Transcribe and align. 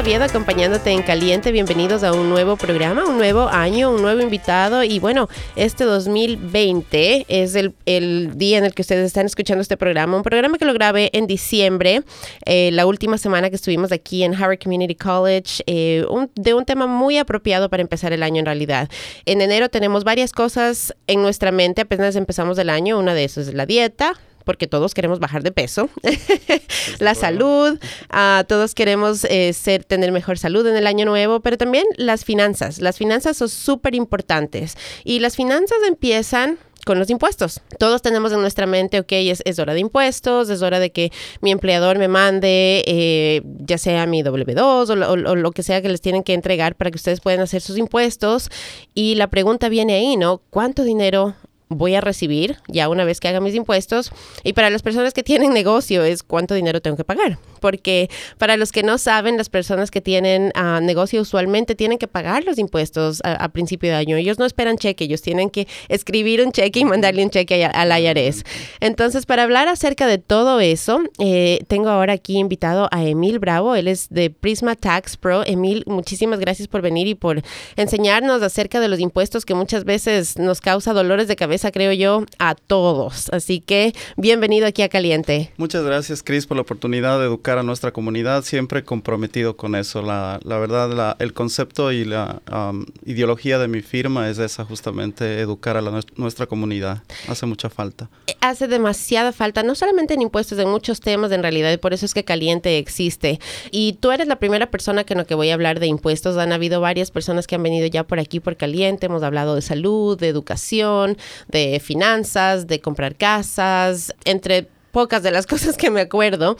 Oviedo 0.00 0.24
acompañándote 0.24 0.92
en 0.92 1.02
Caliente. 1.02 1.52
Bienvenidos 1.52 2.04
a 2.04 2.14
un 2.14 2.30
nuevo 2.30 2.56
programa, 2.56 3.04
un 3.04 3.18
nuevo 3.18 3.48
año, 3.48 3.90
un 3.90 4.00
nuevo 4.00 4.22
invitado. 4.22 4.82
Y 4.82 4.98
bueno, 4.98 5.28
este 5.56 5.84
2020 5.84 7.26
es 7.28 7.54
el, 7.54 7.74
el 7.84 8.38
día 8.38 8.56
en 8.56 8.64
el 8.64 8.72
que 8.72 8.80
ustedes 8.80 9.04
están 9.04 9.26
escuchando 9.26 9.60
este 9.60 9.76
programa. 9.76 10.16
Un 10.16 10.22
programa 10.22 10.56
que 10.56 10.64
lo 10.64 10.72
grabé 10.72 11.10
en 11.12 11.26
diciembre, 11.26 12.02
eh, 12.46 12.70
la 12.72 12.86
última 12.86 13.18
semana 13.18 13.50
que 13.50 13.56
estuvimos 13.56 13.92
aquí 13.92 14.22
en 14.22 14.32
Harvard 14.32 14.58
Community 14.58 14.94
College, 14.94 15.62
eh, 15.66 16.06
de 16.34 16.54
un 16.54 16.64
tema 16.64 16.86
muy 16.86 17.18
apropiado 17.18 17.68
para 17.68 17.82
empezar 17.82 18.14
el 18.14 18.22
año 18.22 18.38
en 18.38 18.46
realidad. 18.46 18.88
En 19.26 19.42
enero 19.42 19.68
tenemos 19.68 20.04
varias 20.04 20.32
cosas 20.32 20.94
en 21.08 21.20
nuestra 21.20 21.52
mente, 21.52 21.82
apenas 21.82 22.16
empezamos 22.16 22.56
el 22.56 22.70
año. 22.70 22.98
Una 22.98 23.12
de 23.12 23.24
esas 23.24 23.48
es 23.48 23.54
la 23.54 23.66
dieta, 23.66 24.14
porque 24.50 24.66
todos 24.66 24.94
queremos 24.94 25.20
bajar 25.20 25.44
de 25.44 25.52
peso, 25.52 25.88
la 26.98 27.14
salud, 27.14 27.78
ah, 28.08 28.44
todos 28.48 28.74
queremos 28.74 29.22
eh, 29.30 29.52
ser, 29.52 29.84
tener 29.84 30.10
mejor 30.10 30.38
salud 30.38 30.66
en 30.66 30.76
el 30.76 30.88
año 30.88 31.04
nuevo, 31.04 31.38
pero 31.38 31.56
también 31.56 31.84
las 31.96 32.24
finanzas. 32.24 32.80
Las 32.80 32.98
finanzas 32.98 33.36
son 33.36 33.48
súper 33.48 33.94
importantes 33.94 34.76
y 35.04 35.20
las 35.20 35.36
finanzas 35.36 35.78
empiezan 35.86 36.58
con 36.84 36.98
los 36.98 37.10
impuestos. 37.10 37.60
Todos 37.78 38.02
tenemos 38.02 38.32
en 38.32 38.40
nuestra 38.40 38.66
mente, 38.66 38.98
ok, 38.98 39.12
es, 39.12 39.40
es 39.44 39.60
hora 39.60 39.72
de 39.72 39.78
impuestos, 39.80 40.50
es 40.50 40.62
hora 40.62 40.80
de 40.80 40.90
que 40.90 41.12
mi 41.42 41.52
empleador 41.52 41.96
me 41.98 42.08
mande 42.08 42.82
eh, 42.88 43.42
ya 43.60 43.78
sea 43.78 44.06
mi 44.06 44.24
W2 44.24 44.88
o, 44.90 44.96
lo- 44.96 45.10
o 45.12 45.36
lo 45.36 45.52
que 45.52 45.62
sea 45.62 45.80
que 45.80 45.90
les 45.90 46.00
tienen 46.00 46.24
que 46.24 46.34
entregar 46.34 46.74
para 46.74 46.90
que 46.90 46.96
ustedes 46.96 47.20
puedan 47.20 47.38
hacer 47.40 47.60
sus 47.62 47.78
impuestos. 47.78 48.48
Y 48.94 49.14
la 49.14 49.28
pregunta 49.28 49.68
viene 49.68 49.94
ahí, 49.94 50.16
¿no? 50.16 50.42
¿Cuánto 50.50 50.82
dinero 50.82 51.36
voy 51.70 51.94
a 51.94 52.00
recibir 52.00 52.58
ya 52.68 52.88
una 52.88 53.04
vez 53.04 53.20
que 53.20 53.28
haga 53.28 53.40
mis 53.40 53.54
impuestos. 53.54 54.12
Y 54.44 54.52
para 54.52 54.68
las 54.68 54.82
personas 54.82 55.14
que 55.14 55.22
tienen 55.22 55.54
negocio 55.54 56.04
es 56.04 56.22
cuánto 56.22 56.54
dinero 56.54 56.82
tengo 56.82 56.96
que 56.96 57.04
pagar. 57.04 57.38
Porque 57.60 58.10
para 58.38 58.56
los 58.56 58.72
que 58.72 58.82
no 58.82 58.98
saben, 58.98 59.36
las 59.36 59.48
personas 59.48 59.90
que 59.90 60.00
tienen 60.00 60.50
ah, 60.54 60.80
negocio 60.82 61.22
usualmente 61.22 61.74
tienen 61.74 61.98
que 61.98 62.08
pagar 62.08 62.44
los 62.44 62.58
impuestos 62.58 63.20
a, 63.24 63.32
a 63.34 63.48
principio 63.48 63.90
de 63.90 63.96
año. 63.96 64.16
Ellos 64.16 64.38
no 64.38 64.44
esperan 64.44 64.76
cheque, 64.76 65.04
ellos 65.04 65.22
tienen 65.22 65.48
que 65.48 65.68
escribir 65.88 66.44
un 66.44 66.52
cheque 66.52 66.80
y 66.80 66.84
mandarle 66.84 67.22
un 67.22 67.30
cheque 67.30 67.64
al 67.64 68.02
IRS. 68.02 68.44
Entonces, 68.80 69.26
para 69.26 69.44
hablar 69.44 69.68
acerca 69.68 70.06
de 70.06 70.18
todo 70.18 70.60
eso, 70.60 71.00
eh, 71.18 71.60
tengo 71.68 71.88
ahora 71.88 72.14
aquí 72.14 72.38
invitado 72.38 72.88
a 72.90 73.04
Emil 73.04 73.38
Bravo. 73.38 73.76
Él 73.76 73.88
es 73.88 74.08
de 74.10 74.30
Prisma 74.30 74.74
Tax 74.74 75.16
Pro. 75.16 75.44
Emil, 75.46 75.84
muchísimas 75.86 76.40
gracias 76.40 76.68
por 76.68 76.82
venir 76.82 77.06
y 77.06 77.14
por 77.14 77.42
enseñarnos 77.76 78.42
acerca 78.42 78.80
de 78.80 78.88
los 78.88 78.98
impuestos 78.98 79.44
que 79.44 79.54
muchas 79.54 79.84
veces 79.84 80.38
nos 80.38 80.60
causa 80.60 80.92
dolores 80.92 81.28
de 81.28 81.36
cabeza, 81.36 81.59
creo 81.70 81.92
yo, 81.92 82.24
a 82.38 82.54
todos. 82.54 83.28
Así 83.30 83.60
que 83.60 83.92
bienvenido 84.16 84.66
aquí 84.66 84.80
a 84.82 84.88
Caliente. 84.88 85.52
Muchas 85.58 85.84
gracias, 85.84 86.22
Chris, 86.22 86.46
por 86.46 86.56
la 86.56 86.62
oportunidad 86.62 87.18
de 87.20 87.26
educar 87.26 87.58
a 87.58 87.62
nuestra 87.62 87.92
comunidad. 87.92 88.42
Siempre 88.42 88.82
comprometido 88.84 89.56
con 89.56 89.74
eso. 89.74 90.00
La, 90.00 90.40
la 90.42 90.58
verdad, 90.58 90.90
la- 90.92 91.16
el 91.18 91.34
concepto 91.34 91.92
y 91.92 92.04
la 92.06 92.40
um, 92.50 92.86
ideología 93.04 93.58
de 93.58 93.68
mi 93.68 93.82
firma 93.82 94.30
es 94.30 94.38
esa, 94.38 94.64
justamente, 94.64 95.40
educar 95.40 95.76
a 95.76 95.82
la 95.82 95.90
nues- 95.90 96.06
nuestra 96.16 96.46
comunidad. 96.46 97.02
Hace 97.28 97.44
mucha 97.46 97.68
falta. 97.68 98.08
Eh, 98.26 98.34
Hace 98.40 98.68
demasiada 98.68 99.32
falta, 99.32 99.62
no 99.62 99.74
solamente 99.74 100.14
en 100.14 100.22
impuestos, 100.22 100.58
en 100.58 100.68
muchos 100.70 101.00
temas 101.00 101.30
en 101.32 101.42
realidad, 101.42 101.70
y 101.72 101.76
por 101.76 101.92
eso 101.92 102.06
es 102.06 102.14
que 102.14 102.24
Caliente 102.24 102.78
existe. 102.78 103.38
Y 103.70 103.94
tú 104.00 104.10
eres 104.12 104.28
la 104.28 104.36
primera 104.38 104.70
persona 104.70 105.04
con 105.04 105.18
la 105.18 105.24
que 105.24 105.34
voy 105.34 105.50
a 105.50 105.54
hablar 105.54 105.78
de 105.80 105.86
impuestos. 105.88 106.36
Han 106.38 106.52
habido 106.52 106.80
varias 106.80 107.10
personas 107.10 107.46
que 107.46 107.56
han 107.56 107.62
venido 107.62 107.86
ya 107.86 108.04
por 108.04 108.18
aquí 108.18 108.40
por 108.40 108.56
Caliente. 108.56 109.06
Hemos 109.06 109.22
hablado 109.22 109.54
de 109.56 109.62
salud, 109.62 110.18
de 110.18 110.28
educación, 110.28 111.18
de 111.50 111.80
finanzas, 111.80 112.66
de 112.66 112.80
comprar 112.80 113.16
casas, 113.16 114.14
entre 114.24 114.68
pocas 114.92 115.22
de 115.22 115.30
las 115.30 115.46
cosas 115.48 115.76
que 115.76 115.90
me 115.90 116.00
acuerdo. 116.00 116.56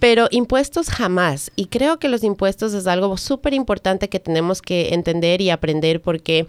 Pero 0.00 0.28
impuestos 0.30 0.88
jamás. 0.88 1.50
Y 1.56 1.66
creo 1.66 1.98
que 1.98 2.08
los 2.08 2.22
impuestos 2.24 2.74
es 2.74 2.86
algo 2.86 3.16
súper 3.16 3.54
importante 3.54 4.08
que 4.08 4.20
tenemos 4.20 4.60
que 4.62 4.94
entender 4.94 5.40
y 5.40 5.50
aprender 5.50 6.00
porque 6.02 6.46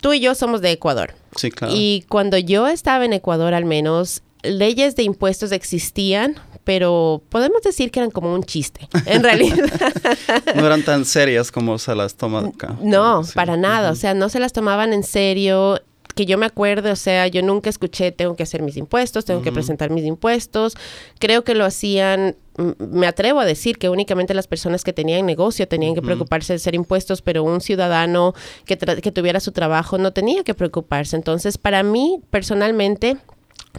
tú 0.00 0.12
y 0.12 0.20
yo 0.20 0.34
somos 0.34 0.60
de 0.60 0.70
Ecuador. 0.72 1.14
Sí, 1.36 1.50
claro. 1.50 1.74
Y 1.76 2.04
cuando 2.08 2.38
yo 2.38 2.66
estaba 2.68 3.04
en 3.04 3.12
Ecuador, 3.12 3.54
al 3.54 3.64
menos, 3.64 4.22
leyes 4.42 4.96
de 4.96 5.02
impuestos 5.04 5.52
existían, 5.52 6.34
pero 6.64 7.22
podemos 7.30 7.62
decir 7.62 7.90
que 7.90 8.00
eran 8.00 8.10
como 8.10 8.32
un 8.34 8.44
chiste, 8.44 8.88
en 9.06 9.22
realidad. 9.22 9.56
No 10.54 10.66
eran 10.66 10.82
tan 10.82 11.04
serias 11.04 11.50
como 11.50 11.78
se 11.78 11.94
las 11.94 12.14
toma 12.14 12.40
acá. 12.40 12.76
No, 12.82 13.24
Sí. 13.24 13.32
para 13.34 13.56
nada. 13.56 13.90
O 13.90 13.94
sea, 13.94 14.14
no 14.14 14.28
se 14.28 14.38
las 14.40 14.52
tomaban 14.52 14.92
en 14.92 15.02
serio. 15.02 15.80
Que 16.20 16.26
yo 16.26 16.36
me 16.36 16.44
acuerdo, 16.44 16.92
o 16.92 16.96
sea, 16.96 17.28
yo 17.28 17.40
nunca 17.40 17.70
escuché, 17.70 18.12
tengo 18.12 18.36
que 18.36 18.42
hacer 18.42 18.60
mis 18.60 18.76
impuestos, 18.76 19.24
tengo 19.24 19.40
que 19.40 19.52
presentar 19.52 19.88
mis 19.88 20.04
impuestos. 20.04 20.76
Creo 21.18 21.44
que 21.44 21.54
lo 21.54 21.64
hacían, 21.64 22.36
me 22.78 23.06
atrevo 23.06 23.40
a 23.40 23.46
decir 23.46 23.78
que 23.78 23.88
únicamente 23.88 24.34
las 24.34 24.46
personas 24.46 24.84
que 24.84 24.92
tenían 24.92 25.24
negocio 25.24 25.66
tenían 25.66 25.94
que 25.94 26.02
preocuparse 26.02 26.52
de 26.52 26.58
hacer 26.58 26.74
impuestos, 26.74 27.22
pero 27.22 27.42
un 27.42 27.62
ciudadano 27.62 28.34
que, 28.66 28.76
que 28.76 29.12
tuviera 29.12 29.40
su 29.40 29.52
trabajo 29.52 29.96
no 29.96 30.12
tenía 30.12 30.44
que 30.44 30.52
preocuparse. 30.52 31.16
Entonces, 31.16 31.56
para 31.56 31.82
mí, 31.82 32.20
personalmente, 32.28 33.16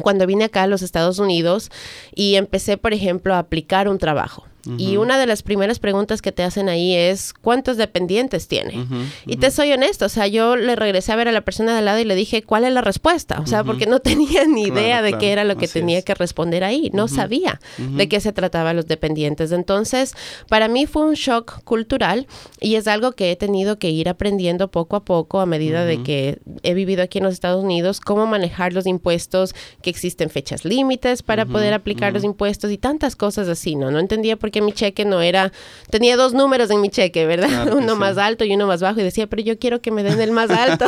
cuando 0.01 0.25
vine 0.25 0.45
acá 0.45 0.63
a 0.63 0.67
los 0.67 0.81
Estados 0.81 1.19
Unidos 1.19 1.69
y 2.15 2.37
empecé, 2.37 2.75
por 2.75 2.91
ejemplo, 2.91 3.35
a 3.35 3.37
aplicar 3.37 3.87
un 3.87 3.99
trabajo. 3.99 4.47
Y 4.77 4.97
una 4.97 5.17
de 5.19 5.25
las 5.25 5.41
primeras 5.43 5.79
preguntas 5.79 6.21
que 6.21 6.31
te 6.31 6.43
hacen 6.43 6.69
ahí 6.69 6.93
es, 6.95 7.33
¿cuántos 7.33 7.77
dependientes 7.77 8.47
tiene? 8.47 8.85
Y 9.25 9.37
te 9.37 9.49
soy 9.51 9.71
honesto, 9.71 10.05
o 10.05 10.09
sea, 10.09 10.27
yo 10.27 10.55
le 10.55 10.75
regresé 10.75 11.11
a 11.11 11.15
ver 11.15 11.27
a 11.27 11.31
la 11.31 11.41
persona 11.41 11.71
de 11.73 11.79
al 11.79 11.85
lado 11.85 11.99
y 11.99 12.03
le 12.05 12.15
dije, 12.15 12.43
¿cuál 12.43 12.63
es 12.65 12.71
la 12.73 12.81
respuesta? 12.81 13.39
O 13.41 13.47
sea, 13.47 13.63
porque 13.63 13.85
no 13.87 13.99
tenía 13.99 14.45
ni 14.47 14.65
Claro, 14.65 14.79
idea 14.81 15.01
de 15.01 15.09
claro, 15.09 15.19
qué 15.21 15.31
era 15.31 15.43
lo 15.43 15.55
que 15.57 15.65
así 15.65 15.79
tenía 15.79 15.97
es. 15.99 16.05
que 16.05 16.13
responder 16.13 16.63
ahí. 16.63 16.89
No 16.93 17.07
sabía 17.07 17.59
de 17.77 18.07
qué 18.07 18.19
se 18.19 18.31
trataba 18.31 18.73
los 18.73 18.87
dependientes. 18.87 19.51
Entonces, 19.51 20.13
para 20.47 20.67
mí 20.67 20.85
fue 20.85 21.03
un 21.05 21.13
shock 21.15 21.63
cultural 21.63 22.27
y 22.59 22.75
es 22.75 22.87
algo 22.87 23.13
que 23.13 23.31
he 23.31 23.35
tenido 23.35 23.79
que 23.79 23.89
ir 23.89 24.09
aprendiendo 24.09 24.69
poco 24.69 24.95
a 24.95 25.03
poco 25.05 25.39
a 25.39 25.45
medida 25.45 25.85
de 25.85 26.03
que 26.03 26.39
he 26.63 26.73
vivido 26.73 27.01
aquí 27.03 27.17
en 27.17 27.23
los 27.23 27.33
Estados 27.33 27.63
Unidos, 27.63 27.99
cómo 27.99 28.27
manejar 28.27 28.73
los 28.73 28.85
impuestos, 28.85 29.55
que 29.81 29.89
existen 29.89 30.29
fechas 30.29 30.65
límites 30.65 31.23
para 31.23 31.45
poder 31.45 31.73
aplicar 31.73 32.13
los 32.13 32.23
impuestos 32.23 32.71
y 32.71 32.77
tantas 32.77 33.15
cosas 33.15 33.47
así, 33.47 33.75
¿no? 33.75 33.89
No 33.91 33.99
entendía 33.99 34.37
por 34.37 34.50
qué 34.51 34.61
mi 34.61 34.73
cheque 34.73 35.05
no 35.05 35.21
era, 35.21 35.51
tenía 35.89 36.15
dos 36.15 36.33
números 36.33 36.69
en 36.69 36.81
mi 36.81 36.89
cheque, 36.89 37.25
¿verdad? 37.25 37.49
Claro 37.49 37.77
uno 37.77 37.93
sí. 37.93 37.99
más 37.99 38.17
alto 38.17 38.45
y 38.45 38.53
uno 38.53 38.67
más 38.67 38.81
bajo 38.81 38.99
y 38.99 39.03
decía, 39.03 39.27
pero 39.27 39.41
yo 39.41 39.57
quiero 39.57 39.81
que 39.81 39.91
me 39.91 40.03
den 40.03 40.21
el 40.21 40.31
más 40.31 40.49
alto. 40.49 40.87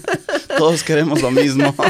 Todos 0.58 0.82
queremos 0.82 1.22
lo 1.22 1.30
mismo. 1.30 1.74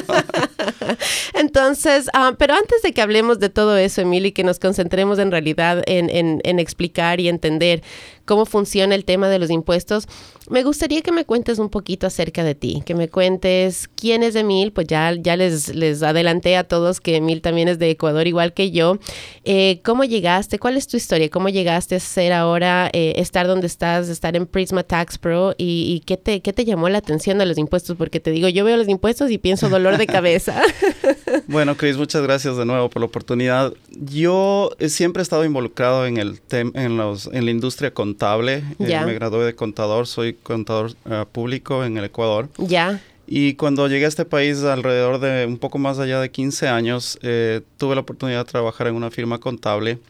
Entonces, 1.35 2.09
ah, 2.15 2.35
pero 2.39 2.55
antes 2.55 2.83
de 2.83 2.93
que 2.93 3.03
hablemos 3.03 3.39
de 3.39 3.49
todo 3.49 3.77
eso, 3.77 4.01
Emily, 4.01 4.33
que 4.33 4.45
nos 4.45 4.59
concentremos 4.59 5.19
en 5.19 5.31
realidad 5.31 5.83
en, 5.87 6.11
en- 6.11 6.41
en 6.45 6.59
explicar 6.59 7.21
y 7.21 7.29
entender 7.29 7.83
cómo 8.25 8.47
funciona 8.47 8.95
el 8.95 9.05
tema 9.05 9.29
de 9.29 9.39
los 9.41 9.51
impuestos, 9.51 10.07
me 10.49 10.63
gustaría 10.63 11.03
que 11.03 11.11
me 11.11 11.25
cuentes 11.25 11.59
un 11.59 11.69
poquito 11.69 12.07
acerca 12.07 12.45
de 12.45 12.55
ti, 12.55 12.83
que 12.87 12.95
me 12.95 13.09
cuentes 13.09 13.89
quién 13.97 14.23
es 14.23 14.37
Emil, 14.37 14.73
pues 14.73 14.87
ya, 14.87 15.13
ya 15.19 15.37
les, 15.37 15.75
les 15.75 16.03
adelanté 16.03 16.57
a 16.57 16.65
todos 16.65 17.01
que 17.01 17.17
Emil 17.17 17.41
también 17.43 17.67
es 17.69 17.79
de 17.81 17.91
Ecuador, 17.91 18.27
igual 18.29 18.53
que 18.55 18.71
yo. 18.71 18.99
Eh, 19.45 19.81
¿Cómo 19.85 20.05
llegaste? 20.05 20.59
¿Cuál 20.61 20.77
es 20.77 20.87
tu 20.87 20.97
historia? 20.97 21.29
¿Cómo 21.29 21.49
llegaste 21.49 21.97
a 21.97 22.01
ser 22.01 22.33
ahora, 22.33 22.89
eh, 22.93 23.15
estar 23.17 23.47
donde 23.49 23.67
estás, 23.67 24.09
estar 24.09 24.37
en 24.37 24.47
Prisma 24.47 24.85
Tax 24.85 25.19
Pro? 25.19 25.55
¿Y, 25.59 25.95
y 25.97 26.01
qué, 26.07 26.17
te, 26.17 26.41
qué 26.41 26.53
te 26.53 26.65
llamó 26.65 26.89
la 26.89 26.99
atención 26.99 27.39
de 27.39 27.47
los 27.47 27.59
impuestos? 27.59 27.97
Porque 27.97 28.21
te 28.21 28.31
digo, 28.31 28.49
yo 28.49 28.65
veo 28.65 28.77
los 28.77 28.89
impuestos 28.89 29.31
y 29.33 29.39
pienso 29.39 29.69
dolor 29.69 29.99
de 29.99 30.07
cabeza. 30.07 30.50
Bueno, 31.47 31.77
Chris, 31.77 31.97
muchas 31.97 32.23
gracias 32.23 32.57
de 32.57 32.65
nuevo 32.65 32.89
por 32.91 33.01
la 33.01 33.07
oportunidad. 33.07 33.73
Yo 33.91 34.71
eh, 34.79 34.89
siempre 34.89 35.21
he 35.21 35.25
estado 35.25 35.45
involucrado 35.45 36.07
en 36.07 36.17
el 36.17 36.41
en 36.51 36.97
los 36.97 37.27
en 37.33 37.45
la 37.45 37.51
industria 37.51 37.93
contable. 37.93 38.59
Eh, 38.79 38.87
Ya. 38.89 39.05
me 39.07 39.15
gradué 39.15 39.45
de 39.45 39.55
contador, 39.55 40.07
soy 40.07 40.35
contador 40.35 40.93
eh, 41.11 41.25
público 41.31 41.85
en 41.85 41.97
el 41.97 42.05
Ecuador. 42.05 42.49
ya. 42.59 43.01
Y 43.33 43.55
cuando 43.55 43.87
llegué 43.87 44.07
a 44.07 44.09
este 44.09 44.25
país 44.25 44.61
alrededor 44.65 45.21
de 45.21 45.47
un 45.47 45.57
poco 45.59 45.79
más 45.79 46.01
allá 46.01 46.21
de 46.21 46.33
15 46.33 46.67
años, 46.67 47.17
eh, 47.23 47.61
tuve 47.79 47.95
la 47.95 48.01
oportunidad 48.01 48.45
de 48.45 48.51
trabajar 48.51 48.89
en 48.89 48.97
una 48.97 49.13
firma 49.13 49.39
contable 49.39 50.01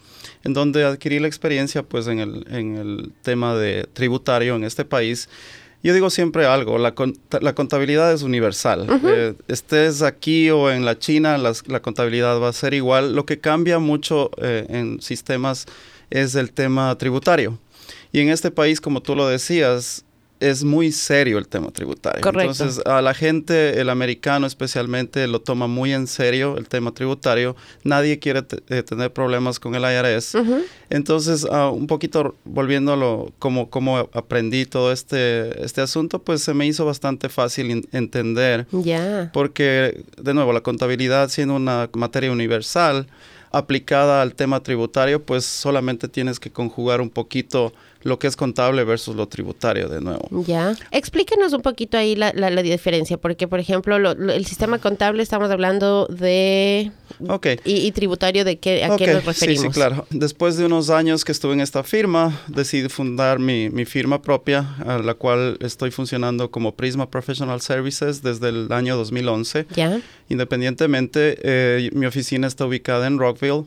en 0.42 0.54
donde 0.54 0.84
adquirí 0.84 1.18
la 1.18 1.26
experiencia 1.26 1.82
pues 1.82 2.06
en 2.06 2.18
el, 2.18 2.46
en 2.50 2.76
el 2.76 3.12
tema 3.20 3.54
de 3.56 3.86
tributario 3.92 4.56
en 4.56 4.64
este 4.64 4.86
país. 4.86 5.28
Yo 5.82 5.94
digo 5.94 6.10
siempre 6.10 6.44
algo, 6.46 6.76
la, 6.78 6.94
la 7.40 7.54
contabilidad 7.54 8.12
es 8.12 8.22
universal. 8.22 8.86
Eh, 9.04 9.34
estés 9.48 10.02
aquí 10.02 10.50
o 10.50 10.70
en 10.70 10.84
la 10.84 10.98
China, 10.98 11.38
las- 11.38 11.66
la 11.68 11.80
contabilidad 11.80 12.38
va 12.38 12.48
a 12.48 12.52
ser 12.52 12.74
igual. 12.74 13.14
Lo 13.14 13.24
que 13.24 13.38
cambia 13.40 13.78
mucho 13.78 14.30
eh, 14.42 14.66
en 14.68 15.00
sistemas 15.00 15.64
es 16.10 16.34
el 16.34 16.52
tema 16.52 16.96
tributario. 16.98 17.58
Y 18.12 18.20
en 18.20 18.28
este 18.28 18.50
país, 18.50 18.80
como 18.80 19.00
tú 19.00 19.14
lo 19.16 19.26
decías, 19.26 20.04
es 20.40 20.64
muy 20.64 20.90
serio 20.90 21.38
el 21.38 21.46
tema 21.46 21.70
tributario. 21.70 22.22
Correcto. 22.22 22.52
Entonces, 22.52 22.82
a 22.86 23.00
la 23.02 23.14
gente, 23.14 23.80
el 23.80 23.90
americano 23.90 24.46
especialmente, 24.46 25.26
lo 25.28 25.40
toma 25.40 25.66
muy 25.66 25.92
en 25.92 26.06
serio 26.06 26.56
el 26.56 26.66
tema 26.68 26.92
tributario. 26.92 27.54
Nadie 27.84 28.18
quiere 28.18 28.42
eh, 28.70 28.82
tener 28.82 29.12
problemas 29.12 29.60
con 29.60 29.74
el 29.74 29.82
IRS. 29.82 30.36
Entonces, 30.88 31.46
ah, 31.50 31.68
un 31.70 31.86
poquito 31.86 32.34
volviéndolo 32.44 33.32
como, 33.38 33.70
como 33.70 33.98
aprendí 34.12 34.64
todo 34.66 34.92
este, 34.92 35.62
este 35.64 35.80
asunto, 35.80 36.20
pues 36.20 36.42
se 36.42 36.54
me 36.54 36.66
hizo 36.66 36.84
bastante 36.84 37.28
fácil 37.28 37.70
en- 37.70 37.88
entender 37.92 38.66
Ya. 38.72 39.30
porque, 39.32 40.02
de 40.20 40.34
nuevo, 40.34 40.52
la 40.52 40.62
contabilidad 40.62 41.28
siendo 41.28 41.54
una 41.56 41.88
materia 41.94 42.32
universal, 42.32 43.06
aplicada 43.52 44.22
al 44.22 44.34
tema 44.34 44.62
tributario, 44.62 45.22
pues 45.22 45.44
solamente 45.44 46.08
tienes 46.08 46.38
que 46.38 46.50
conjugar 46.50 47.00
un 47.00 47.10
poquito 47.10 47.72
lo 48.02 48.18
que 48.18 48.26
es 48.26 48.36
contable 48.36 48.84
versus 48.84 49.14
lo 49.14 49.28
tributario 49.28 49.88
de 49.88 50.00
nuevo. 50.00 50.28
Ya. 50.46 50.74
Explíquenos 50.90 51.52
un 51.52 51.62
poquito 51.62 51.98
ahí 51.98 52.16
la, 52.16 52.32
la, 52.32 52.62
diferencia, 52.62 53.18
porque 53.18 53.48
por 53.48 53.60
ejemplo 53.60 53.96
el 53.96 54.46
sistema 54.46 54.78
contable 54.78 55.22
estamos 55.22 55.50
hablando 55.50 56.06
de... 56.06 56.92
Ok. 57.28 57.48
Y, 57.64 57.90
tributario 57.92 58.44
de 58.44 58.58
qué, 58.58 58.84
a 58.84 58.96
qué 58.96 59.08
nos 59.08 59.24
referimos. 59.24 59.62
Sí, 59.62 59.68
sí, 59.68 59.72
claro. 59.72 60.06
Después 60.10 60.56
de 60.56 60.64
unos 60.64 60.90
años 60.90 61.24
que 61.24 61.32
estuve 61.32 61.52
en 61.52 61.60
esta 61.60 61.82
firma, 61.82 62.40
decidí 62.48 62.88
fundar 62.88 63.38
mi, 63.38 63.68
mi 63.68 63.84
firma 63.84 64.22
propia, 64.22 64.76
a 64.86 64.98
la 64.98 65.14
cual 65.14 65.58
estoy 65.60 65.90
funcionando 65.90 66.50
como 66.50 66.74
Prisma 66.76 67.10
Professional 67.10 67.60
Services 67.60 68.22
desde 68.22 68.48
el 68.48 68.72
año 68.72 68.96
2011. 68.96 69.66
Ya. 69.74 70.00
Independientemente, 70.28 71.38
eh, 71.42 71.90
mi 71.92 72.06
oficina 72.06 72.46
está 72.46 72.64
ubicada 72.64 73.06
en 73.06 73.18
Rockville, 73.18 73.64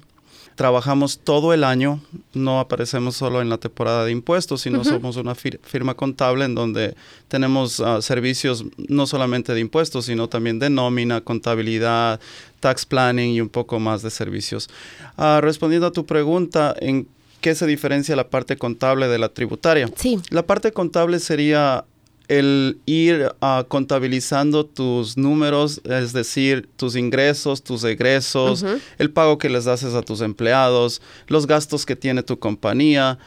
Trabajamos 0.56 1.20
todo 1.20 1.54
el 1.54 1.64
año, 1.64 2.00
no 2.34 2.60
aparecemos 2.60 3.16
solo 3.16 3.42
en 3.42 3.50
la 3.50 3.58
temporada 3.58 4.06
de 4.06 4.12
impuestos, 4.12 4.62
sino 4.62 4.84
somos 4.84 5.18
una 5.18 5.36
firma 5.36 5.96
contable 5.96 6.46
en 6.46 6.56
donde 6.56 6.96
tenemos 7.28 7.80
ah, 7.80 8.02
servicios 8.02 8.64
no 8.78 9.08
solamente 9.08 9.54
de 9.54 9.60
impuestos, 9.60 10.06
sino 10.06 10.30
también 10.30 10.60
de 10.60 10.70
nómina, 10.70 11.22
contabilidad, 11.22 12.20
tax 12.60 12.86
planning 12.86 13.34
y 13.34 13.42
un 13.42 13.50
poco 13.50 13.80
más 13.80 14.02
de 14.04 14.10
servicios. 14.10 14.70
Ah, 15.18 15.40
respondiendo 15.42 15.88
a 15.88 15.92
tu 15.92 16.06
pregunta, 16.06 16.76
¿en 16.80 17.08
qué 17.42 17.56
se 17.56 17.68
diferencia 17.68 18.16
la 18.16 18.30
parte 18.30 18.56
contable 18.58 19.08
de 19.08 19.18
la 19.18 19.30
tributaria? 19.30 19.90
Sí. 19.96 20.20
La 20.30 20.44
parte 20.46 20.72
contable 20.72 21.20
sería 21.20 21.86
el 22.28 22.80
ir 22.86 23.32
uh, 23.42 23.64
contabilizando 23.68 24.66
tus 24.66 25.18
números, 25.18 25.82
es 25.84 26.14
decir, 26.14 26.70
tus 26.76 26.96
ingresos, 26.96 27.64
tus 27.64 27.84
egresos, 27.84 28.66
el 28.98 29.12
pago 29.12 29.38
que 29.38 29.50
les 29.50 29.68
haces 29.68 29.94
a 29.94 30.02
tus 30.02 30.22
empleados, 30.22 31.02
los 31.28 31.48
gastos 31.48 31.86
que 31.86 31.96
tiene 31.96 32.24
tu 32.24 32.40
compañía, 32.40 33.20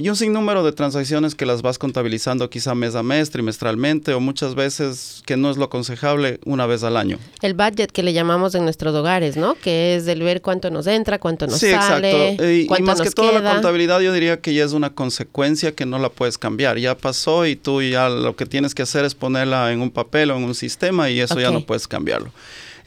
y 0.00 0.08
un 0.08 0.16
sinnúmero 0.16 0.64
de 0.64 0.72
transacciones 0.72 1.34
que 1.34 1.44
las 1.44 1.60
vas 1.60 1.78
contabilizando 1.78 2.48
quizá 2.48 2.74
mes 2.74 2.94
a 2.94 3.02
mes, 3.02 3.28
trimestralmente 3.28 4.14
o 4.14 4.20
muchas 4.20 4.54
veces 4.54 5.22
que 5.26 5.36
no 5.36 5.50
es 5.50 5.58
lo 5.58 5.66
aconsejable 5.66 6.40
una 6.46 6.64
vez 6.64 6.82
al 6.84 6.96
año. 6.96 7.18
El 7.42 7.52
budget 7.52 7.92
que 7.92 8.02
le 8.02 8.14
llamamos 8.14 8.54
en 8.54 8.64
nuestros 8.64 8.94
hogares, 8.94 9.36
¿no? 9.36 9.56
Que 9.56 9.96
es 9.96 10.08
el 10.08 10.22
ver 10.22 10.40
cuánto 10.40 10.70
nos 10.70 10.86
entra, 10.86 11.18
cuánto 11.18 11.46
nos 11.46 11.58
sí, 11.58 11.70
sale, 11.70 12.30
exacto. 12.30 12.50
Y, 12.50 12.66
y 12.78 12.82
más 12.82 13.02
que 13.02 13.10
todo 13.10 13.38
la 13.38 13.52
contabilidad 13.52 14.00
yo 14.00 14.14
diría 14.14 14.40
que 14.40 14.54
ya 14.54 14.64
es 14.64 14.72
una 14.72 14.88
consecuencia 14.88 15.72
que 15.72 15.84
no 15.84 15.98
la 15.98 16.08
puedes 16.08 16.38
cambiar. 16.38 16.78
Ya 16.78 16.96
pasó 16.96 17.44
y 17.44 17.54
tú 17.54 17.82
ya 17.82 18.08
lo 18.08 18.34
que 18.36 18.46
tienes 18.46 18.74
que 18.74 18.80
hacer 18.80 19.04
es 19.04 19.14
ponerla 19.14 19.70
en 19.70 19.82
un 19.82 19.90
papel 19.90 20.30
o 20.30 20.36
en 20.38 20.44
un 20.44 20.54
sistema 20.54 21.10
y 21.10 21.20
eso 21.20 21.38
ya 21.38 21.50
no 21.50 21.60
puedes 21.60 21.86
cambiarlo. 21.86 22.32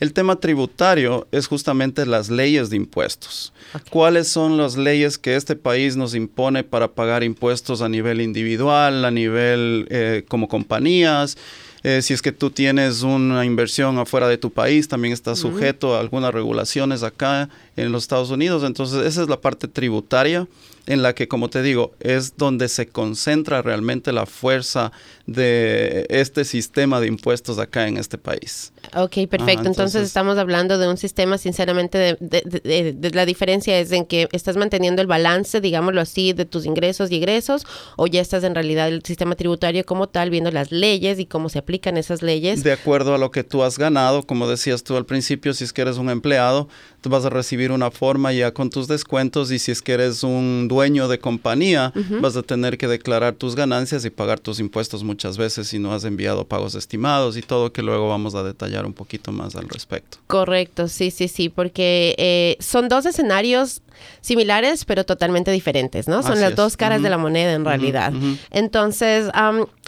El 0.00 0.12
tema 0.12 0.36
tributario 0.36 1.26
es 1.30 1.46
justamente 1.46 2.06
las 2.06 2.30
leyes 2.30 2.70
de 2.70 2.76
impuestos. 2.76 3.52
¿Cuáles 3.90 4.28
son 4.28 4.56
las 4.56 4.76
leyes 4.76 5.18
que 5.18 5.36
este 5.36 5.56
país 5.56 5.96
nos 5.96 6.14
impone 6.14 6.64
para 6.64 6.88
pagar 6.88 7.22
impuestos 7.22 7.82
a 7.82 7.88
nivel 7.88 8.20
individual, 8.20 9.04
a 9.04 9.10
nivel 9.10 9.86
eh, 9.90 10.24
como 10.28 10.48
compañías? 10.48 11.36
Eh, 11.84 12.00
si 12.00 12.14
es 12.14 12.22
que 12.22 12.32
tú 12.32 12.50
tienes 12.50 13.02
una 13.02 13.44
inversión 13.44 13.98
afuera 13.98 14.26
de 14.26 14.38
tu 14.38 14.50
país, 14.50 14.88
también 14.88 15.12
estás 15.12 15.38
sujeto 15.38 15.94
a 15.94 16.00
algunas 16.00 16.32
regulaciones 16.32 17.02
acá 17.02 17.50
en 17.76 17.92
los 17.92 18.04
Estados 18.04 18.30
Unidos. 18.30 18.64
Entonces, 18.64 19.04
esa 19.04 19.22
es 19.22 19.28
la 19.28 19.38
parte 19.38 19.68
tributaria 19.68 20.48
en 20.86 21.02
la 21.02 21.14
que, 21.14 21.28
como 21.28 21.50
te 21.50 21.62
digo, 21.62 21.92
es 22.00 22.38
donde 22.38 22.68
se 22.68 22.86
concentra 22.86 23.60
realmente 23.60 24.12
la 24.12 24.24
fuerza 24.24 24.92
de 25.26 26.06
este 26.08 26.46
sistema 26.46 27.00
de 27.00 27.08
impuestos 27.08 27.58
acá 27.58 27.86
en 27.86 27.98
este 27.98 28.16
país. 28.16 28.72
Ok, 28.96 29.28
perfecto. 29.28 29.66
entonces, 29.66 30.02
estamos 30.02 30.38
hablando 30.38 30.78
de 30.78 30.88
un 30.88 30.96
sistema, 30.96 31.38
sinceramente, 31.38 32.16
de, 32.20 33.10
la 33.12 33.26
diferencia 33.26 33.78
es 33.78 33.92
en 33.92 34.06
que 34.06 34.28
estás 34.32 34.56
manteniendo 34.56 35.02
el 35.02 35.08
balance, 35.08 35.60
digámoslo 35.60 36.00
así, 36.00 36.32
de 36.32 36.44
tus 36.44 36.66
ingresos 36.66 37.10
y 37.10 37.16
egresos, 37.16 37.66
o 37.96 38.06
ya 38.06 38.20
estás 38.20 38.44
en 38.44 38.54
realidad 38.54 38.88
el 38.88 39.02
sistema 39.04 39.34
tributario 39.34 39.84
como 39.84 40.08
tal, 40.08 40.30
viendo 40.30 40.50
las 40.50 40.72
leyes 40.72 41.18
y 41.18 41.26
cómo 41.26 41.48
se 41.48 41.58
aplican 41.58 41.96
esas 41.96 42.22
leyes. 42.22 42.62
De 42.62 42.72
acuerdo 42.72 43.14
a 43.14 43.18
lo 43.18 43.30
que 43.30 43.44
tú 43.44 43.62
has 43.62 43.78
ganado, 43.78 44.22
como 44.22 44.48
decías 44.48 44.84
tú 44.84 44.96
al 44.96 45.06
principio, 45.06 45.54
si 45.54 45.64
es 45.64 45.72
que 45.72 45.82
eres 45.82 45.96
un 45.96 46.10
empleado, 46.10 46.68
tú 47.04 47.10
vas 47.10 47.26
a 47.26 47.28
recibir 47.28 47.70
una 47.70 47.90
forma 47.90 48.32
ya 48.32 48.54
con 48.54 48.70
tus 48.70 48.88
descuentos 48.88 49.52
y 49.52 49.58
si 49.58 49.70
es 49.70 49.82
que 49.82 49.92
eres 49.92 50.22
un 50.22 50.68
dueño 50.68 51.06
de 51.06 51.18
compañía, 51.18 51.92
vas 52.22 52.34
a 52.34 52.42
tener 52.42 52.78
que 52.78 52.88
declarar 52.88 53.34
tus 53.34 53.54
ganancias 53.54 54.06
y 54.06 54.10
pagar 54.10 54.40
tus 54.40 54.58
impuestos 54.58 55.04
muchas 55.04 55.36
veces 55.36 55.68
si 55.68 55.78
no 55.78 55.92
has 55.92 56.04
enviado 56.04 56.46
pagos 56.46 56.74
estimados 56.74 57.36
y 57.36 57.42
todo 57.42 57.74
que 57.74 57.82
luego 57.82 58.08
vamos 58.08 58.34
a 58.34 58.42
detallar 58.42 58.86
un 58.86 58.94
poquito 58.94 59.32
más 59.32 59.54
al 59.54 59.68
respecto. 59.68 60.16
Correcto, 60.28 60.88
sí, 60.88 61.10
sí, 61.10 61.28
sí, 61.28 61.50
porque 61.50 62.14
eh, 62.16 62.56
son 62.58 62.88
dos 62.88 63.04
escenarios 63.04 63.82
similares 64.22 64.86
pero 64.86 65.04
totalmente 65.04 65.50
diferentes, 65.50 66.08
¿no? 66.08 66.22
Son 66.22 66.40
las 66.40 66.56
dos 66.56 66.78
caras 66.78 67.02
de 67.02 67.10
la 67.10 67.18
moneda 67.18 67.52
en 67.52 67.66
realidad. 67.66 68.14
Entonces, 68.50 69.28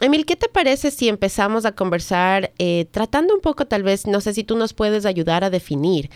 Emil, 0.02 0.26
¿qué 0.26 0.36
te 0.36 0.48
parece 0.48 0.90
si 0.90 1.08
empezamos 1.08 1.64
a 1.64 1.72
conversar 1.72 2.52
eh, 2.58 2.86
tratando 2.90 3.34
un 3.34 3.40
poco 3.40 3.66
tal 3.66 3.82
vez, 3.82 4.06
no 4.06 4.20
sé 4.20 4.34
si 4.34 4.44
tú 4.44 4.54
nos 4.54 4.74
puedes 4.74 5.06
ayudar 5.06 5.42
a 5.42 5.48
definir 5.48 6.10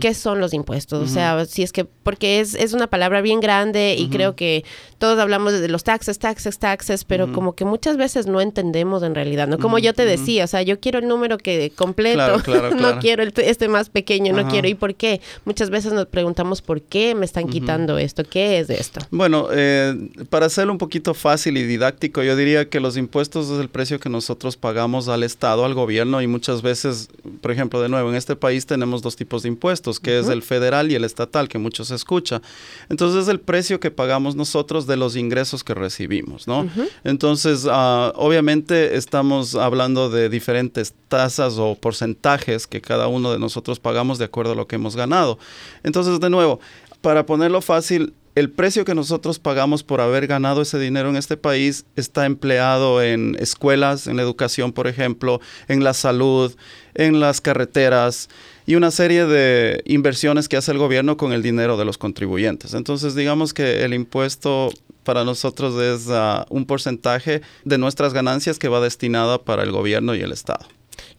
qué 0.00 0.14
son 0.14 0.40
los 0.40 0.54
impuestos? 0.54 1.02
O 1.02 1.12
sea, 1.12 1.44
si 1.44 1.62
es 1.62 1.70
que, 1.70 1.84
porque 1.84 2.40
es, 2.40 2.54
es 2.54 2.72
una 2.72 2.86
palabra 2.86 3.20
bien 3.20 3.40
grande 3.40 3.94
y 3.98 4.08
creo 4.08 4.36
que 4.36 4.64
todos 4.96 5.18
hablamos 5.18 5.52
de 5.52 5.68
los 5.68 5.84
taxes, 5.84 6.18
taxes, 6.18 6.58
taxes, 6.58 7.04
pero 7.04 7.30
como 7.32 7.54
que 7.54 7.66
muchas 7.66 7.98
veces 7.98 8.26
no 8.26 8.40
entendemos 8.40 9.02
en 9.02 9.14
realidad, 9.14 9.48
¿no? 9.48 9.58
Como 9.58 9.78
yo 9.78 9.92
te 9.92 10.06
decía, 10.06 10.44
o 10.44 10.48
sea, 10.48 10.62
yo 10.62 10.80
quiero 10.80 10.98
el 10.98 11.06
número 11.06 11.36
que 11.36 11.70
completo, 11.76 12.40
no 12.80 12.98
quiero 13.00 13.22
este 13.22 13.68
más 13.68 13.90
pequeño, 13.90 14.32
no 14.32 14.48
quiero, 14.48 14.66
¿y 14.66 14.74
por 14.74 14.94
qué? 14.94 15.20
Muchas 15.44 15.68
veces 15.68 15.92
nos 15.92 16.06
preguntamos 16.06 16.62
por 16.62 16.80
qué 16.80 17.14
me 17.14 17.26
están 17.26 17.48
quitando 17.48 17.98
esto, 17.98 18.24
¿qué 18.24 18.60
es 18.60 18.70
esto? 18.70 19.00
Bueno, 19.10 19.48
eh, 19.52 19.94
para 20.30 20.46
hacerlo 20.46 20.72
un 20.72 20.78
poquito 20.78 21.12
fácil 21.12 21.58
y 21.58 21.64
didáctico, 21.64 22.22
yo 22.22 22.34
diría 22.34 22.70
que 22.70 22.80
los 22.80 22.96
impuestos 22.96 23.25
es 23.34 23.60
el 23.60 23.68
precio 23.68 24.00
que 24.00 24.08
nosotros 24.08 24.56
pagamos 24.56 25.08
al 25.08 25.22
Estado, 25.22 25.64
al 25.64 25.74
gobierno, 25.74 26.22
y 26.22 26.26
muchas 26.26 26.62
veces, 26.62 27.08
por 27.40 27.50
ejemplo, 27.50 27.80
de 27.80 27.88
nuevo, 27.88 28.08
en 28.10 28.16
este 28.16 28.36
país 28.36 28.66
tenemos 28.66 29.02
dos 29.02 29.16
tipos 29.16 29.42
de 29.42 29.48
impuestos, 29.48 30.00
que 30.00 30.18
es 30.18 30.28
el 30.28 30.42
federal 30.42 30.90
y 30.90 30.94
el 30.94 31.04
estatal, 31.04 31.48
que 31.48 31.58
muchos 31.58 31.90
escucha. 31.90 32.40
Entonces 32.88 33.24
es 33.24 33.28
el 33.28 33.40
precio 33.40 33.80
que 33.80 33.90
pagamos 33.90 34.36
nosotros 34.36 34.86
de 34.86 34.96
los 34.96 35.16
ingresos 35.16 35.64
que 35.64 35.74
recibimos, 35.74 36.46
¿no? 36.46 36.68
Entonces, 37.04 37.66
ah, 37.70 38.12
obviamente 38.16 38.96
estamos 38.96 39.54
hablando 39.54 40.10
de 40.10 40.28
diferentes 40.28 40.94
tasas 41.08 41.58
o 41.58 41.74
porcentajes 41.74 42.66
que 42.66 42.80
cada 42.80 43.08
uno 43.08 43.32
de 43.32 43.38
nosotros 43.38 43.80
pagamos 43.80 44.18
de 44.18 44.26
acuerdo 44.26 44.52
a 44.52 44.56
lo 44.56 44.66
que 44.66 44.76
hemos 44.76 44.96
ganado. 44.96 45.38
Entonces, 45.82 46.20
de 46.20 46.30
nuevo, 46.30 46.60
para 47.00 47.26
ponerlo 47.26 47.60
fácil, 47.60 48.14
el 48.36 48.50
precio 48.50 48.84
que 48.84 48.94
nosotros 48.94 49.38
pagamos 49.38 49.82
por 49.82 50.02
haber 50.02 50.26
ganado 50.26 50.60
ese 50.60 50.78
dinero 50.78 51.08
en 51.08 51.16
este 51.16 51.38
país 51.38 51.86
está 51.96 52.26
empleado 52.26 53.02
en 53.02 53.34
escuelas, 53.40 54.06
en 54.06 54.16
la 54.16 54.22
educación, 54.22 54.72
por 54.72 54.86
ejemplo, 54.86 55.40
en 55.68 55.82
la 55.82 55.94
salud, 55.94 56.54
en 56.94 57.18
las 57.18 57.40
carreteras 57.40 58.28
y 58.66 58.74
una 58.74 58.90
serie 58.90 59.24
de 59.24 59.82
inversiones 59.86 60.48
que 60.48 60.58
hace 60.58 60.70
el 60.70 60.78
gobierno 60.78 61.16
con 61.16 61.32
el 61.32 61.42
dinero 61.42 61.78
de 61.78 61.86
los 61.86 61.96
contribuyentes. 61.96 62.74
Entonces, 62.74 63.14
digamos 63.14 63.54
que 63.54 63.84
el 63.84 63.94
impuesto 63.94 64.70
para 65.02 65.24
nosotros 65.24 65.80
es 65.80 66.10
ah, 66.10 66.44
un 66.50 66.66
porcentaje 66.66 67.40
de 67.64 67.78
nuestras 67.78 68.12
ganancias 68.12 68.58
que 68.58 68.68
va 68.68 68.80
destinada 68.80 69.38
para 69.38 69.62
el 69.62 69.72
gobierno 69.72 70.14
y 70.14 70.20
el 70.20 70.32
Estado. 70.32 70.66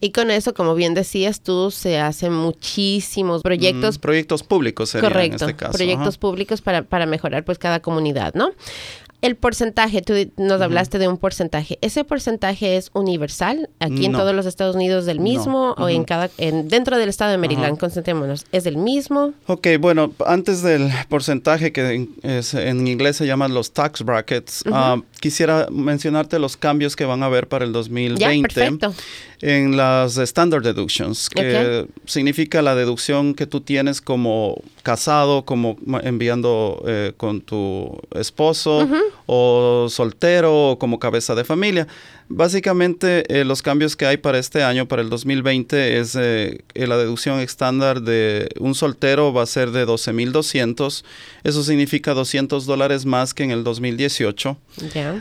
Y 0.00 0.10
con 0.10 0.30
eso, 0.30 0.54
como 0.54 0.74
bien 0.74 0.94
decías 0.94 1.40
tú, 1.40 1.70
se 1.70 1.98
hacen 1.98 2.32
muchísimos 2.32 3.42
proyectos. 3.42 3.98
proyectos 3.98 4.42
públicos 4.42 4.90
serían 4.90 5.16
en 5.18 5.34
este 5.34 5.56
caso. 5.56 5.72
Proyectos 5.72 6.18
públicos 6.18 6.60
para, 6.60 6.82
para 6.82 7.06
mejorar 7.06 7.44
pues 7.44 7.58
cada 7.58 7.80
comunidad, 7.80 8.34
¿no? 8.34 8.52
El 9.20 9.34
porcentaje, 9.34 10.00
tú 10.00 10.14
nos 10.36 10.60
hablaste 10.60 10.98
de 10.98 11.08
un 11.08 11.18
porcentaje. 11.18 11.76
¿Ese 11.80 12.04
porcentaje 12.04 12.76
es 12.76 12.90
universal 12.94 13.68
aquí 13.80 14.06
en 14.06 14.12
todos 14.12 14.32
los 14.32 14.46
Estados 14.46 14.76
Unidos 14.76 15.06
del 15.06 15.18
mismo 15.18 15.74
o 15.76 15.88
en 15.88 16.04
cada 16.04 16.30
en, 16.38 16.68
dentro 16.68 16.96
del 16.96 17.08
estado 17.08 17.32
de 17.32 17.38
Maryland? 17.38 17.78
Concentrémonos. 17.78 18.46
¿Es 18.52 18.64
el 18.66 18.76
mismo? 18.76 19.32
Ok, 19.48 19.66
bueno, 19.80 20.12
antes 20.24 20.62
del 20.62 20.88
porcentaje 21.08 21.72
que 21.72 22.06
en 22.22 22.86
inglés 22.86 23.16
se 23.16 23.26
llaman 23.26 23.54
los 23.54 23.72
tax 23.72 24.04
brackets, 24.04 24.62
ah, 24.70 25.00
quisiera 25.18 25.66
mencionarte 25.68 26.38
los 26.38 26.56
cambios 26.56 26.94
que 26.94 27.04
van 27.04 27.24
a 27.24 27.26
haber 27.26 27.48
para 27.48 27.64
el 27.64 27.72
2020. 27.72 28.54
Ya, 28.54 28.92
en 29.40 29.76
las 29.76 30.16
standard 30.16 30.62
deductions, 30.62 31.28
que 31.28 31.86
significa 32.06 32.62
la 32.62 32.74
deducción 32.74 33.34
que 33.34 33.46
tú 33.46 33.60
tienes 33.60 34.00
como 34.00 34.62
casado, 34.82 35.44
como 35.44 35.76
enviando 36.02 36.82
eh, 36.86 37.12
con 37.16 37.40
tu 37.40 38.00
esposo 38.14 38.86
o 39.26 39.88
soltero 39.90 40.70
o 40.70 40.78
como 40.78 40.98
cabeza 40.98 41.34
de 41.34 41.44
familia. 41.44 41.86
Básicamente, 42.30 43.40
eh, 43.40 43.44
los 43.44 43.62
cambios 43.62 43.96
que 43.96 44.04
hay 44.04 44.18
para 44.18 44.38
este 44.38 44.62
año, 44.62 44.86
para 44.86 45.00
el 45.00 45.08
2020, 45.08 45.98
es 45.98 46.14
eh, 46.14 46.62
la 46.74 46.98
deducción 46.98 47.40
estándar 47.40 48.02
de 48.02 48.50
un 48.58 48.74
soltero 48.74 49.32
va 49.32 49.44
a 49.44 49.46
ser 49.46 49.70
de 49.70 49.86
12.200. 49.86 51.04
Eso 51.42 51.62
significa 51.62 52.12
200 52.12 52.66
dólares 52.66 53.06
más 53.06 53.32
que 53.32 53.44
en 53.44 53.50
el 53.50 53.64
2018. 53.64 54.58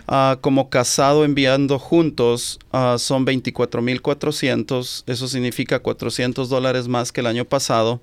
Ah, 0.08 0.38
como 0.42 0.70
casado 0.70 1.24
enviando 1.24 1.80
juntos 1.80 2.60
uh, 2.74 2.98
son 2.98 3.26
24.400. 3.26 5.04
Eso 5.08 5.28
significa 5.30 5.80
400 5.80 6.50
dólares 6.50 6.90
más 6.90 7.14
que 7.14 7.22
el 7.22 7.28
año 7.28 7.46
pasado. 7.46 8.02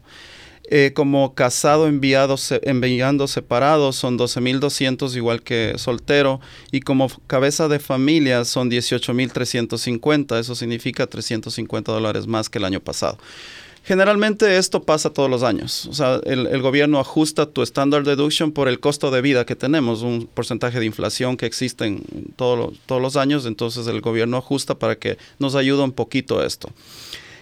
Eh, 0.71 0.93
como 0.95 1.35
casado 1.35 1.87
enviado, 1.87 2.37
enviando 2.63 3.29
separado 3.29 3.93
son 3.93 4.19
12.200 4.19 5.15
igual 5.15 5.43
que 5.43 5.75
soltero 5.77 6.41
y 6.73 6.81
como 6.81 7.11
cabeza 7.27 7.69
de 7.69 7.79
familia 7.79 8.47
son 8.47 8.71
18.350, 8.71 10.41
eso 10.41 10.55
significa 10.55 11.07
350 11.07 11.93
dólares 11.93 12.27
más 12.27 12.49
que 12.49 12.59
el 12.59 12.65
año 12.65 12.81
pasado. 12.81 13.19
Generalmente 13.85 14.57
esto 14.57 14.83
pasa 14.83 15.11
todos 15.11 15.29
los 15.29 15.43
años. 15.43 15.85
O 15.87 15.93
sea, 15.93 16.19
el, 16.25 16.63
gobierno 16.63 16.99
ajusta 16.99 17.45
tu 17.45 17.61
standard 17.61 18.07
deduction 18.07 18.51
por 18.51 18.67
el 18.67 18.81
costo 18.81 19.11
de 19.11 19.21
vida 19.21 19.45
que 19.45 19.57
tenemos, 19.57 20.01
un 20.01 20.27
porcentaje 20.27 20.81
de 20.81 20.87
inflación 20.87 21.37
que 21.37 21.45
existe 21.45 21.85
en 21.85 22.03
todos 22.37 22.73
los 22.89 23.17
años, 23.17 23.45
entonces 23.45 23.87
el 23.87 24.01
gobierno 24.01 24.39
ajusta 24.39 24.79
para 24.79 24.97
que 24.97 25.19
nos 25.39 25.55
ayude 25.55 25.83
un 25.83 25.93
poquito 25.93 26.43
esto. 26.43 26.71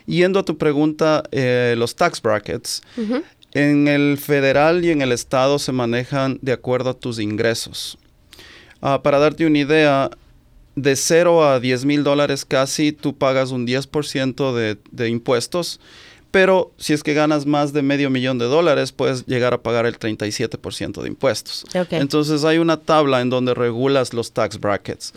Yendo 0.06 0.38
a 0.40 0.44
tu 0.44 0.58
pregunta, 0.58 1.22
eh, 1.30 1.74
los 1.76 1.94
tax 1.94 2.20
brackets, 2.20 2.82
en 3.52 3.88
el 3.88 4.18
federal 4.18 4.84
y 4.84 4.90
en 4.90 5.02
el 5.02 5.12
estado 5.12 5.58
se 5.58 5.72
manejan 5.72 6.38
de 6.42 6.52
acuerdo 6.52 6.90
a 6.90 6.94
tus 6.94 7.18
ingresos. 7.18 7.98
Ah, 8.80 9.02
para 9.02 9.18
darte 9.18 9.46
una 9.46 9.58
idea, 9.58 10.10
de 10.74 10.96
0 10.96 11.44
a 11.44 11.60
10 11.60 11.84
mil 11.84 12.02
dólares 12.02 12.44
casi, 12.44 12.92
tú 12.92 13.14
pagas 13.16 13.50
un 13.50 13.66
10% 13.66 14.54
de, 14.54 14.78
de 14.90 15.08
impuestos 15.08 15.80
pero 16.32 16.72
si 16.78 16.94
es 16.94 17.04
que 17.04 17.12
ganas 17.14 17.46
más 17.46 17.72
de 17.74 17.82
medio 17.82 18.10
millón 18.10 18.38
de 18.38 18.46
dólares, 18.46 18.90
puedes 18.90 19.26
llegar 19.26 19.52
a 19.52 19.62
pagar 19.62 19.84
el 19.84 19.98
37% 19.98 21.02
de 21.02 21.08
impuestos. 21.08 21.64
Entonces 21.90 22.42
hay 22.44 22.56
una 22.56 22.78
tabla 22.78 23.20
en 23.20 23.28
donde 23.28 23.54
regulas 23.54 24.14
los 24.14 24.32
tax 24.32 24.58
brackets. 24.58 25.12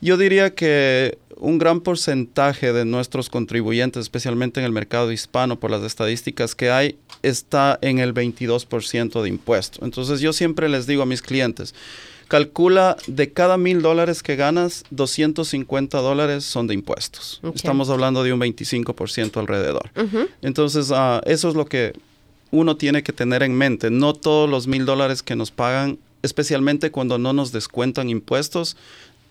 Yo 0.00 0.16
diría 0.16 0.54
que 0.54 1.18
un 1.44 1.58
gran 1.58 1.80
porcentaje 1.80 2.72
de 2.72 2.84
nuestros 2.84 3.30
contribuyentes, 3.30 4.02
especialmente 4.02 4.60
en 4.60 4.66
el 4.66 4.72
mercado 4.72 5.12
hispano, 5.12 5.60
por 5.60 5.70
las 5.70 5.82
estadísticas 5.82 6.54
que 6.54 6.70
hay, 6.70 6.96
está 7.22 7.78
en 7.82 7.98
el 7.98 8.14
22% 8.14 9.22
de 9.22 9.28
impuestos. 9.28 9.82
Entonces 9.82 10.20
yo 10.20 10.32
siempre 10.32 10.68
les 10.68 10.86
digo 10.86 11.02
a 11.02 11.06
mis 11.06 11.22
clientes, 11.22 11.74
calcula 12.28 12.96
de 13.06 13.32
cada 13.32 13.56
mil 13.56 13.82
dólares 13.82 14.22
que 14.22 14.36
ganas, 14.36 14.84
250 14.90 15.98
dólares 15.98 16.44
son 16.44 16.66
de 16.66 16.74
impuestos. 16.74 17.40
Estamos 17.54 17.90
hablando 17.90 18.24
de 18.24 18.32
un 18.32 18.40
25% 18.40 19.36
alrededor. 19.38 19.90
Entonces, 20.42 20.90
uh, 20.90 21.20
eso 21.26 21.48
es 21.48 21.54
lo 21.54 21.66
que 21.66 21.92
uno 22.50 22.76
tiene 22.76 23.02
que 23.02 23.12
tener 23.12 23.42
en 23.42 23.54
mente. 23.54 23.90
No 23.90 24.14
todos 24.14 24.48
los 24.48 24.66
mil 24.66 24.86
dólares 24.86 25.22
que 25.22 25.36
nos 25.36 25.50
pagan, 25.50 25.98
especialmente 26.22 26.90
cuando 26.90 27.18
no 27.18 27.32
nos 27.32 27.52
descuentan 27.52 28.08
impuestos, 28.08 28.76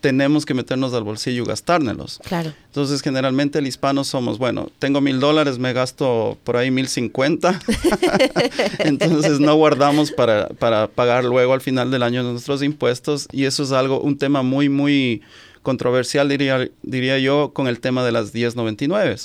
tenemos 0.03 0.45
que 0.45 0.53
meternos 0.53 0.93
al 0.93 1.05
bolsillo 1.05 1.43
y 1.43 1.45
gastárnelos. 1.45 2.19
Claro. 2.25 2.51
Entonces, 2.65 3.01
generalmente 3.01 3.59
el 3.59 3.67
hispano 3.67 4.03
somos, 4.03 4.37
bueno, 4.37 4.69
tengo 4.77 4.99
mil 4.99 5.21
dólares, 5.21 5.59
me 5.59 5.71
gasto 5.71 6.37
por 6.43 6.57
ahí 6.57 6.71
mil 6.71 6.89
cincuenta. 6.89 7.57
Entonces, 8.79 9.39
no 9.39 9.55
guardamos 9.55 10.11
para, 10.11 10.49
para 10.49 10.87
pagar 10.87 11.23
luego 11.23 11.53
al 11.53 11.61
final 11.61 11.89
del 11.89 12.03
año 12.03 12.21
nuestros 12.21 12.61
impuestos. 12.63 13.29
Y 13.31 13.45
eso 13.45 13.63
es 13.63 13.71
algo, 13.71 14.01
un 14.01 14.17
tema 14.17 14.41
muy, 14.41 14.67
muy 14.67 15.21
controversial, 15.61 16.27
diría, 16.27 16.69
diría 16.81 17.17
yo, 17.17 17.53
con 17.53 17.69
el 17.69 17.79
tema 17.79 18.03
de 18.03 18.11
las 18.11 18.33
1099. 18.33 19.15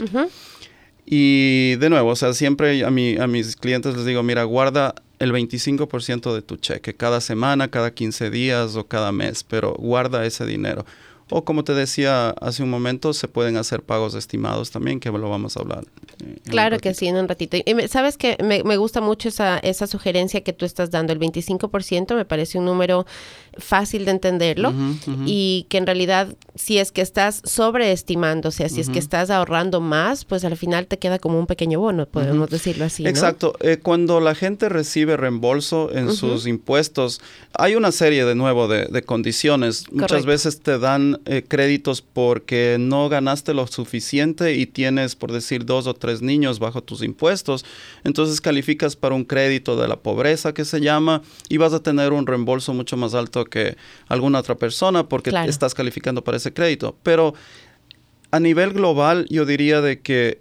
Y 1.07 1.75
de 1.75 1.91
nuevo, 1.91 2.11
o 2.11 2.17
sea, 2.17 2.35
siempre 2.35 2.85
a, 2.85 2.91
mi, 2.93 3.17
a 3.17 3.27
mis 3.27 3.57
clientes 3.57 3.97
les 3.97 4.05
digo, 4.05 4.23
mira, 4.23 4.45
guarda 4.45 4.95
el 5.19 5.33
25% 5.33 6.35
de 6.35 6.43
tu 6.43 6.57
cheque 6.57 6.95
cada 6.95 7.21
semana, 7.21 7.69
cada 7.69 7.93
15 7.93 8.31
días 8.31 8.77
o 8.77 8.87
cada 8.87 9.13
mes, 9.13 9.45
pero 9.45 9.75
guarda 9.75 10.25
ese 10.25 10.47
dinero. 10.47 10.85
O 11.31 11.45
como 11.45 11.63
te 11.63 11.75
decía 11.75 12.31
hace 12.41 12.63
un 12.63 12.71
momento, 12.71 13.13
se 13.13 13.29
pueden 13.29 13.59
hacer 13.59 13.83
pagos 13.83 14.15
estimados 14.15 14.71
también, 14.71 14.99
que 14.99 15.11
lo 15.11 15.29
vamos 15.29 15.57
a 15.57 15.61
hablar. 15.61 15.85
Eh, 16.25 16.39
claro 16.49 16.79
que 16.79 16.95
sí, 16.95 17.07
en 17.07 17.17
un 17.17 17.29
ratito. 17.29 17.59
Y 17.59 17.89
sabes 17.89 18.17
que 18.17 18.39
me, 18.43 18.65
me, 18.65 18.79
gusta 18.79 19.03
mucho 19.03 19.29
esa, 19.29 19.59
esa 19.59 19.87
sugerencia 19.87 20.43
que 20.43 20.55
tú 20.55 20.65
estás 20.65 20.91
dando, 20.91 21.13
el 21.13 21.21
25%, 21.21 22.15
me 22.15 22.25
parece 22.25 22.59
un 22.59 22.65
número 22.65 23.05
fácil 23.57 24.05
de 24.05 24.11
entenderlo 24.13 24.73
y 25.27 25.67
que 25.69 25.79
en 25.79 25.87
realidad 25.87 26.29
si 26.59 26.79
es 26.79 26.93
que 26.93 27.03
estás 27.03 27.41
sobreestimando, 27.45 28.49
o 28.49 28.53
sea, 28.53 28.69
si 28.69 28.81
es 28.81 28.91
que 28.91 28.99
estás 28.99 29.31
ahorrando 29.31 29.81
más, 29.81 30.25
pues 30.25 30.45
al 30.45 30.57
final 30.57 30.87
te 30.87 30.99
queda 30.99 31.19
como 31.19 31.39
un 31.39 31.47
pequeño 31.47 31.79
bono, 31.79 32.07
podemos 32.07 32.51
decirlo 32.51 32.85
así. 32.85 33.07
Exacto. 33.07 33.55
Eh, 33.61 33.79
cuando 33.81 34.21
la 34.21 34.35
gente 34.35 34.69
recibe 34.69 35.17
reembolso 35.17 35.91
en 35.93 36.13
sus 36.13 36.47
impuestos, 36.47 37.21
hay 37.55 37.77
una 37.77 37.93
serie 37.93 38.25
de 38.25 38.35
nuevo 38.35 38.69
de, 38.69 39.03
condiciones. 39.03 39.85
Muchas 39.93 40.27
veces 40.27 40.61
te 40.61 40.79
dan 40.79 41.21
eh, 41.25 41.45
créditos 41.47 42.03
porque 42.03 42.77
no 42.79 43.09
ganaste 43.09 43.55
lo 43.55 43.67
suficiente 43.67 44.55
y 44.55 44.67
tienes, 44.67 45.15
por 45.15 45.33
decir, 45.33 45.65
dos 45.65 45.87
o 45.87 45.95
tres 45.95 46.21
niños 46.21 46.59
bajo 46.59 46.83
tus 46.83 47.03
impuestos. 47.03 47.65
Entonces 48.05 48.41
calificas 48.41 48.97
para 48.97 49.15
un 49.15 49.25
crédito 49.25 49.77
de 49.77 49.87
la 49.87 49.97
pobreza 49.97 50.53
que 50.53 50.65
se 50.65 50.81
llama 50.81 51.23
y 51.49 51.57
vas 51.57 51.73
a 51.73 51.83
tener 51.83 52.13
un 52.13 52.27
reembolso 52.27 52.75
mucho 52.75 52.97
más 52.97 53.15
alto 53.15 53.38
que 53.45 53.77
alguna 54.09 54.39
otra 54.39 54.55
persona 54.55 55.09
porque 55.09 55.31
estás 55.47 55.75
calificando 55.75 56.23
para 56.25 56.37
ese 56.37 56.53
crédito. 56.53 56.97
Pero 57.03 57.35
a 58.31 58.41
nivel 58.41 58.73
global 58.73 59.27
yo 59.31 59.47
diría 59.47 59.81
de 59.81 60.01
que 60.01 60.41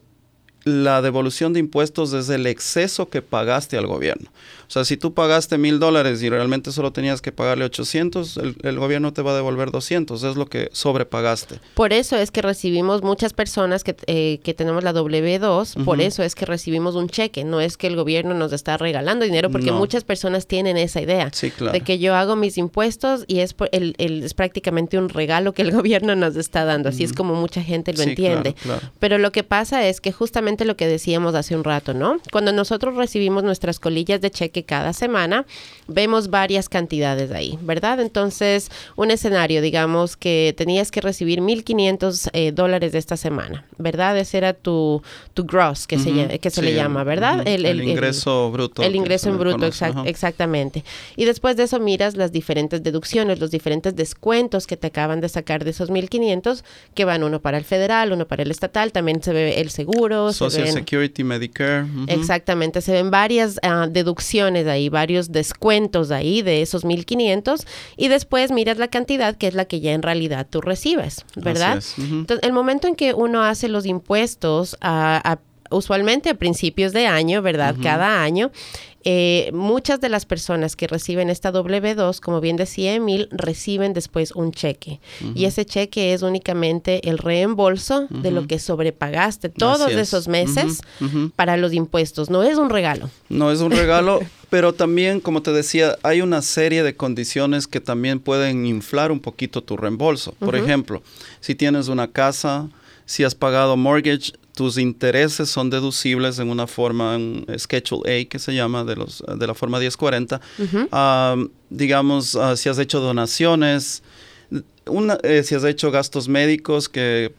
la 0.63 1.01
devolución 1.01 1.53
de 1.53 1.59
impuestos 1.61 2.13
es 2.13 2.29
el 2.29 2.45
exceso 2.45 3.09
que 3.09 3.21
pagaste 3.21 3.77
al 3.77 3.87
gobierno. 3.87 4.29
O 4.67 4.71
sea, 4.71 4.83
si 4.83 4.97
tú 4.97 5.13
pagaste 5.13 5.57
mil 5.57 5.79
dólares 5.79 6.21
y 6.21 6.29
realmente 6.29 6.71
solo 6.71 6.91
tenías 6.91 7.21
que 7.21 7.31
pagarle 7.31 7.65
800, 7.65 8.37
el, 8.63 8.79
gobierno 8.79 9.13
te 9.13 9.21
va 9.21 9.31
a 9.31 9.35
devolver 9.35 9.71
200, 9.71 10.21
es 10.23 10.35
lo 10.35 10.47
que 10.47 10.69
sobrepagaste. 10.73 11.59
Por 11.73 11.93
eso 11.93 12.17
es 12.17 12.31
que 12.31 12.41
recibimos 12.41 13.01
muchas 13.01 13.33
personas 13.33 13.83
que, 13.83 13.95
eh, 14.07 14.39
que 14.43 14.53
tenemos 14.53 14.83
la 14.83 14.93
W2, 14.93 15.83
por 15.85 16.01
eso 16.01 16.21
es 16.23 16.35
que 16.35 16.45
recibimos 16.45 16.95
un 16.95 17.07
cheque, 17.07 17.43
no 17.43 17.61
es 17.61 17.77
que 17.77 17.87
el 17.87 17.95
gobierno 17.95 18.33
nos 18.33 18.51
está 18.51 18.77
regalando 18.77 19.25
dinero, 19.25 19.49
porque 19.49 19.71
muchas 19.71 20.03
personas 20.03 20.47
tienen 20.47 20.77
esa 20.77 21.01
idea 21.01 21.31
de 21.71 21.81
que 21.81 21.99
yo 21.99 22.15
hago 22.15 22.35
mis 22.35 22.57
impuestos 22.57 23.23
y 23.27 23.39
es, 23.39 23.55
el, 23.71 23.95
es 23.97 24.33
prácticamente 24.33 24.97
un 24.97 25.09
regalo 25.09 25.53
que 25.53 25.61
el 25.61 25.71
gobierno 25.77 26.15
nos 26.15 26.35
está 26.35 26.65
dando, 26.65 26.89
así 26.89 27.03
es 27.03 27.13
como 27.13 27.35
mucha 27.35 27.63
gente 27.63 27.93
lo 27.93 28.03
entiende. 28.03 28.55
Pero 28.99 29.17
lo 29.17 29.31
que 29.31 29.43
pasa 29.43 29.87
es 29.87 30.01
que 30.01 30.11
justamente 30.11 30.65
lo 30.65 30.75
que 30.75 30.87
decíamos 30.87 31.35
hace 31.35 31.55
un 31.55 31.63
rato, 31.63 31.93
¿no? 31.93 32.17
Cuando 32.31 32.51
nosotros 32.51 32.95
recibimos 32.95 33.43
nuestras 33.43 33.79
colillas 33.79 34.21
de 34.21 34.31
cheque, 34.31 34.56
cada 34.63 34.93
semana, 34.93 35.45
vemos 35.87 36.29
varias 36.29 36.69
cantidades 36.69 37.31
ahí, 37.31 37.57
¿verdad? 37.61 37.99
Entonces, 37.99 38.69
un 38.95 39.11
escenario, 39.11 39.61
digamos 39.61 40.17
que 40.17 40.53
tenías 40.57 40.91
que 40.91 41.01
recibir 41.01 41.41
1.500 41.41 42.29
eh, 42.33 42.51
dólares 42.51 42.91
de 42.91 42.99
esta 42.99 43.17
semana, 43.17 43.65
¿verdad? 43.77 44.17
Ese 44.17 44.37
era 44.37 44.53
tu, 44.53 45.01
tu 45.33 45.45
gross, 45.45 45.87
que, 45.87 45.99
se, 45.99 46.39
que 46.39 46.49
se 46.49 46.61
le 46.61 46.73
llama, 46.73 47.03
¿verdad? 47.03 47.47
el, 47.47 47.65
ingreso 47.81 48.51
bruto. 48.51 48.81
El 48.81 48.95
ingreso 48.95 49.29
en 49.29 49.37
bruto, 49.37 49.65
exactamente. 50.05 50.83
Y 51.15 51.25
después 51.25 51.55
de 51.57 51.63
eso 51.63 51.79
miras 51.79 52.15
las 52.15 52.31
diferentes 52.31 52.83
deducciones, 52.83 53.39
los 53.39 53.51
diferentes 53.51 53.95
descuentos 53.95 54.67
que 54.67 54.77
te 54.77 54.87
acaban 54.87 55.21
de 55.21 55.29
sacar 55.29 55.63
de 55.63 55.71
esos 55.71 55.89
1.500, 55.89 56.63
que 56.93 57.05
van 57.05 57.23
uno 57.23 57.41
para 57.41 57.57
el 57.57 57.63
federal, 57.63 58.11
uno 58.11 58.27
para 58.27 58.43
el 58.43 58.51
estatal, 58.51 58.91
también 58.91 59.21
se 59.21 59.33
ve 59.33 59.59
el 59.61 59.69
seguro. 59.69 60.33
Social 60.33 60.67
Security, 60.67 61.23
Medicare. 61.23 61.85
Exactamente, 62.07 62.81
se 62.81 62.91
ven 62.91 63.11
varias 63.11 63.59
uh, 63.63 63.89
deducciones 63.89 64.46
ahí, 64.55 64.89
varios 64.89 65.31
descuentos 65.31 66.11
ahí 66.11 66.41
de 66.41 66.61
esos 66.61 66.85
1500 66.85 67.65
y 67.97 68.07
después 68.07 68.51
miras 68.51 68.77
la 68.77 68.87
cantidad 68.87 69.35
que 69.35 69.47
es 69.47 69.53
la 69.53 69.65
que 69.65 69.79
ya 69.79 69.93
en 69.93 70.01
realidad 70.01 70.47
tú 70.49 70.61
recibes, 70.61 71.25
¿verdad? 71.35 71.83
Entonces, 71.97 72.39
el 72.43 72.53
momento 72.53 72.87
en 72.87 72.95
que 72.95 73.13
uno 73.13 73.43
hace 73.43 73.67
los 73.67 73.85
impuestos 73.85 74.77
a, 74.81 75.39
usualmente 75.69 76.29
a 76.29 76.35
principios 76.35 76.93
de 76.93 77.07
año, 77.07 77.41
¿verdad? 77.41 77.75
Cada 77.81 78.23
año, 78.23 78.51
eh, 79.09 79.51
muchas 79.53 80.01
de 80.01 80.09
las 80.09 80.25
personas 80.25 80.75
que 80.75 80.85
reciben 80.85 81.29
esta 81.29 81.53
W2, 81.53 82.19
como 82.19 82.41
bien 82.41 82.57
decía 82.57 82.93
Emil, 82.93 83.29
reciben 83.31 83.93
después 83.93 84.33
un 84.33 84.51
cheque. 84.51 84.99
Y 85.33 85.45
ese 85.45 85.65
cheque 85.65 86.13
es 86.13 86.23
únicamente 86.23 87.07
el 87.09 87.17
reembolso 87.17 88.07
de 88.09 88.31
lo 88.31 88.47
que 88.47 88.59
sobrepagaste 88.59 89.47
todos 89.47 89.91
esos 89.91 90.27
meses 90.27 90.81
para 91.37 91.55
los 91.57 91.71
impuestos. 91.73 92.29
No 92.29 92.43
es 92.43 92.57
un 92.57 92.69
regalo. 92.69 93.09
No 93.29 93.51
es 93.51 93.61
un 93.61 93.71
regalo, 93.71 94.19
pero 94.49 94.73
también, 94.73 95.19
como 95.19 95.41
te 95.41 95.51
decía, 95.51 95.97
hay 96.03 96.21
una 96.21 96.41
serie 96.41 96.83
de 96.83 96.95
condiciones 96.95 97.67
que 97.67 97.81
también 97.81 98.19
pueden 98.19 98.65
inflar 98.65 99.11
un 99.11 99.19
poquito 99.19 99.61
tu 99.61 99.75
reembolso. 99.75 100.33
Por 100.39 100.55
ejemplo, 100.55 101.03
si 101.41 101.55
tienes 101.55 101.89
una 101.89 102.07
casa, 102.07 102.69
si 103.05 103.23
has 103.23 103.35
pagado 103.35 103.75
mortgage, 103.75 104.33
tus 104.57 104.77
intereses 104.77 105.49
son 105.49 105.69
deducibles 105.69 106.39
en 106.39 106.49
una 106.49 106.65
forma, 106.65 107.15
en 107.15 107.45
Schedule 107.57 108.21
A, 108.21 108.25
que 108.25 108.39
se 108.39 108.55
llama, 108.55 108.83
de, 108.83 108.95
los, 108.95 109.23
de 109.27 109.47
la 109.47 109.53
forma 109.53 109.79
1040. 109.79 110.41
digamos, 111.69 112.35
ah, 112.35 112.55
si 112.55 112.69
has 112.69 112.79
hecho 112.79 112.99
donaciones, 112.99 114.01
una, 114.85 115.17
eh, 115.23 115.43
si 115.43 115.55
has 115.55 115.63
hecho 115.63 115.91
gastos 115.91 116.27
médicos 116.27 116.89
que 116.89 117.33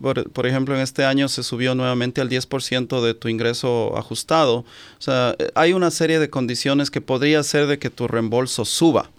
por, 0.00 0.46
ejemplo, 0.46 0.74
en 0.74 0.80
este 0.80 1.04
año 1.04 1.28
se 1.28 1.42
subió 1.42 1.74
nuevamente 1.74 2.20
al 2.20 2.28
10% 2.28 3.02
de 3.02 3.14
tu 3.14 3.28
ingreso 3.28 3.96
ajustado. 3.96 4.58
O 4.58 5.00
sea, 5.00 5.34
hay 5.54 5.72
una 5.72 5.90
serie 5.90 6.18
de 6.18 6.30
condiciones 6.30 6.90
que 6.90 7.00
podría 7.00 7.40
hacer 7.40 7.66
de 7.66 7.78
que 7.78 7.90
tu 7.90 8.08
reembolso 8.08 8.64
suba. 8.64 9.10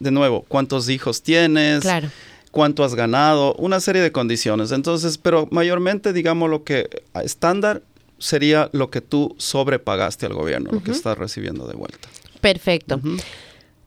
De 0.00 0.10
nuevo, 0.10 0.44
¿cuántos 0.48 0.88
hijos 0.88 1.22
tienes? 1.22 1.82
Claro 1.82 2.08
cuánto 2.54 2.84
has 2.84 2.94
ganado, 2.94 3.54
una 3.54 3.80
serie 3.80 4.00
de 4.00 4.12
condiciones. 4.12 4.70
Entonces, 4.70 5.18
pero 5.18 5.48
mayormente, 5.50 6.12
digamos 6.12 6.48
lo 6.48 6.62
que 6.62 6.88
estándar 7.24 7.82
sería 8.18 8.70
lo 8.72 8.90
que 8.90 9.00
tú 9.00 9.34
sobrepagaste 9.38 10.26
al 10.26 10.34
gobierno, 10.34 10.70
lo 10.70 10.80
que 10.80 10.92
estás 10.92 11.18
recibiendo 11.18 11.66
de 11.66 11.74
vuelta. 11.74 12.08
Perfecto. 12.40 13.00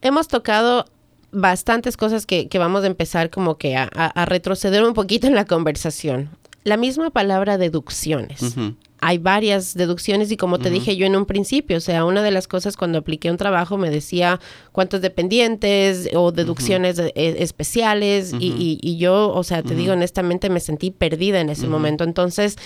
Hemos 0.01 0.27
tocado 0.27 0.85
bastantes 1.31 1.97
cosas 1.97 2.25
que, 2.25 2.49
vamos 2.57 2.83
a 2.83 2.87
empezar 2.87 3.29
como 3.29 3.57
que 3.57 3.75
a, 3.75 4.25
retroceder 4.25 4.83
un 4.83 4.93
poquito 4.93 5.27
en 5.27 5.35
la 5.35 5.45
conversación. 5.45 6.29
La 6.63 6.77
misma 6.77 7.11
palabra 7.11 7.57
deducciones. 7.57 8.55
Hay 8.99 9.19
varias 9.19 9.75
deducciones 9.75 10.31
y 10.31 10.37
como 10.37 10.57
te 10.57 10.71
dije 10.71 10.97
yo 10.97 11.05
en 11.05 11.15
un 11.15 11.25
principio, 11.25 11.77
o 11.77 11.81
sea, 11.81 12.03
una 12.03 12.23
de 12.23 12.31
las 12.31 12.47
cosas 12.47 12.75
cuando 12.75 12.97
apliqué 12.97 13.29
un 13.29 13.37
trabajo 13.37 13.77
me 13.77 13.91
decía 13.91 14.39
cuántos 14.71 15.01
dependientes 15.01 16.09
o 16.15 16.31
deducciones 16.31 16.97
e, 16.99 17.11
especiales 17.15 18.33
y, 18.39 18.97
yo, 18.97 19.31
o 19.31 19.43
sea, 19.43 19.61
te 19.61 19.75
digo 19.75 19.93
honestamente, 19.93 20.49
me 20.49 20.59
sentí 20.59 20.91
perdida 20.91 21.39
en 21.39 21.49
ese 21.49 21.67
momento. 21.67 22.03
Entonces, 22.03 22.57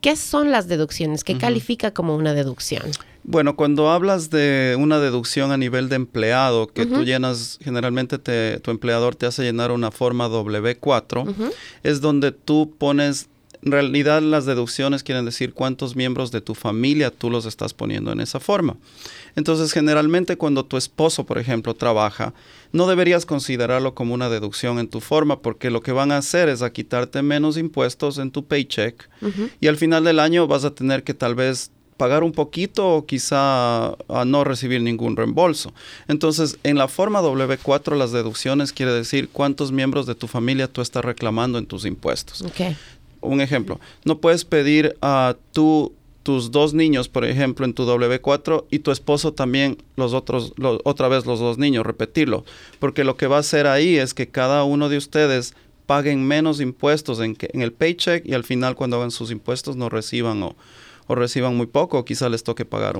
¿qué 0.00 0.14
son 0.14 0.50
las 0.50 0.68
deducciones? 0.68 1.24
¿Qué 1.24 1.38
califica 1.38 1.92
como 1.92 2.14
una 2.14 2.34
deducción? 2.34 2.82
Bueno, 3.24 3.54
cuando 3.54 3.90
hablas 3.90 4.30
de 4.30 4.76
una 4.78 4.98
deducción 4.98 5.52
a 5.52 5.56
nivel 5.56 5.88
de 5.88 5.96
empleado, 5.96 6.66
que 6.66 6.86
tú 6.86 7.04
llenas, 7.04 7.58
generalmente 7.62 8.18
tu 8.58 8.70
empleador 8.70 9.14
te 9.14 9.26
hace 9.26 9.44
llenar 9.44 9.70
una 9.70 9.90
forma 9.92 10.28
W4, 10.28 11.52
es 11.84 12.00
donde 12.00 12.32
tú 12.32 12.74
pones, 12.76 13.28
en 13.62 13.70
realidad 13.70 14.22
las 14.22 14.44
deducciones 14.44 15.04
quieren 15.04 15.24
decir 15.24 15.54
cuántos 15.54 15.94
miembros 15.94 16.32
de 16.32 16.40
tu 16.40 16.56
familia 16.56 17.12
tú 17.12 17.30
los 17.30 17.46
estás 17.46 17.74
poniendo 17.74 18.10
en 18.10 18.20
esa 18.20 18.40
forma. 18.40 18.76
Entonces, 19.36 19.72
generalmente 19.72 20.36
cuando 20.36 20.64
tu 20.64 20.76
esposo, 20.76 21.24
por 21.24 21.38
ejemplo, 21.38 21.74
trabaja, 21.74 22.34
no 22.72 22.88
deberías 22.88 23.24
considerarlo 23.24 23.94
como 23.94 24.14
una 24.14 24.30
deducción 24.30 24.80
en 24.80 24.88
tu 24.88 25.00
forma, 25.00 25.42
porque 25.42 25.70
lo 25.70 25.80
que 25.80 25.92
van 25.92 26.10
a 26.10 26.16
hacer 26.16 26.48
es 26.48 26.60
a 26.60 26.72
quitarte 26.72 27.22
menos 27.22 27.56
impuestos 27.56 28.18
en 28.18 28.32
tu 28.32 28.44
paycheck 28.44 29.08
y 29.60 29.68
al 29.68 29.76
final 29.76 30.02
del 30.02 30.18
año 30.18 30.48
vas 30.48 30.64
a 30.64 30.74
tener 30.74 31.04
que 31.04 31.14
tal 31.14 31.36
vez 31.36 31.70
pagar 32.02 32.24
un 32.24 32.32
poquito 32.32 32.96
o 32.96 33.06
quizá 33.06 33.90
a 33.92 34.24
no 34.26 34.42
recibir 34.42 34.82
ningún 34.82 35.14
reembolso. 35.14 35.72
Entonces, 36.08 36.58
en 36.64 36.76
la 36.76 36.88
forma 36.88 37.22
W4, 37.22 37.94
las 37.94 38.10
deducciones 38.10 38.72
quiere 38.72 38.92
decir 38.92 39.28
cuántos 39.28 39.70
miembros 39.70 40.04
de 40.06 40.16
tu 40.16 40.26
familia 40.26 40.66
tú 40.66 40.80
estás 40.80 41.04
reclamando 41.04 41.58
en 41.58 41.66
tus 41.66 41.84
impuestos. 41.84 42.42
Un 43.20 43.40
ejemplo, 43.40 43.78
no 44.04 44.18
puedes 44.18 44.44
pedir 44.44 44.96
a 45.00 45.36
tu, 45.52 45.92
tus 46.24 46.50
dos 46.50 46.74
niños, 46.74 47.08
por 47.08 47.24
ejemplo, 47.24 47.64
en 47.66 47.72
tu 47.72 47.86
W4 47.86 48.64
y 48.68 48.80
tu 48.80 48.90
esposo 48.90 49.32
también 49.32 49.78
los 49.94 50.12
otros, 50.12 50.54
otra 50.82 51.06
vez 51.06 51.24
los 51.24 51.38
dos 51.38 51.56
niños, 51.56 51.86
repetirlo, 51.86 52.44
porque 52.80 53.04
lo 53.04 53.16
que 53.16 53.28
va 53.28 53.36
a 53.36 53.40
hacer 53.40 53.68
ahí 53.68 53.96
es 53.96 54.12
que 54.12 54.26
cada 54.26 54.64
uno 54.64 54.88
de 54.88 54.96
ustedes 54.96 55.54
paguen 55.86 56.26
menos 56.26 56.60
impuestos 56.60 57.20
en, 57.20 57.36
que, 57.36 57.48
en 57.52 57.62
el 57.62 57.72
paycheck 57.72 58.26
y 58.26 58.34
al 58.34 58.42
final 58.42 58.74
cuando 58.74 58.96
hagan 58.96 59.12
sus 59.12 59.30
impuestos 59.30 59.76
no 59.76 59.88
reciban 59.88 60.42
o, 60.42 60.56
o 61.06 61.14
reciban 61.14 61.56
muy 61.56 61.66
poco, 61.66 62.04
quizá 62.04 62.28
les 62.28 62.44
toque 62.44 62.64
pagar 62.64 62.98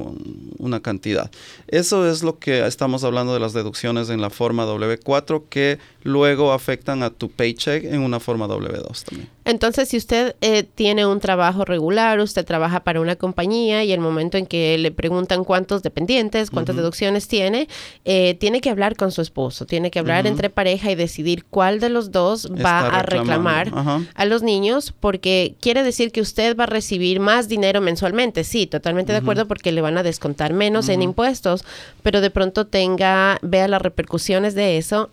una 0.59 0.81
cantidad. 0.81 1.31
Eso 1.69 2.09
es 2.09 2.23
lo 2.23 2.39
que 2.39 2.67
estamos 2.67 3.05
hablando 3.05 3.35
de 3.35 3.41
las 3.41 3.53
deducciones 3.53 4.11
en 4.11 4.21
la 4.21 4.31
forma 4.31 4.67
W4 4.67 5.45
que 5.49 5.79
luego 6.03 6.53
afectan 6.53 7.03
a 7.03 7.11
tu 7.11 7.31
paycheck 7.31 7.85
en 7.85 8.01
una 8.01 8.21
forma 8.21 8.47
W2 8.47 9.05
también. 9.05 9.29
Entonces, 9.45 9.89
si 9.89 9.97
usted 9.97 10.37
eh, 10.41 10.63
tiene 10.63 11.05
un 11.05 11.19
trabajo 11.19 11.65
regular, 11.65 12.21
usted 12.21 12.45
trabaja 12.45 12.81
para 12.81 13.01
una 13.01 13.17
compañía 13.17 13.83
y 13.83 13.93
el 13.93 14.01
momento 14.01 14.39
en 14.39 14.47
que 14.47 14.79
le 14.79 14.93
preguntan 14.93 15.45
cuántos 15.45 15.83
dependientes, 15.83 16.51
cuántas 16.51 16.77
deducciones 16.77 17.27
tiene, 17.27 17.69
eh, 18.05 18.35
tiene 18.35 18.61
que 18.61 18.71
hablar 18.71 18.97
con 18.97 19.11
su 19.11 19.21
esposo, 19.21 19.67
tiene 19.67 19.91
que 19.91 19.99
hablar 19.99 20.27
entre 20.27 20.49
pareja 20.49 20.93
y 20.93 20.95
decidir 20.95 21.45
cuál 21.45 21.81
de 21.81 21.89
los 21.89 22.13
dos 22.13 22.51
va 22.53 22.87
a 22.87 23.03
reclamar 23.03 23.73
a 24.15 24.25
los 24.25 24.43
niños, 24.43 24.95
porque 24.99 25.57
quiere 25.61 25.83
decir 25.83 26.13
que 26.13 26.21
usted 26.21 26.57
va 26.57 26.65
a 26.65 26.69
recibir 26.69 27.19
más 27.19 27.49
dinero 27.49 27.81
mensualmente. 27.81 28.45
Sí, 28.45 28.67
totalmente 28.67 29.13
de 29.13 29.19
acuerdo, 29.19 29.49
porque 29.49 29.73
le 29.73 29.81
van 29.81 29.99
a 29.99 30.03
descontar 30.03 30.53
menos 30.53 30.89
en 30.89 31.03
impuestos, 31.03 31.65
pero 32.03 32.21
de 32.21 32.31
pronto 32.31 32.67
tenga, 32.67 33.39
vea 33.43 33.67
las 33.67 33.83
repercusiones 33.83 34.55
de 34.55 34.79
eso 34.79 35.11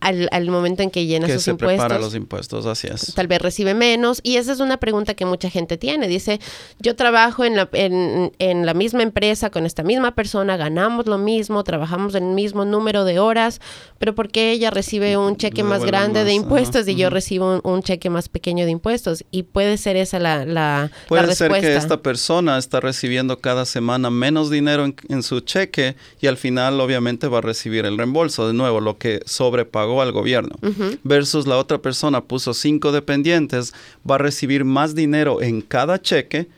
al, 0.00 0.50
momento 0.50 0.82
en 0.82 0.90
que 0.90 1.06
llena 1.06 1.28
sus 1.28 1.42
se 1.42 1.50
impuestos. 1.50 1.78
Prepara 1.78 2.00
los 2.00 2.14
impuestos, 2.14 2.66
así 2.66 2.88
es. 2.88 3.14
Tal 3.14 3.26
vez 3.26 3.40
recibe 3.40 3.74
menos. 3.74 4.20
Y 4.22 4.36
esa 4.36 4.52
es 4.52 4.60
una 4.60 4.78
pregunta 4.78 5.14
que 5.14 5.26
mucha 5.26 5.50
gente 5.50 5.76
tiene. 5.76 6.08
Dice, 6.08 6.40
yo 6.78 6.96
trabajo 6.96 7.44
en 7.44 7.56
la, 7.56 7.68
en, 7.72 8.32
en 8.38 8.66
la 8.66 8.74
misma 8.74 9.02
empresa 9.02 9.50
con 9.50 9.66
esta 9.66 9.82
misma 9.82 10.14
persona, 10.14 10.56
ganamos 10.56 11.06
lo 11.06 11.18
mismo, 11.18 11.62
trabajamos 11.64 12.14
el 12.14 12.24
mismo 12.24 12.64
número 12.64 13.04
de 13.04 13.18
horas, 13.18 13.60
pero 13.98 14.14
¿por 14.14 14.30
qué 14.30 14.52
ella 14.52 14.70
recibe 14.70 15.16
un 15.16 15.36
cheque 15.36 15.62
más 15.62 15.84
grande 15.84 16.24
de 16.24 16.32
impuestos 16.32 16.88
y 16.88 16.94
yo 16.94 17.10
recibo 17.10 17.60
un, 17.62 17.82
cheque 17.82 18.10
más 18.10 18.28
pequeño 18.28 18.64
de 18.64 18.70
impuestos? 18.70 19.24
Y 19.30 19.44
puede 19.44 19.76
ser 19.76 19.96
esa 19.96 20.18
la, 20.18 20.44
la, 20.44 20.90
puede 21.08 21.34
ser 21.34 21.52
que 21.52 21.76
esta 21.76 22.02
persona 22.02 22.58
está 22.58 22.80
recibiendo 22.80 23.38
cada 23.38 23.66
semana 23.66 24.10
menos 24.10 24.50
dinero 24.50 24.84
en, 24.84 24.96
en 25.08 25.22
su 25.22 25.40
cheque 25.40 25.96
y 26.20 26.26
al 26.26 26.36
final 26.36 26.80
obviamente 26.80 27.28
va 27.28 27.38
a 27.38 27.42
recibir 27.42 27.84
el 27.84 27.98
reembolso. 27.98 28.46
De 28.46 28.54
nuevo, 28.54 28.80
lo 28.80 28.98
que 28.98 29.20
sobrepagó 29.26 29.89
al 30.00 30.12
gobierno. 30.12 30.56
Versus 31.02 31.46
la 31.46 31.56
otra 31.56 31.78
persona 31.78 32.22
puso 32.22 32.54
cinco 32.54 32.92
dependientes, 32.92 33.72
va 34.08 34.16
a 34.16 34.18
recibir 34.18 34.64
más 34.64 34.94
dinero 34.94 35.40
en 35.42 35.62
cada 35.62 36.00
cheque 36.00 36.48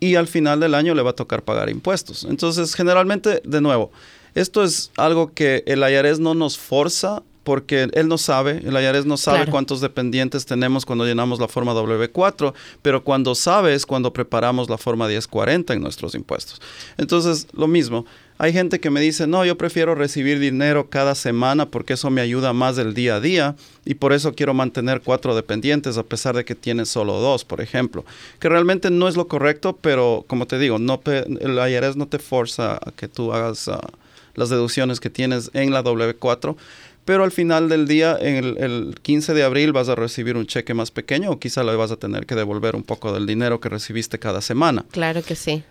y 0.00 0.14
al 0.14 0.26
final 0.26 0.60
del 0.60 0.74
año 0.74 0.94
le 0.94 1.02
va 1.02 1.10
a 1.10 1.14
tocar 1.14 1.42
pagar 1.42 1.70
impuestos. 1.70 2.24
Entonces, 2.28 2.74
generalmente, 2.74 3.42
de 3.44 3.60
nuevo, 3.60 3.90
esto 4.34 4.62
es 4.62 4.90
algo 4.96 5.32
que 5.32 5.64
el 5.66 5.80
IRS 5.80 6.18
no 6.18 6.34
nos 6.34 6.58
forza 6.58 7.22
porque 7.46 7.88
él 7.92 8.08
no 8.08 8.18
sabe, 8.18 8.60
el 8.66 8.74
IRS 8.74 9.06
no 9.06 9.16
sabe 9.16 9.46
cuántos 9.48 9.80
dependientes 9.80 10.46
tenemos 10.46 10.84
cuando 10.84 11.06
llenamos 11.06 11.38
la 11.38 11.46
forma 11.46 11.72
W4, 11.74 12.52
pero 12.82 13.04
cuando 13.04 13.36
sabe 13.36 13.72
es 13.72 13.86
cuando 13.86 14.12
preparamos 14.12 14.68
la 14.68 14.76
forma 14.76 15.06
1040 15.06 15.72
en 15.72 15.80
nuestros 15.80 16.16
impuestos. 16.16 16.60
Entonces, 16.98 17.46
lo 17.52 17.68
mismo, 17.68 18.04
hay 18.38 18.52
gente 18.52 18.80
que 18.80 18.90
me 18.90 19.00
dice, 19.00 19.26
no, 19.26 19.44
yo 19.44 19.56
prefiero 19.56 19.94
recibir 19.94 20.38
dinero 20.38 20.90
cada 20.90 21.14
semana 21.14 21.66
porque 21.66 21.94
eso 21.94 22.10
me 22.10 22.20
ayuda 22.20 22.52
más 22.52 22.76
del 22.76 22.92
día 22.92 23.16
a 23.16 23.20
día 23.20 23.56
y 23.84 23.94
por 23.94 24.12
eso 24.12 24.34
quiero 24.34 24.52
mantener 24.52 25.00
cuatro 25.00 25.34
dependientes 25.34 25.96
a 25.96 26.02
pesar 26.02 26.36
de 26.36 26.44
que 26.44 26.54
tienes 26.54 26.88
solo 26.88 27.14
dos, 27.14 27.44
por 27.44 27.60
ejemplo. 27.60 28.04
Que 28.38 28.48
realmente 28.48 28.90
no 28.90 29.08
es 29.08 29.16
lo 29.16 29.26
correcto, 29.26 29.78
pero 29.80 30.24
como 30.26 30.46
te 30.46 30.58
digo, 30.58 30.78
no 30.78 31.00
el 31.06 31.58
IRS 31.70 31.96
no 31.96 32.06
te 32.06 32.18
forza 32.18 32.74
a 32.74 32.92
que 32.94 33.08
tú 33.08 33.32
hagas 33.32 33.68
ah, 33.68 33.80
las 34.34 34.50
deducciones 34.50 35.00
que 35.00 35.10
tienes 35.10 35.50
en 35.54 35.72
la 35.72 35.82
W4 35.82 36.56
pero 37.06 37.22
al 37.22 37.30
final 37.30 37.68
del 37.68 37.86
día, 37.86 38.16
el, 38.20 38.58
el, 38.58 38.96
15 39.00 39.32
de 39.32 39.44
abril, 39.44 39.70
vas 39.70 39.88
a 39.88 39.94
recibir 39.94 40.36
un 40.36 40.44
cheque 40.44 40.74
más 40.74 40.90
pequeño 40.90 41.30
o 41.30 41.38
quizá 41.38 41.62
le 41.62 41.76
vas 41.76 41.92
a 41.92 41.96
tener 41.96 42.26
que 42.26 42.34
devolver 42.34 42.74
un 42.74 42.82
poco 42.82 43.12
del 43.12 43.26
dinero 43.26 43.60
que 43.60 43.68
recibiste 43.68 44.18
cada 44.18 44.40
semana. 44.40 44.84
Claro 44.90 45.22
que 45.22 45.36
sí 45.36 45.62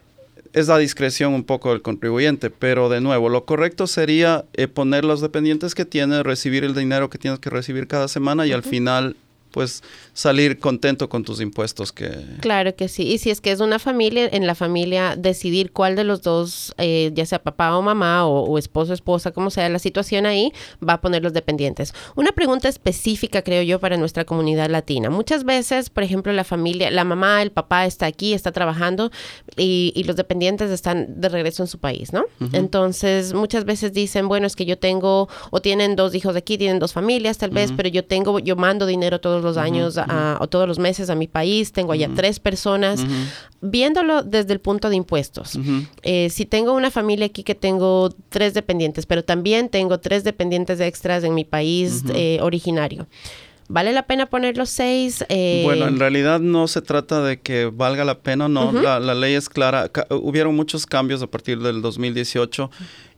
es 0.55 0.69
la 0.69 0.77
discreción 0.77 1.33
un 1.33 1.43
poco 1.43 1.71
del 1.71 1.81
contribuyente, 1.81 2.49
pero 2.49 2.87
de 2.87 3.01
nuevo, 3.01 3.27
lo 3.27 3.43
correcto 3.45 3.87
sería 3.87 4.45
eh, 4.53 4.69
poner 4.69 5.03
los 5.03 5.19
dependientes 5.19 5.75
que 5.75 5.83
tiene, 5.83 6.23
recibir 6.23 6.63
el 6.63 6.73
dinero 6.73 7.09
que 7.09 7.17
tienes 7.17 7.41
que 7.41 7.49
recibir 7.49 7.87
cada 7.87 8.07
semana 8.07 8.47
y 8.47 8.53
al 8.53 8.63
final 8.63 9.17
pues 9.55 9.83
salir 10.11 10.59
contento 10.59 11.07
con 11.07 11.23
tus 11.23 11.39
impuestos 11.39 11.93
que... 11.93 12.11
Claro 12.41 12.75
que 12.75 12.89
sí. 12.89 13.03
Y 13.03 13.19
si 13.19 13.29
es 13.29 13.39
que 13.39 13.53
es 13.53 13.61
una 13.61 13.79
familia, 13.79 14.27
en 14.29 14.45
la 14.45 14.53
familia 14.53 15.15
decidir 15.15 15.71
cuál 15.71 15.95
de 15.95 16.03
los 16.03 16.21
dos, 16.23 16.75
eh, 16.77 17.11
ya 17.13 17.25
sea 17.25 17.41
papá 17.41 17.77
o 17.77 17.81
mamá 17.81 18.25
o, 18.25 18.41
o, 18.41 18.57
esposo, 18.57 18.91
esposa, 18.93 19.31
como 19.31 19.49
sea 19.49 19.69
la 19.69 19.79
situación 19.79 20.25
ahí, 20.25 20.51
va 20.85 20.95
a 20.95 21.01
poner 21.01 21.23
los 21.23 21.31
dependientes. 21.31 21.93
Una 22.17 22.33
pregunta 22.33 22.67
específica, 22.67 23.43
creo 23.43 23.63
yo, 23.63 23.79
para 23.79 23.95
nuestra 23.95 24.25
comunidad 24.25 24.69
latina. 24.69 25.09
Muchas 25.09 25.45
veces, 25.45 25.89
por 25.89 26.03
ejemplo, 26.03 26.33
la 26.33 26.43
familia, 26.43 26.91
la 26.91 27.05
mamá, 27.05 27.41
el 27.41 27.53
papá 27.53 27.85
está 27.85 28.07
aquí, 28.07 28.33
está 28.33 28.51
trabajando 28.51 29.09
y, 29.55 29.93
y 29.95 30.03
los 30.03 30.17
dependientes 30.17 30.69
están 30.69 31.21
de 31.21 31.29
regreso 31.29 31.63
en 31.63 31.67
su 31.67 31.79
país, 31.79 32.11
¿no? 32.11 32.25
Entonces, 32.51 33.33
muchas 33.33 33.63
veces 33.63 33.93
dicen, 33.93 34.27
bueno, 34.27 34.47
es 34.47 34.57
que 34.57 34.65
yo 34.65 34.77
tengo, 34.77 35.29
o 35.49 35.61
tienen 35.61 35.95
dos 35.95 36.13
hijos 36.13 36.33
de 36.33 36.39
aquí, 36.39 36.57
tienen 36.57 36.79
dos 36.79 36.91
familias 36.91 37.37
tal 37.37 37.51
vez, 37.51 37.71
pero 37.71 37.87
yo 37.87 38.03
tengo, 38.03 38.39
yo 38.39 38.57
mando 38.57 38.85
dinero 38.85 39.21
todos 39.21 39.44
los 39.45 39.57
años 39.57 39.97
o 40.39 40.47
todos 40.47 40.67
los 40.67 40.79
meses 40.79 41.09
a 41.09 41.15
mi 41.15 41.27
país, 41.27 41.71
tengo 41.71 41.93
allá 41.93 42.09
tres 42.13 42.39
personas, 42.39 43.05
viéndolo 43.61 44.23
desde 44.23 44.53
el 44.53 44.59
punto 44.59 44.89
de 44.89 44.95
impuestos. 44.95 45.57
Eh, 46.03 46.29
si 46.29 46.45
tengo 46.45 46.73
una 46.73 46.91
familia 46.91 47.27
aquí 47.27 47.43
que 47.43 47.55
tengo 47.55 48.09
tres 48.29 48.53
dependientes, 48.53 49.05
pero 49.05 49.23
también 49.23 49.69
tengo 49.69 49.99
tres 49.99 50.23
dependientes 50.23 50.79
extras 50.79 51.23
en 51.23 51.33
mi 51.33 51.45
país 51.45 52.03
eh, 52.13 52.39
originario. 52.41 53.07
¿Vale 53.67 53.93
la 53.93 54.05
pena 54.05 54.27
poner 54.27 54.57
los 54.57 54.69
seis? 54.69 55.25
Eh, 55.27 55.61
bueno, 55.63 55.87
en 55.87 55.97
realidad 55.97 56.39
no 56.39 56.67
se 56.67 56.81
trata 56.81 57.23
de 57.23 57.39
que 57.39 57.65
valga 57.65 58.05
la 58.05 58.19
pena, 58.19 58.47
no. 58.47 58.71
la, 58.71 58.99
la, 58.99 59.15
ley 59.15 59.33
es 59.33 59.49
clara. 59.49 59.89
hubieron 60.11 60.55
muchos 60.55 60.85
cambios 60.85 61.23
a 61.23 61.27
partir 61.27 61.59
del 61.59 61.81
2018 61.81 62.69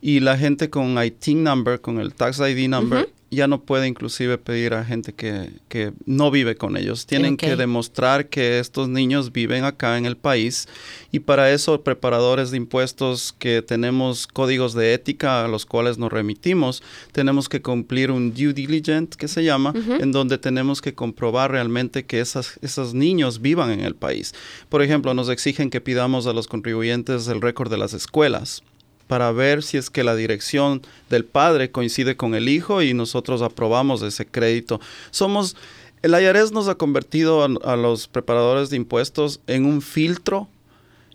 y 0.02 0.22
la 0.22 0.38
gente 0.38 0.70
con 0.70 1.04
IT 1.04 1.28
number, 1.36 1.82
con 1.82 2.00
el 2.00 2.14
tax 2.14 2.40
ID 2.40 2.70
number, 2.70 3.10
ya 3.30 3.48
no 3.48 3.62
puede 3.62 3.88
inclusive 3.88 4.38
pedir 4.38 4.74
a 4.74 4.86
gente 4.86 5.14
que, 5.14 5.52
que 5.68 5.92
no 6.06 6.32
vive 6.32 6.56
con 6.56 6.78
ellos. 6.78 7.06
Tienen 7.06 7.36
que 7.36 7.56
demostrar 7.56 8.30
que 8.30 8.60
estos 8.60 8.88
niños 8.88 9.32
viven 9.32 9.66
acá 9.66 9.98
en 9.98 10.06
el 10.06 10.16
país 10.16 10.68
y 11.12 11.20
para 11.20 11.52
eso 11.52 11.82
preparadores 11.82 12.52
de 12.52 12.58
impuestos 12.58 13.36
que 13.38 13.62
tenemos 13.62 14.28
códigos 14.28 14.74
de 14.74 14.94
ética 14.94 15.44
a 15.44 15.48
los 15.48 15.66
cuales 15.66 15.98
nos 15.98 16.12
remitimos, 16.12 16.84
tenemos 17.12 17.50
que 17.50 17.62
cumplir 17.62 18.12
un 18.12 18.34
due 18.34 18.54
diligence 18.54 19.18
que 19.18 19.28
se 19.28 19.44
llama, 19.44 19.74
en 20.00 20.12
donde 20.12 20.38
tenemos 20.38 20.82
que 20.82 20.94
comprobar 20.94 21.52
realmente 21.52 22.06
que 22.06 22.20
esas, 22.20 22.58
esos 22.62 22.94
niños 22.94 23.42
vivan 23.42 23.72
en 23.72 23.82
el 23.82 23.96
país. 23.96 24.34
Por 24.70 24.82
ejemplo, 24.82 25.14
nos 25.14 25.30
exigen 25.30 25.70
que 25.70 25.82
pidamos 25.82 26.28
a 26.28 26.34
los 26.34 26.48
contribuyentes 26.48 27.28
el 27.28 27.42
récord 27.42 27.70
de 27.70 27.78
las 27.78 27.94
escuelas 27.94 28.64
para 29.08 29.32
ver 29.32 29.64
si 29.64 29.78
es 29.78 29.90
que 29.90 30.04
la 30.04 30.16
dirección 30.16 30.82
del 31.10 31.26
padre 31.26 31.72
coincide 31.72 32.18
con 32.18 32.36
el 32.36 32.50
hijo 32.50 32.82
y 32.82 32.94
nosotros 32.94 33.42
aprobamos 33.42 34.02
ese 34.02 34.26
crédito. 34.26 34.80
Somos, 35.12 35.56
el 36.02 36.12
IRS 36.12 36.52
nos 36.52 36.68
ha 36.68 36.76
convertido 36.76 37.44
a, 37.44 37.76
los 37.76 38.08
preparadores 38.08 38.70
de 38.70 38.78
impuestos 38.78 39.40
en 39.48 39.66
un 39.66 39.82
filtro 39.82 40.48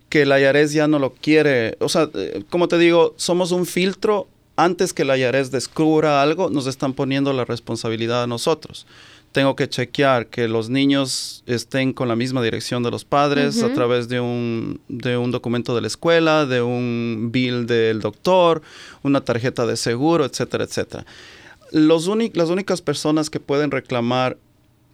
que 0.09 0.23
el 0.23 0.31
IRS 0.31 0.73
ya 0.73 0.89
no 0.89 0.99
lo 0.99 1.13
quiere. 1.13 1.77
O 1.81 1.89
sea, 1.89 2.09
eh, 2.15 2.45
como 2.51 2.69
te 2.69 2.79
digo, 2.79 3.15
somos 3.17 3.53
un 3.53 3.67
filtro. 3.67 4.27
Antes 4.57 4.93
que 4.93 5.03
el 5.03 5.19
IRS 5.19 5.51
descubra 5.51 6.23
algo, 6.23 6.51
nos 6.51 6.67
están 6.67 6.93
poniendo 6.93 7.33
la 7.33 7.45
responsabilidad 7.45 8.23
a 8.23 8.27
nosotros. 8.27 8.87
Tengo 9.33 9.57
que 9.57 9.67
chequear 9.67 10.27
que 10.27 10.47
los 10.47 10.69
niños 10.69 11.43
estén 11.47 11.95
con 11.95 12.07
la 12.07 12.17
misma 12.17 12.43
dirección 12.43 12.83
de 12.83 12.91
los 12.91 13.07
padres 13.07 13.63
a 13.63 13.73
través 13.73 14.09
de 14.09 14.21
un, 14.21 14.81
de 14.89 15.17
un 15.17 15.31
documento 15.31 15.75
de 15.75 15.81
la 15.81 15.87
escuela, 15.87 16.45
de 16.45 16.61
un 16.61 17.31
bill 17.33 17.67
del 17.67 18.01
doctor, 18.01 18.61
una 19.03 19.23
tarjeta 19.23 19.65
de 19.65 19.79
seguro, 19.79 20.27
etcétera, 20.27 20.65
etcétera. 20.65 21.07
Los 21.71 22.07
las 22.35 22.51
únicas 22.51 22.83
personas 22.83 23.31
que 23.31 23.41
pueden 23.41 23.71
reclamar 23.71 24.37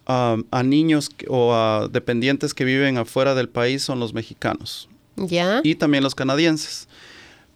um, 0.07 0.45
a 0.51 0.63
niños 0.63 1.09
o 1.27 1.53
a 1.53 1.89
dependientes 1.91 2.53
que 2.53 2.63
viven 2.63 2.97
afuera 2.97 3.35
del 3.35 3.49
país 3.49 3.83
son 3.83 3.99
los 3.99 4.13
mexicanos 4.13 4.87
¿Ya? 5.17 5.59
y 5.65 5.75
también 5.75 6.01
los 6.01 6.15
canadienses. 6.15 6.87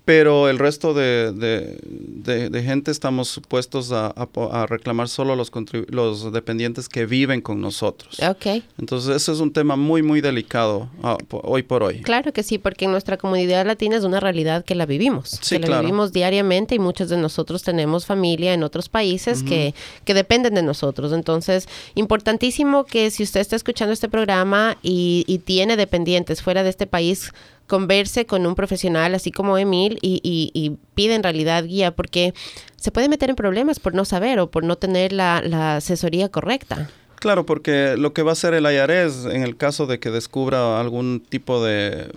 Pero 0.06 0.50
el 0.50 0.60
resto 0.60 0.94
de, 0.94 1.32
de- 1.32 1.80
de- 1.82 2.50
de 2.50 2.64
gente 2.64 2.92
estamos 2.92 3.30
supuestos 3.30 3.92
a, 3.94 4.08
a 4.08 4.26
po- 4.26 4.52
a 4.52 4.66
reclamar 4.68 5.08
solo 5.08 5.36
los, 5.38 5.50
los 5.88 6.34
dependientes 6.34 6.90
que 6.90 7.06
viven 7.06 7.40
con 7.40 7.62
nosotros. 7.62 8.20
Ok. 8.20 8.64
Entonces, 8.80 9.16
eso 9.16 9.32
es 9.32 9.40
un 9.40 9.54
tema 9.54 9.78
muy, 9.78 10.02
muy 10.04 10.20
delicado 10.20 10.90
ah, 11.04 11.18
hoy 11.32 11.64
por 11.64 11.84
hoy. 11.84 12.02
Claro 12.02 12.34
que 12.34 12.44
sí, 12.44 12.58
porque 12.58 12.84
en 12.86 12.92
nuestra 12.92 13.16
comunidad 13.18 13.66
latina 13.66 13.96
es 13.96 14.04
una 14.04 14.20
realidad 14.20 14.66
que 14.66 14.76
la 14.76 14.86
vivimos, 14.86 15.40
Sí, 15.42 15.56
que 15.56 15.60
la 15.60 15.68
claro. 15.68 15.82
vivimos 15.84 16.12
diariamente 16.12 16.76
y 16.76 16.80
muchos 16.80 17.08
de 17.08 17.16
nosotros 17.18 17.64
tenemos 17.64 18.06
familia 18.06 18.54
en 18.54 18.64
otros 18.64 18.90
países 18.90 19.42
que, 19.44 19.74
que 20.04 20.14
dependen 20.14 20.54
de 20.56 20.64
nosotros. 20.64 21.14
Entonces, 21.14 21.70
importantísimo 21.96 22.84
que 22.86 23.10
si 23.10 23.24
usted 23.24 23.40
está 23.40 23.56
escuchando 23.56 23.94
este 23.94 24.10
programa 24.10 24.78
y, 24.84 25.24
y 25.28 25.38
tiene 25.40 25.78
dependientes 25.78 26.42
fuera 26.42 26.62
de 26.64 26.70
este 26.70 26.88
país, 26.88 27.32
converse 27.68 28.26
con 28.26 28.46
un 28.46 28.56
profesional 28.56 29.16
así 29.16 29.32
como 29.32 29.58
Emil 29.58 29.98
y, 30.02 30.20
y, 30.24 30.52
y 30.54 30.78
pide 30.96 31.16
en 31.16 31.24
realidad 31.24 31.66
guía 31.66 31.96
porque 31.96 32.34
se 32.76 32.92
puede 32.92 33.10
meter 33.10 33.30
en 33.30 33.36
problemas 33.36 33.80
por 33.80 33.94
no 33.96 34.06
saber 34.06 34.40
o 34.40 34.52
por 34.52 34.64
no 34.64 34.78
tener 34.78 35.14
la, 35.14 35.42
la 35.42 35.78
asesoría 35.78 36.30
correcta. 36.30 36.90
Claro, 37.24 37.46
porque 37.46 37.96
lo 37.98 38.12
que 38.12 38.22
va 38.22 38.32
a 38.32 38.34
hacer 38.34 38.54
el 38.54 38.66
IRS 38.66 39.34
en 39.34 39.44
el 39.44 39.56
caso 39.56 39.86
de 39.86 39.98
que 39.98 40.12
descubra 40.12 40.82
algún 40.82 41.22
tipo 41.22 41.64
de 41.64 42.10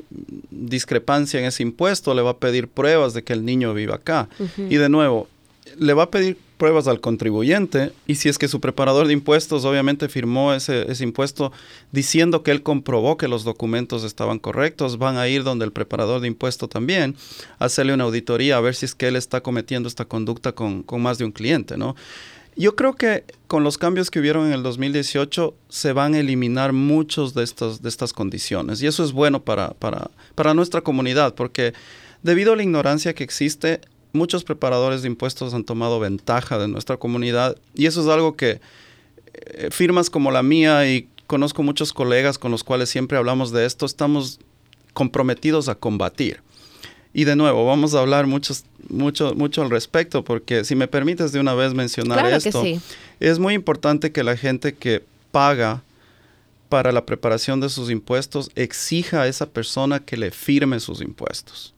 discrepancia 0.51 1.39
en 1.39 1.47
ese 1.47 1.63
impuesto, 1.63 2.13
le 2.13 2.23
va 2.23 2.31
a 2.31 2.37
pedir 2.39 2.67
pruebas 2.67 3.15
de 3.15 3.23
que 3.23 3.33
el 3.33 3.45
niño 3.45 3.73
vive 3.73 3.95
acá. 3.95 4.29
Y 4.59 4.75
de 4.75 4.89
nuevo, 4.89 5.29
le 5.79 5.95
va 5.95 6.03
a 6.03 6.11
pedir 6.11 6.39
pruebas 6.57 6.89
al 6.89 7.01
contribuyente 7.01 7.93
y 8.07 8.17
si 8.17 8.29
es 8.29 8.39
que 8.39 8.49
su 8.49 8.61
preparador 8.61 9.07
de 9.07 9.13
impuestos 9.13 9.65
obviamente 9.65 10.09
firmó 10.09 10.53
ese, 10.55 10.91
ese 10.91 11.05
impuesto 11.05 11.53
diciendo 11.93 12.43
que 12.43 12.51
él 12.51 12.63
comprobó 12.63 13.17
que 13.17 13.29
los 13.29 13.45
documentos 13.45 14.05
estaban 14.05 14.39
correctos, 14.39 14.99
van 14.99 15.17
a 15.17 15.29
ir 15.29 15.45
donde 15.45 15.65
el 15.65 15.73
preparador 15.73 16.21
de 16.21 16.29
impuesto 16.29 16.69
también 16.69 17.17
hacerle 17.59 17.95
una 17.95 18.05
auditoría 18.05 18.57
a 18.57 18.61
ver 18.61 18.75
si 18.75 18.87
es 18.87 18.95
que 18.95 19.09
él 19.09 19.17
está 19.17 19.43
cometiendo 19.43 19.89
esta 19.89 20.07
conducta 20.07 20.53
con, 20.53 20.83
con 20.83 21.03
más 21.03 21.19
de 21.19 21.25
un 21.25 21.33
cliente, 21.33 21.77
¿no? 21.77 21.95
Yo 22.59 22.75
creo 22.75 22.95
que 22.95 23.25
con 23.49 23.65
los 23.65 23.77
cambios 23.77 24.11
que 24.11 24.19
hubieron 24.19 24.47
en 24.47 24.55
el 24.55 24.63
2018 24.63 25.55
se 25.69 25.93
van 25.93 26.15
a 26.15 26.21
eliminar 26.21 26.73
muchos 26.73 27.35
de 27.35 27.45
estas, 27.45 27.83
de 27.83 27.89
estas 27.91 28.15
condiciones 28.15 28.83
y 28.83 28.87
eso 28.87 29.05
es 29.05 29.13
bueno 29.13 29.45
para, 29.45 29.71
para, 29.75 30.11
para 30.35 30.55
nuestra 30.55 30.81
comunidad 30.81 31.35
porque 31.35 31.75
debido 32.23 32.55
a 32.55 32.57
la 32.57 32.63
ignorancia 32.63 33.15
que 33.15 33.25
existe, 33.25 33.83
muchos 34.17 34.45
preparadores 34.45 35.03
de 35.03 35.09
impuestos 35.09 35.55
han 35.55 35.65
tomado 35.65 36.01
ventaja 36.01 36.59
de 36.59 36.69
nuestra 36.69 36.97
comunidad 36.97 37.57
y 37.75 37.87
eso 37.87 38.01
es 38.01 38.09
algo 38.09 38.37
que 38.37 38.61
eh, 39.35 39.69
firmas 39.71 40.11
como 40.11 40.31
la 40.31 40.43
mía 40.43 40.91
y 40.91 41.09
conozco 41.27 41.63
muchos 41.63 41.93
colegas 41.93 42.39
con 42.39 42.51
los 42.51 42.65
cuales 42.65 42.89
siempre 42.89 43.19
hablamos 43.19 43.53
de 43.53 43.67
esto, 43.67 43.87
estamos 43.87 44.41
comprometidos 44.93 45.69
a 45.69 45.75
combatir. 45.75 46.41
Y 47.13 47.25
de 47.25 47.35
nuevo, 47.35 47.67
vamos 47.67 47.95
a 47.95 48.01
hablar 48.01 48.27
muchos, 48.27 48.65
mucho, 48.89 49.35
mucho 49.35 49.63
al 49.63 49.71
respecto, 49.71 50.23
porque 50.23 50.65
si 50.65 50.77
me 50.77 50.87
permites 50.87 51.33
de 51.33 51.41
una 51.41 51.55
vez 51.55 51.73
mencionar 51.73 52.19
Claro 52.19 52.37
esto, 52.37 52.63
sí. 52.63 52.81
es 53.21 53.39
muy 53.39 53.55
importante 53.55 54.13
que 54.13 54.23
la 54.23 54.37
gente 54.37 54.75
que 54.75 55.03
paga 55.31 55.83
para 56.69 56.93
la 56.93 57.07
preparación 57.07 57.61
de 57.61 57.69
sus 57.69 57.91
impuestos 57.91 58.51
exija 58.55 59.23
a 59.23 59.29
esa 59.29 59.47
persona 59.47 60.01
que 60.01 60.17
le 60.17 60.31
firme 60.31 60.81
sus 60.81 61.01
impuestos. 61.01 61.73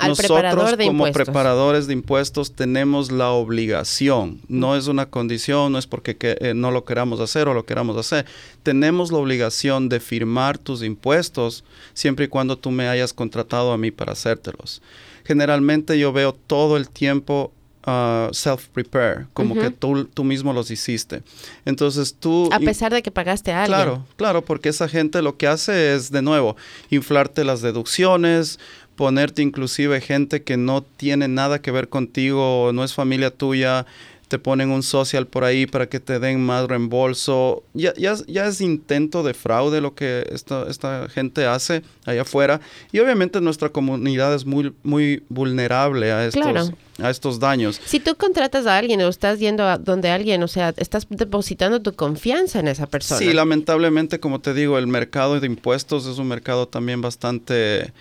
Al 0.00 0.16
preparador 0.16 0.76
de 0.76 0.86
como 0.86 1.06
impuestos. 1.06 1.24
preparadores 1.24 1.86
de 1.86 1.92
impuestos 1.92 2.52
tenemos 2.52 3.12
la 3.12 3.30
obligación, 3.30 4.40
no 4.48 4.76
es 4.76 4.86
una 4.86 5.06
condición, 5.06 5.72
no 5.72 5.78
es 5.78 5.86
porque 5.86 6.16
que, 6.16 6.36
eh, 6.40 6.54
no 6.54 6.70
lo 6.70 6.84
queramos 6.84 7.20
hacer 7.20 7.48
o 7.48 7.54
lo 7.54 7.66
queramos 7.66 7.96
hacer, 7.96 8.26
tenemos 8.62 9.12
la 9.12 9.18
obligación 9.18 9.88
de 9.88 10.00
firmar 10.00 10.58
tus 10.58 10.82
impuestos 10.82 11.64
siempre 11.94 12.26
y 12.26 12.28
cuando 12.28 12.56
tú 12.56 12.70
me 12.70 12.88
hayas 12.88 13.12
contratado 13.12 13.72
a 13.72 13.78
mí 13.78 13.90
para 13.90 14.12
hacértelos. 14.12 14.82
Generalmente 15.24 15.98
yo 15.98 16.12
veo 16.12 16.32
todo 16.32 16.76
el 16.76 16.88
tiempo 16.88 17.52
ah, 17.84 18.30
self-prepare, 18.32 19.26
como 19.32 19.54
que 19.54 19.70
tú, 19.70 20.04
tú 20.06 20.24
mismo 20.24 20.52
los 20.52 20.70
hiciste. 20.70 21.22
Entonces 21.64 22.14
tú... 22.18 22.48
A 22.52 22.58
pesar 22.58 22.92
de 22.92 23.02
que 23.02 23.10
pagaste 23.10 23.52
a 23.52 23.64
alguien. 23.64 23.80
Claro, 23.80 24.06
claro, 24.16 24.44
porque 24.44 24.70
esa 24.70 24.88
gente 24.88 25.22
lo 25.22 25.36
que 25.36 25.46
hace 25.46 25.94
es, 25.94 26.10
de 26.10 26.22
nuevo, 26.22 26.56
inflarte 26.90 27.44
las 27.44 27.62
deducciones, 27.62 28.58
ponerte 29.00 29.40
inclusive 29.40 29.98
gente 30.02 30.42
que 30.42 30.58
no 30.58 30.82
tiene 30.82 31.26
nada 31.26 31.62
que 31.62 31.70
ver 31.70 31.88
contigo, 31.88 32.70
no 32.74 32.84
es 32.84 32.92
familia 32.92 33.30
tuya, 33.30 33.86
te 34.28 34.38
ponen 34.38 34.68
un 34.68 34.82
social 34.82 35.26
por 35.26 35.42
ahí 35.42 35.64
para 35.64 35.88
que 35.88 36.00
te 36.00 36.18
den 36.18 36.44
más 36.44 36.68
reembolso. 36.68 37.62
Ya, 37.72 37.94
ya, 37.94 38.14
ya 38.28 38.46
es 38.46 38.60
intento 38.60 39.22
de 39.22 39.32
fraude 39.32 39.80
lo 39.80 39.94
que 39.94 40.28
esta, 40.30 40.66
esta 40.68 41.08
gente 41.08 41.46
hace 41.46 41.82
allá 42.04 42.20
afuera. 42.20 42.60
Y 42.92 42.98
obviamente 42.98 43.40
nuestra 43.40 43.70
comunidad 43.70 44.34
es 44.34 44.44
muy, 44.44 44.74
muy 44.82 45.22
vulnerable 45.30 46.12
a 46.12 46.26
estos, 46.26 46.42
Claro. 46.42 46.68
a 47.02 47.08
estos 47.08 47.40
daños. 47.40 47.80
Si 47.86 48.00
tú 48.00 48.14
contratas 48.16 48.66
a 48.66 48.76
alguien 48.76 49.00
o 49.00 49.08
estás 49.08 49.38
yendo 49.38 49.64
a 49.66 49.78
donde 49.78 50.10
alguien, 50.10 50.42
o 50.42 50.48
sea, 50.48 50.74
estás 50.76 51.06
depositando 51.08 51.80
tu 51.80 51.94
confianza 51.94 52.60
en 52.60 52.68
esa 52.68 52.86
persona. 52.86 53.18
Sí, 53.18 53.32
lamentablemente, 53.32 54.20
como 54.20 54.42
te 54.42 54.52
digo, 54.52 54.76
el 54.76 54.88
mercado 54.88 55.40
de 55.40 55.46
impuestos 55.46 56.04
es 56.04 56.18
un 56.18 56.28
mercado 56.28 56.68
también 56.68 57.00
bastante 57.00 57.94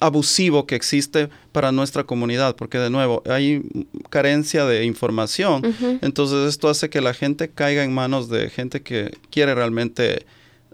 abusivo 0.00 0.66
que 0.66 0.74
existe 0.74 1.28
para 1.52 1.72
nuestra 1.72 2.04
comunidad, 2.04 2.56
porque 2.56 2.78
de 2.78 2.90
nuevo 2.90 3.22
hay 3.26 3.62
carencia 4.10 4.64
de 4.66 4.84
información, 4.84 5.62
entonces 6.02 6.48
esto 6.48 6.68
hace 6.68 6.90
que 6.90 7.00
la 7.00 7.14
gente 7.14 7.48
caiga 7.48 7.82
en 7.84 7.94
manos 7.94 8.28
de 8.28 8.50
gente 8.50 8.82
que 8.82 9.16
quiere 9.30 9.54
realmente 9.54 10.26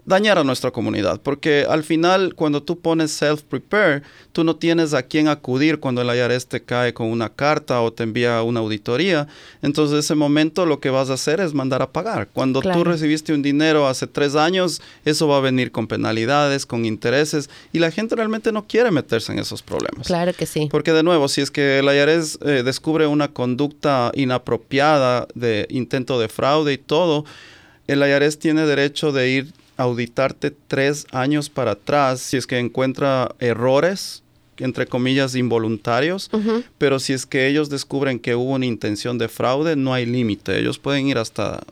dañar 0.05 0.37
a 0.37 0.43
nuestra 0.43 0.71
comunidad, 0.71 1.21
porque 1.21 1.65
al 1.69 1.83
final 1.83 2.35
cuando 2.35 2.61
tú 2.61 2.79
pones 2.79 3.11
self-prepare, 3.21 4.01
tú 4.33 4.43
no 4.43 4.55
tienes 4.55 4.93
a 4.93 5.03
quién 5.03 5.27
acudir 5.27 5.79
cuando 5.79 6.01
el 6.01 6.09
IRS 6.15 6.47
te 6.47 6.61
cae 6.61 6.93
con 6.93 7.07
una 7.07 7.29
carta 7.29 7.81
o 7.81 7.93
te 7.93 8.03
envía 8.03 8.41
una 8.43 8.59
auditoría, 8.59 9.27
entonces 9.61 9.99
ese 9.99 10.15
momento 10.15 10.65
lo 10.65 10.79
que 10.79 10.89
vas 10.89 11.09
a 11.09 11.13
hacer 11.13 11.39
es 11.39 11.53
mandar 11.53 11.81
a 11.81 11.91
pagar. 11.91 12.27
Cuando 12.33 12.59
Claro. 12.59 12.79
tú 12.79 12.83
recibiste 12.83 13.33
un 13.33 13.41
dinero 13.41 13.87
hace 13.87 14.07
tres 14.07 14.35
años, 14.35 14.81
eso 15.05 15.27
va 15.27 15.37
a 15.37 15.41
venir 15.41 15.71
con 15.71 15.87
penalidades, 15.87 16.65
con 16.65 16.85
intereses, 16.85 17.49
y 17.71 17.79
la 17.79 17.91
gente 17.91 18.15
realmente 18.15 18.51
no 18.51 18.67
quiere 18.67 18.91
meterse 18.91 19.31
en 19.31 19.39
esos 19.39 19.61
problemas. 19.61 20.07
Claro 20.07 20.33
que 20.33 20.45
sí. 20.45 20.67
Porque 20.69 20.91
de 20.91 21.03
nuevo, 21.03 21.27
si 21.27 21.41
es 21.41 21.49
que 21.51 21.79
el 21.79 21.85
IRS 21.85 22.39
eh, 22.41 22.63
descubre 22.63 23.07
una 23.07 23.29
conducta 23.29 24.11
inapropiada 24.15 25.27
de 25.33 25.65
intento 25.69 26.19
de 26.19 26.27
fraude 26.27 26.73
y 26.73 26.77
todo, 26.77 27.25
el 27.87 27.99
IRS 27.99 28.39
tiene 28.39 28.65
derecho 28.65 29.11
de 29.11 29.29
ir 29.29 29.53
auditarte 29.77 30.51
tres 30.51 31.05
años 31.11 31.49
para 31.49 31.71
atrás 31.71 32.21
si 32.21 32.37
es 32.37 32.47
que 32.47 32.59
encuentra 32.59 33.35
errores, 33.39 34.23
entre 34.57 34.85
comillas, 34.85 35.35
involuntarios. 35.35 36.29
Pero 36.77 36.99
si 36.99 37.13
es 37.13 37.25
que 37.25 37.47
ellos 37.47 37.69
descubren 37.69 38.19
que 38.19 38.35
hubo 38.35 38.53
una 38.53 38.65
intención 38.65 39.17
de 39.17 39.27
fraude, 39.27 39.75
no 39.75 39.93
hay 39.93 40.05
límite. 40.05 40.59
Ellos 40.59 40.79
pueden 40.79 41.07
ir 41.07 41.17
hasta 41.17 41.63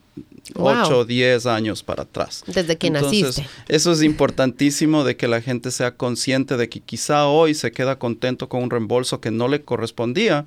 Wow. 0.55 0.83
8 0.83 0.97
o 0.97 1.05
10 1.05 1.45
años 1.45 1.83
para 1.83 2.03
atrás. 2.03 2.43
Desde 2.45 2.77
que 2.77 2.87
Entonces, 2.87 3.37
naciste. 3.37 3.47
Eso 3.67 3.91
es 3.91 4.01
importantísimo 4.03 5.03
de 5.03 5.15
que 5.15 5.27
la 5.27 5.41
gente 5.41 5.71
sea 5.71 5.95
consciente 5.95 6.57
de 6.57 6.67
que 6.67 6.81
quizá 6.81 7.27
hoy 7.27 7.53
se 7.53 7.71
queda 7.71 7.97
contento 7.97 8.49
con 8.49 8.63
un 8.63 8.69
reembolso 8.69 9.21
que 9.21 9.31
no 9.31 9.47
le 9.47 9.61
correspondía, 9.61 10.45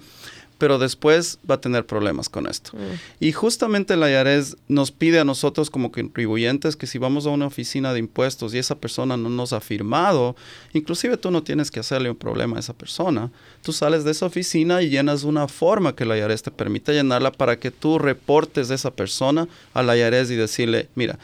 pero 0.58 0.78
después 0.78 1.38
va 1.48 1.56
a 1.56 1.60
tener 1.60 1.86
problemas 1.86 2.28
con 2.28 2.46
esto. 2.46 2.72
Mm. 2.74 3.24
Y 3.24 3.32
justamente 3.32 3.96
la 3.96 4.10
IARES 4.10 4.56
nos 4.68 4.90
pide 4.90 5.20
a 5.20 5.24
nosotros 5.24 5.70
como 5.70 5.90
contribuyentes 5.90 6.76
que 6.76 6.86
si 6.86 6.98
vamos 6.98 7.26
a 7.26 7.30
una 7.30 7.46
oficina 7.46 7.92
de 7.92 7.98
impuestos 7.98 8.54
y 8.54 8.58
esa 8.58 8.76
persona 8.76 9.16
no 9.16 9.30
nos 9.30 9.52
ha 9.52 9.60
firmado, 9.60 10.36
inclusive 10.72 11.16
tú 11.16 11.30
no 11.30 11.42
tienes 11.42 11.70
que 11.70 11.80
hacerle 11.80 12.10
un 12.10 12.16
problema 12.16 12.56
a 12.56 12.60
esa 12.60 12.74
persona. 12.74 13.30
Tú 13.62 13.72
sales 13.72 14.04
de 14.04 14.12
esa 14.12 14.26
oficina 14.26 14.82
y 14.82 14.90
llenas 14.90 15.24
una 15.24 15.48
forma 15.48 15.94
que 15.94 16.04
la 16.04 16.16
IARES 16.16 16.42
te 16.42 16.50
permite 16.50 16.92
llenarla 16.92 17.32
para 17.32 17.58
que 17.58 17.70
tú 17.70 17.98
reportes 17.98 18.68
de 18.68 18.74
esa 18.74 18.92
persona 18.92 19.48
a 19.72 19.82
la 19.82 19.96
IARES 19.96 20.30
y 20.30 20.36
decirle, 20.36 20.88
mira, 20.94 21.18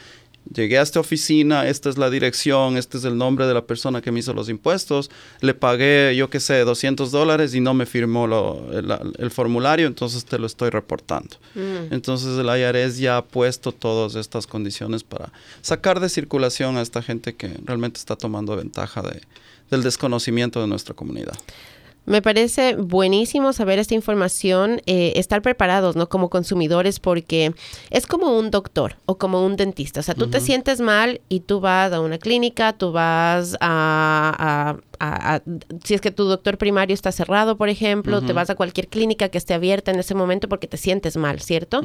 Llegué 0.53 0.79
a 0.79 0.81
esta 0.81 0.99
oficina, 0.99 1.67
esta 1.67 1.89
es 1.89 1.97
la 1.97 2.09
dirección, 2.09 2.75
este 2.75 2.97
es 2.97 3.05
el 3.05 3.17
nombre 3.17 3.45
de 3.45 3.53
la 3.53 3.65
persona 3.65 4.01
que 4.01 4.11
me 4.11 4.19
hizo 4.19 4.33
los 4.33 4.49
impuestos, 4.49 5.09
le 5.39 5.53
pagué, 5.53 6.15
yo 6.15 6.29
qué 6.29 6.39
sé, 6.39 6.59
200 6.61 7.11
dólares 7.11 7.53
y 7.53 7.61
no 7.61 7.73
me 7.73 7.85
firmó 7.85 8.25
el, 8.71 9.31
formulario, 9.31 9.87
entonces 9.87 10.25
te 10.25 10.39
lo 10.39 10.47
estoy 10.47 10.71
reportando. 10.71 11.37
Mm. 11.55 11.93
Entonces 11.93 12.37
el 12.37 12.47
IRS 12.47 12.97
ya 12.97 13.17
ha 13.17 13.25
puesto 13.25 13.71
todas 13.71 14.15
estas 14.15 14.47
condiciones 14.47 15.03
para 15.03 15.31
sacar 15.61 15.99
de 15.99 16.09
circulación 16.09 16.75
a 16.75 16.81
esta 16.81 17.01
gente 17.01 17.35
que 17.35 17.55
realmente 17.63 17.99
está 17.99 18.15
tomando 18.15 18.55
ventaja 18.55 19.01
de, 19.03 19.21
del 19.69 19.83
desconocimiento 19.83 20.59
de 20.59 20.67
nuestra 20.67 20.93
comunidad. 20.93 21.37
Me 22.05 22.21
parece 22.21 22.75
buenísimo 22.75 23.53
saber 23.53 23.77
esta 23.77 23.93
información, 23.93 24.81
eh, 24.87 25.13
estar 25.17 25.41
preparados, 25.41 25.95
¿no? 25.95 26.09
Como 26.09 26.29
consumidores, 26.29 26.99
porque 26.99 27.53
es 27.91 28.07
como 28.07 28.37
un 28.37 28.49
doctor 28.49 28.97
o 29.05 29.17
como 29.17 29.45
un 29.45 29.55
dentista. 29.55 29.99
O 29.99 30.03
sea, 30.03 30.15
tú 30.15 30.27
te 30.27 30.39
sientes 30.39 30.81
mal 30.81 31.21
y 31.29 31.41
tú 31.41 31.59
vas 31.59 31.93
a 31.93 32.01
una 32.01 32.17
clínica, 32.17 32.73
tú 32.73 32.91
vas 32.91 33.55
a 33.61 34.77
si 35.83 35.93
es 35.93 36.01
que 36.01 36.11
tu 36.11 36.25
doctor 36.25 36.57
primario 36.57 36.93
está 36.93 37.11
cerrado, 37.11 37.57
por 37.57 37.69
ejemplo, 37.69 38.21
te 38.21 38.33
vas 38.33 38.49
a 38.49 38.55
cualquier 38.55 38.87
clínica 38.87 39.29
que 39.29 39.37
esté 39.37 39.53
abierta 39.53 39.91
en 39.91 39.99
ese 39.99 40.13
momento 40.13 40.47
porque 40.47 40.67
te 40.67 40.77
sientes 40.77 41.17
mal, 41.17 41.39
¿cierto? 41.41 41.81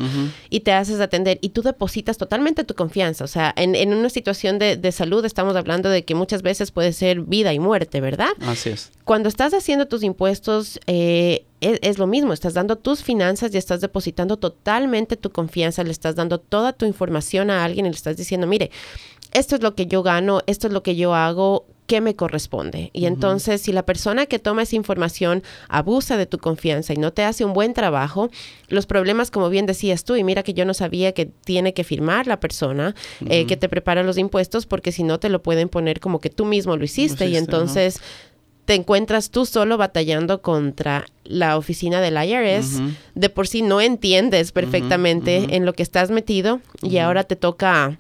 Y 0.50 0.61
te 0.61 0.72
haces 0.72 1.00
atender 1.00 1.38
y 1.40 1.50
tú 1.50 1.62
depositas 1.62 2.18
totalmente 2.18 2.64
tu 2.64 2.74
confianza. 2.74 3.24
O 3.24 3.29
sea, 3.29 3.55
en, 3.57 3.92
una 3.92 4.11
situación 4.11 4.59
de, 4.59 4.92
salud 4.92 5.24
estamos 5.24 5.57
hablando 5.57 5.88
de 5.88 6.05
que 6.05 6.14
muchas 6.14 6.42
veces 6.42 6.70
puede 6.70 6.92
ser 6.92 7.20
vida 7.20 7.52
y 7.52 7.59
muerte, 7.59 8.00
¿verdad? 8.00 8.31
Así 8.40 8.70
es. 8.70 8.92
Cuando 9.05 9.29
estás 9.29 9.55
haciendo 9.55 9.87
tus 9.87 10.02
impuestos, 10.02 10.81
eh, 10.87 11.46
es, 11.61 11.79
es, 11.83 11.98
lo 11.98 12.07
mismo, 12.07 12.33
estás 12.33 12.55
dando 12.55 12.76
tus 12.76 13.02
finanzas 13.02 13.55
y 13.55 13.59
estás 13.59 13.81
depositando 13.81 14.37
totalmente 14.37 15.16
tu 15.16 15.31
confianza, 15.31 15.85
le 15.85 15.90
estás 15.90 16.16
dando 16.16 16.38
toda 16.38 16.72
tu 16.72 16.87
información 16.87 17.50
a 17.50 17.64
alguien 17.64 17.87
y 17.87 17.90
le 17.90 17.96
estás 17.96 18.16
diciendo, 18.16 18.46
mire, 18.46 18.70
esto 19.33 19.57
es 19.57 19.62
lo 19.62 19.74
que 19.74 19.87
yo 19.87 20.02
gano, 20.02 20.40
esto 20.46 20.66
es 20.66 20.72
lo 20.72 20.83
que 20.83 20.96
yo 20.96 21.14
hago, 21.14 21.66
qué 21.87 22.01
me 22.01 22.16
corresponde. 22.16 22.90
Y 22.92 23.07
entonces, 23.07 23.62
si 23.62 23.72
la 23.72 23.85
persona 23.85 24.27
que 24.27 24.38
toma 24.38 24.62
esa 24.62 24.77
información 24.77 25.42
abusa 25.68 26.16
de 26.16 26.27
tu 26.27 26.38
confianza 26.38 26.92
y 26.92 26.96
no 26.96 27.12
te 27.12 27.22
hace 27.22 27.44
un 27.44 27.53
buen 27.53 27.75
trabajo, 27.75 28.29
los 28.68 28.87
problemas, 28.87 29.31
como 29.31 29.49
bien 29.49 29.66
decías 29.66 30.05
tú, 30.05 30.16
y 30.16 30.25
mira 30.25 30.42
que 30.42 30.55
yo 30.55 30.64
no 30.64 30.75
sabía 30.75 31.12
que 31.12 31.27
tiene 31.27 31.75
que 31.75 31.85
firmar 31.85 32.27
la 32.27 32.40
persona 32.40 32.94
eh, 33.29 33.46
que 33.46 33.57
te 33.57 33.68
prepara 33.68 34.03
los 34.03 34.18
impuestos, 34.18 34.66
porque 34.66 34.92
si 34.92 35.03
no 35.03 35.18
te 35.18 35.29
lo 35.29 35.42
pueden 35.42 35.68
poner 35.68 36.01
como 36.01 36.20
que 36.20 36.31
tú 36.31 36.44
mismo 36.44 36.77
lo 36.77 36.85
hiciste. 36.85 37.27
y 37.29 37.37
entonces... 37.37 38.01
te 38.66 38.75
encuentras 38.75 39.31
tú 39.31 39.46
solo 39.46 39.77
batallando 39.77 40.42
contra 40.42 41.05
la 41.22 41.57
oficina 41.57 42.01
del 42.01 42.16
IRS, 42.16 42.81
de 43.14 43.29
por 43.29 43.46
sí 43.46 43.62
no 43.62 43.81
entiendes 43.81 44.51
perfectamente 44.51 45.55
en 45.55 45.64
lo 45.64 45.72
que 45.72 45.85
estás 45.85 46.11
metido 46.11 46.61
y 46.83 46.99
ahora 46.99 47.22
te 47.22 47.37
toca 47.37 47.96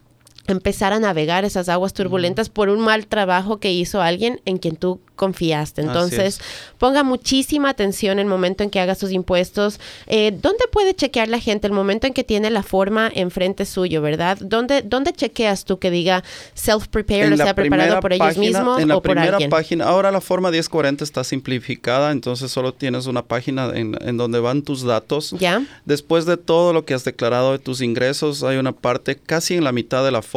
empezar 0.46 0.92
a 0.92 0.98
navegar 0.98 1.44
esas 1.44 1.68
aguas 1.68 1.92
turbulentas 1.92 2.48
por 2.48 2.68
un 2.68 2.80
mal 2.80 3.06
trabajo 3.06 3.58
que 3.58 3.72
hizo 3.72 4.02
alguien 4.02 4.40
en 4.44 4.58
quien 4.58 4.76
tú 4.76 5.00
confiaste. 5.16 5.80
Entonces, 5.80 6.40
ponga 6.78 7.02
muchísima 7.02 7.70
atención 7.70 8.12
en 8.12 8.20
el 8.20 8.26
momento 8.26 8.62
en 8.62 8.70
que 8.70 8.80
haga 8.80 8.94
sus 8.94 9.12
impuestos. 9.12 9.80
Eh, 10.06 10.30
¿Dónde 10.30 10.64
puede 10.70 10.94
chequear 10.94 11.28
la 11.28 11.40
gente 11.40 11.66
el 11.66 11.72
momento 11.72 12.06
en 12.06 12.12
que 12.12 12.22
tiene 12.22 12.50
la 12.50 12.62
forma 12.62 13.10
enfrente 13.14 13.64
suyo, 13.64 14.02
verdad? 14.02 14.36
¿Dónde, 14.40 14.82
dónde 14.82 15.12
chequeas 15.12 15.64
tú 15.64 15.78
que 15.78 15.90
diga 15.90 16.22
self-prepared, 16.54 17.32
o 17.32 17.36
sea, 17.36 17.54
preparado 17.54 17.98
por 18.00 18.12
ellos 18.12 18.36
mismos 18.36 18.80
en 18.80 18.88
la 18.88 18.96
o 18.96 19.02
por 19.02 19.12
primera 19.12 19.36
alguien? 19.36 19.50
página, 19.50 19.86
ahora 19.86 20.12
la 20.12 20.20
forma 20.20 20.50
1040 20.50 21.02
está 21.02 21.24
simplificada, 21.24 22.12
entonces 22.12 22.50
solo 22.50 22.74
tienes 22.74 23.06
una 23.06 23.22
página 23.22 23.70
en, 23.74 23.96
en 24.02 24.16
donde 24.18 24.38
van 24.38 24.62
tus 24.62 24.82
datos. 24.82 25.34
¿Ya? 25.38 25.64
Después 25.86 26.26
de 26.26 26.36
todo 26.36 26.74
lo 26.74 26.84
que 26.84 26.92
has 26.92 27.04
declarado 27.04 27.52
de 27.52 27.58
tus 27.58 27.80
ingresos, 27.80 28.42
hay 28.42 28.58
una 28.58 28.72
parte 28.72 29.16
casi 29.16 29.54
en 29.54 29.64
la 29.64 29.72
mitad 29.72 30.04
de 30.04 30.10
la 30.10 30.20
forma 30.20 30.35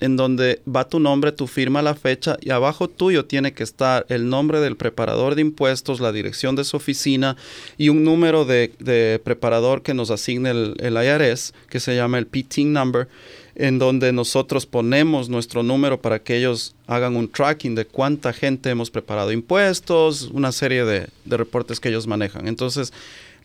en 0.00 0.16
donde 0.16 0.60
va 0.66 0.88
tu 0.88 0.98
nombre, 0.98 1.32
tu 1.32 1.46
firma, 1.46 1.82
la 1.82 1.94
fecha 1.94 2.36
y 2.40 2.50
abajo 2.50 2.88
tuyo 2.88 3.24
tiene 3.24 3.52
que 3.52 3.62
estar 3.62 4.04
el 4.08 4.28
nombre 4.28 4.60
del 4.60 4.76
preparador 4.76 5.34
de 5.34 5.42
impuestos, 5.42 6.00
la 6.00 6.12
dirección 6.12 6.56
de 6.56 6.64
su 6.64 6.76
oficina 6.76 7.36
y 7.78 7.88
un 7.88 8.02
número 8.02 8.44
de, 8.44 9.20
preparador 9.22 9.82
que 9.82 9.94
nos 9.94 10.10
asigne 10.10 10.50
el, 10.50 10.96
IRS, 10.96 11.54
que 11.68 11.80
se 11.80 11.94
llama 11.94 12.18
el 12.18 12.26
PTIN 12.26 12.72
number, 12.72 13.08
en 13.54 13.78
donde 13.78 14.12
nosotros 14.12 14.66
ponemos 14.66 15.28
nuestro 15.28 15.62
número 15.62 16.00
para 16.00 16.18
que 16.18 16.36
ellos 16.36 16.74
hagan 16.86 17.16
un 17.16 17.28
tracking 17.28 17.74
de 17.74 17.86
cuánta 17.86 18.32
gente 18.32 18.68
hemos 18.70 18.90
preparado 18.90 19.32
impuestos, 19.32 20.30
una 20.32 20.52
serie 20.52 20.84
de 20.84 21.08
reportes 21.36 21.80
que 21.80 21.88
ellos 21.88 22.06
manejan. 22.06 22.48
Entonces, 22.48 22.92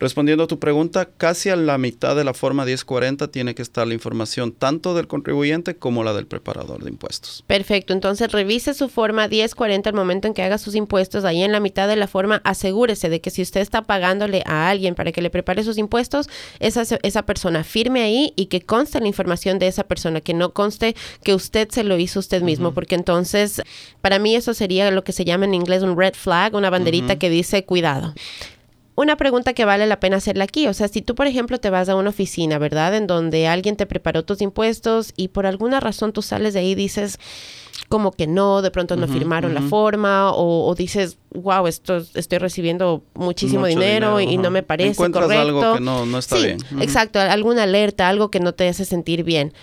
Respondiendo 0.02 0.46
a 0.46 0.48
tu 0.48 0.58
pregunta, 0.58 1.06
casi 1.06 1.50
a 1.50 1.56
la 1.56 1.78
mitad 1.78 2.16
de 2.16 2.24
la 2.24 2.34
forma 2.34 2.66
1040 2.66 3.28
tiene 3.28 3.54
que 3.54 3.62
estar 3.62 3.86
la 3.86 3.94
información 3.94 4.52
tanto 4.52 4.96
del 4.96 5.06
contribuyente 5.06 5.76
como 5.76 6.04
la 6.04 6.12
del 6.16 6.26
preparador 6.26 6.84
de 6.84 6.90
impuestos. 6.90 7.44
Perfecto, 7.46 7.94
entonces 7.94 8.32
revise 8.32 8.74
su 8.74 8.90
forma 8.90 9.28
1040 9.28 9.92
al 9.92 9.96
momento 9.96 10.28
en 10.28 10.34
que 10.34 10.42
haga 10.42 10.58
sus 10.58 10.74
impuestos. 10.74 11.24
Ahí 11.24 11.44
en 11.44 11.52
la 11.52 11.60
mitad 11.60 11.88
de 11.88 11.98
la 11.98 12.08
forma 12.08 12.42
asegúrese 12.44 13.10
de 13.10 13.22
que 13.22 13.30
si 13.30 13.44
usted 13.44 13.62
está 13.62 13.84
pagándole 13.84 14.42
a 14.48 14.70
alguien 14.70 14.96
para 14.96 15.12
que 15.12 15.22
le 15.22 15.30
prepare 15.30 15.64
sus 15.64 15.78
impuestos, 15.78 16.30
esa, 16.60 16.82
esa 17.04 17.22
persona 17.28 17.64
firme 17.64 18.02
ahí 18.02 18.34
y 18.36 18.48
que 18.48 18.62
conste 18.62 19.00
la 19.00 19.08
información 19.08 19.60
de 19.60 19.68
esa 19.68 19.84
persona, 19.84 20.20
que 20.20 20.34
no 20.34 20.52
conste 20.52 20.96
que 21.24 21.36
usted 21.36 21.70
se 21.70 21.84
lo 21.84 21.96
hizo 22.00 22.18
usted 22.18 22.42
mismo, 22.42 22.74
porque 22.74 22.96
entonces 22.96 23.62
para 24.02 24.18
mí 24.18 24.36
eso 24.36 24.56
sería 24.56 24.90
lo 24.90 25.04
que 25.04 25.12
se 25.12 25.26
llama 25.26 25.46
en 25.46 25.54
inglés 25.54 25.84
un 25.84 25.96
red 25.96 26.16
flag, 26.16 26.56
una 26.56 26.72
banderita 26.72 27.20
que 27.20 27.30
dice 27.30 27.66
cuidado 27.66 28.16
una 28.96 29.16
pregunta 29.16 29.54
que 29.54 29.66
vale 29.66 29.88
la 29.88 30.00
pena 30.00 30.18
hacerla 30.18 30.44
aquí. 30.44 30.68
O 30.68 30.74
sea, 30.74 30.88
si 30.88 31.02
tú, 31.02 31.16
por 31.16 31.28
ejemplo, 31.28 31.60
te 31.60 31.70
vas 31.70 31.90
a 31.90 31.96
una 31.96 32.10
oficina, 32.10 32.58
¿verdad? 32.58 32.96
En 32.96 33.08
donde 33.08 33.48
alguien 33.48 33.76
te 33.76 33.86
preparó 33.86 34.24
tus 34.24 34.42
impuestos 34.42 35.14
y 35.16 35.30
por 35.30 35.46
alguna 35.46 35.80
razón 35.80 36.14
tú 36.14 36.22
sales 36.22 36.54
de 36.54 36.60
ahí 36.60 36.72
y 36.72 36.76
dices 36.76 37.20
como 37.90 38.14
que 38.14 38.26
no, 38.26 38.62
de 38.62 38.72
pronto 38.72 38.96
no 38.96 39.06
firmaron 39.06 39.54
la 39.54 39.62
forma 39.62 40.32
o, 40.34 40.74
dices, 40.76 41.18
wow, 41.34 41.68
esto 41.68 42.02
estoy 42.14 42.38
recibiendo 42.38 43.04
muchísimo 43.16 43.66
dinero, 43.66 44.22
y 44.22 44.38
no 44.38 44.50
me 44.50 44.64
parece 44.64 44.92
Encuentras 44.92 45.26
correcto. 45.26 45.42
algo 45.42 45.74
que 45.74 45.82
no, 45.82 46.06
no 46.06 46.18
está 46.18 46.38
sí, 46.38 46.46
bien. 46.46 46.58
Exacto, 46.80 47.20
alguna 47.20 47.64
alerta, 47.64 48.08
algo 48.08 48.32
que 48.32 48.40
no 48.40 48.54
te 48.54 48.70
hace 48.70 48.86
sentir 48.86 49.26
bien. 49.26 49.54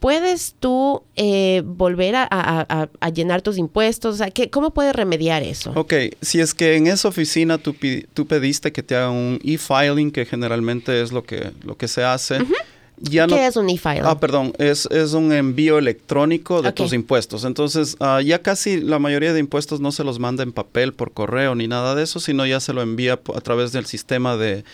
¿Puedes 0.00 0.54
tú 0.60 1.02
eh, 1.16 1.62
volver 1.64 2.14
a, 2.16 2.88
llenar 3.12 3.42
tus 3.42 3.58
impuestos? 3.58 4.14
O 4.14 4.18
sea, 4.18 4.30
¿qué, 4.30 4.48
¿Cómo 4.48 4.70
puedes 4.70 4.94
remediar 4.94 5.42
eso? 5.42 5.72
Ok, 5.74 5.94
si 6.20 6.40
es 6.40 6.54
que 6.54 6.76
en 6.76 6.86
esa 6.86 7.08
oficina 7.08 7.58
tú, 7.58 7.74
tú 8.14 8.26
pediste 8.26 8.70
que 8.70 8.82
te 8.82 8.94
hagan 8.94 9.12
un 9.12 9.40
e-filing, 9.42 10.12
que 10.12 10.24
generalmente 10.24 11.02
es 11.02 11.10
lo 11.10 11.24
que, 11.24 11.50
lo 11.64 11.76
que 11.76 11.88
se 11.88 12.04
hace. 12.04 12.38
Ya 13.00 13.26
¿Qué 13.26 13.46
es 13.46 13.56
un 13.56 13.70
e-filing? 13.70 14.02
Ah, 14.04 14.18
perdón, 14.18 14.52
es, 14.58 14.86
es, 14.86 15.12
un 15.12 15.32
envío 15.32 15.78
electrónico 15.78 16.62
de 16.62 16.72
tus 16.72 16.92
impuestos. 16.92 17.44
Entonces, 17.44 17.96
ah, 18.00 18.20
ya 18.20 18.42
casi 18.42 18.80
la 18.80 18.98
mayoría 18.98 19.32
de 19.32 19.40
impuestos 19.40 19.80
no 19.80 19.92
se 19.92 20.04
los 20.04 20.18
manda 20.18 20.42
en 20.42 20.52
papel, 20.52 20.92
por 20.92 21.12
correo, 21.12 21.54
ni 21.54 21.68
nada 21.68 21.94
de 21.94 22.02
eso, 22.02 22.18
sino 22.18 22.44
ya 22.46 22.60
se 22.60 22.72
lo 22.72 22.82
envía 22.82 23.20
a 23.34 23.40
través 23.40 23.72
del 23.72 23.86
sistema 23.86 24.36
de, 24.36 24.64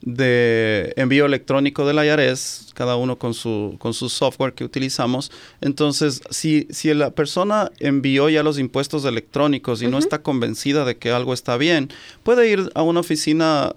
de 0.00 0.92
envío 0.96 1.26
electrónico 1.26 1.86
de 1.86 1.94
la 1.94 2.04
IARES, 2.04 2.72
cada 2.74 2.96
uno 2.96 3.18
con 3.18 3.32
su, 3.32 3.76
con 3.78 3.94
su 3.94 4.08
software 4.08 4.52
que 4.52 4.64
utilizamos. 4.64 5.30
Entonces, 5.60 6.20
si, 6.30 6.66
si 6.70 6.92
la 6.92 7.10
persona 7.10 7.70
envió 7.78 8.28
ya 8.28 8.42
los 8.42 8.58
impuestos 8.58 9.04
electrónicos 9.04 9.82
y 9.82 9.86
no 9.86 9.98
está 9.98 10.22
convencida 10.22 10.84
de 10.84 10.96
que 10.96 11.10
algo 11.10 11.32
está 11.32 11.56
bien, 11.56 11.90
puede 12.22 12.48
ir 12.48 12.70
a 12.74 12.82
una 12.82 13.00
oficina, 13.00 13.74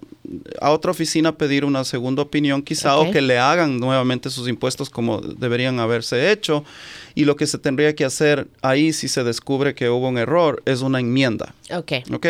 a 0.60 0.72
otra 0.72 0.92
oficina 0.92 1.30
a 1.30 1.38
pedir 1.38 1.64
una 1.64 1.84
segunda 1.84 2.22
opinión 2.22 2.62
quizá 2.62 2.98
o 2.98 3.12
que 3.12 3.22
le 3.22 3.38
hagan 3.38 3.80
nuevamente 3.80 4.30
sus 4.30 4.48
impuestos 4.48 4.90
como 4.90 5.22
deberían 5.22 5.80
haberse 5.80 6.32
hecho. 6.32 6.66
Y 7.16 7.26
lo 7.26 7.36
que 7.36 7.48
se 7.48 7.58
tendría 7.58 7.96
que 7.96 8.06
hacer 8.06 8.48
ahí 8.62 8.94
si 8.94 9.08
se 9.08 9.24
descubre 9.24 9.74
que 9.74 9.90
hubo 9.90 10.08
un 10.08 10.20
error 10.20 10.62
es 10.66 10.82
una 10.82 11.00
enmienda. 11.00 11.56
Ok. 11.72 11.94
Ok. 12.14 12.28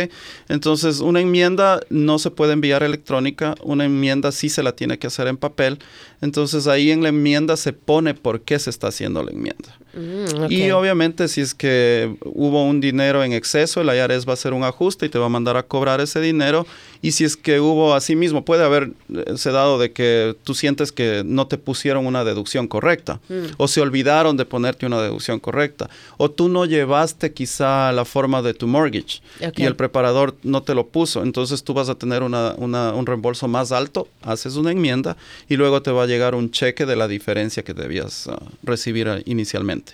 Entonces, 0.48 1.00
una 1.02 1.20
enmienda 1.20 1.82
no 1.90 2.20
se 2.20 2.32
puede 2.32 2.54
enviar 2.54 2.84
electrónica, 2.84 3.56
una 3.64 3.86
enmienda 3.86 4.32
sí 4.32 4.50
se 4.50 4.64
la 4.64 4.74
tiene 4.74 4.98
que 4.98 5.08
hacer 5.08 5.28
en 5.28 5.38
papel. 5.38 5.80
Entonces, 6.22 6.68
ahí 6.68 6.92
en 6.92 7.04
la 7.04 7.10
enmienda 7.10 7.58
se 7.58 7.74
pone 7.74 8.14
por 8.14 8.42
qué 8.42 8.58
se 8.58 8.70
está 8.70 8.88
haciendo 8.88 9.24
la 9.24 9.32
enmienda. 9.32 9.78
Mm, 9.94 10.52
y 10.52 10.72
obviamente, 10.72 11.28
si 11.28 11.42
es 11.42 11.54
que 11.54 12.16
hubo 12.26 12.64
un 12.64 12.82
dinero 12.82 13.24
en 13.24 13.34
exceso, 13.34 13.82
el 13.82 13.88
IRS 13.88 14.28
va 14.28 14.32
a 14.32 14.34
hacer 14.34 14.54
un 14.54 14.64
ajuste 14.64 15.06
y 15.06 15.10
te 15.10 15.20
va 15.20 15.28
a 15.28 15.30
mandar 15.30 15.58
a 15.58 15.64
cobrar 15.64 16.02
ese 16.02 16.20
dinero. 16.20 16.66
Y 17.02 17.12
si 17.12 17.24
es 17.24 17.38
que 17.38 17.60
hubo 17.60 17.90
o 17.90 17.94
asimismo 17.94 18.44
puede 18.46 18.64
haberse 18.64 19.52
dado 19.52 19.78
de 19.80 19.92
que 19.92 20.36
tú 20.44 20.54
sientes 20.54 20.92
que 20.92 21.24
no 21.26 21.48
te 21.48 21.58
pusieron 21.58 22.06
una 22.06 22.24
deducción 22.24 22.68
correcta 22.68 23.20
Mm. 23.30 23.46
o 23.58 23.68
se 23.68 23.82
olvidaron 23.82 24.38
de 24.38 24.46
ponerte 24.46 24.86
una 24.86 25.02
deducción 25.02 25.40
correcta 25.40 25.90
o 26.18 26.30
tú 26.32 26.50
no 26.50 26.66
llevaste 26.66 27.34
quizá 27.34 27.92
la 27.92 28.06
forma 28.06 28.42
de 28.42 28.54
tu 28.54 28.68
mortgage 28.68 29.22
y 29.62 29.64
el 29.66 29.76
preparador 29.76 30.36
no 30.44 30.64
te 30.64 30.74
lo 30.76 30.88
puso, 30.88 31.24
entonces 31.24 31.64
tú 31.64 31.74
vas 31.74 31.90
a 31.90 31.96
tener 31.96 32.24
una- 32.24 32.54
una- 32.58 32.94
un 32.94 33.06
reembolso 33.06 33.48
más 33.48 33.72
alto, 33.72 34.08
haces 34.22 34.56
una 34.56 34.72
enmienda 34.72 35.18
y 35.50 35.56
luego 35.56 35.82
te 35.82 35.92
va 35.92 36.04
a 36.04 36.08
llegar 36.08 36.36
un 36.36 36.52
cheque 36.52 36.86
de 36.86 36.96
la 36.96 37.08
diferencia 37.08 37.64
que 37.64 37.74
debías 37.74 38.28
ah, 38.28 38.40
recibir 38.64 39.08
ah, 39.08 39.20
inicialmente. 39.26 39.94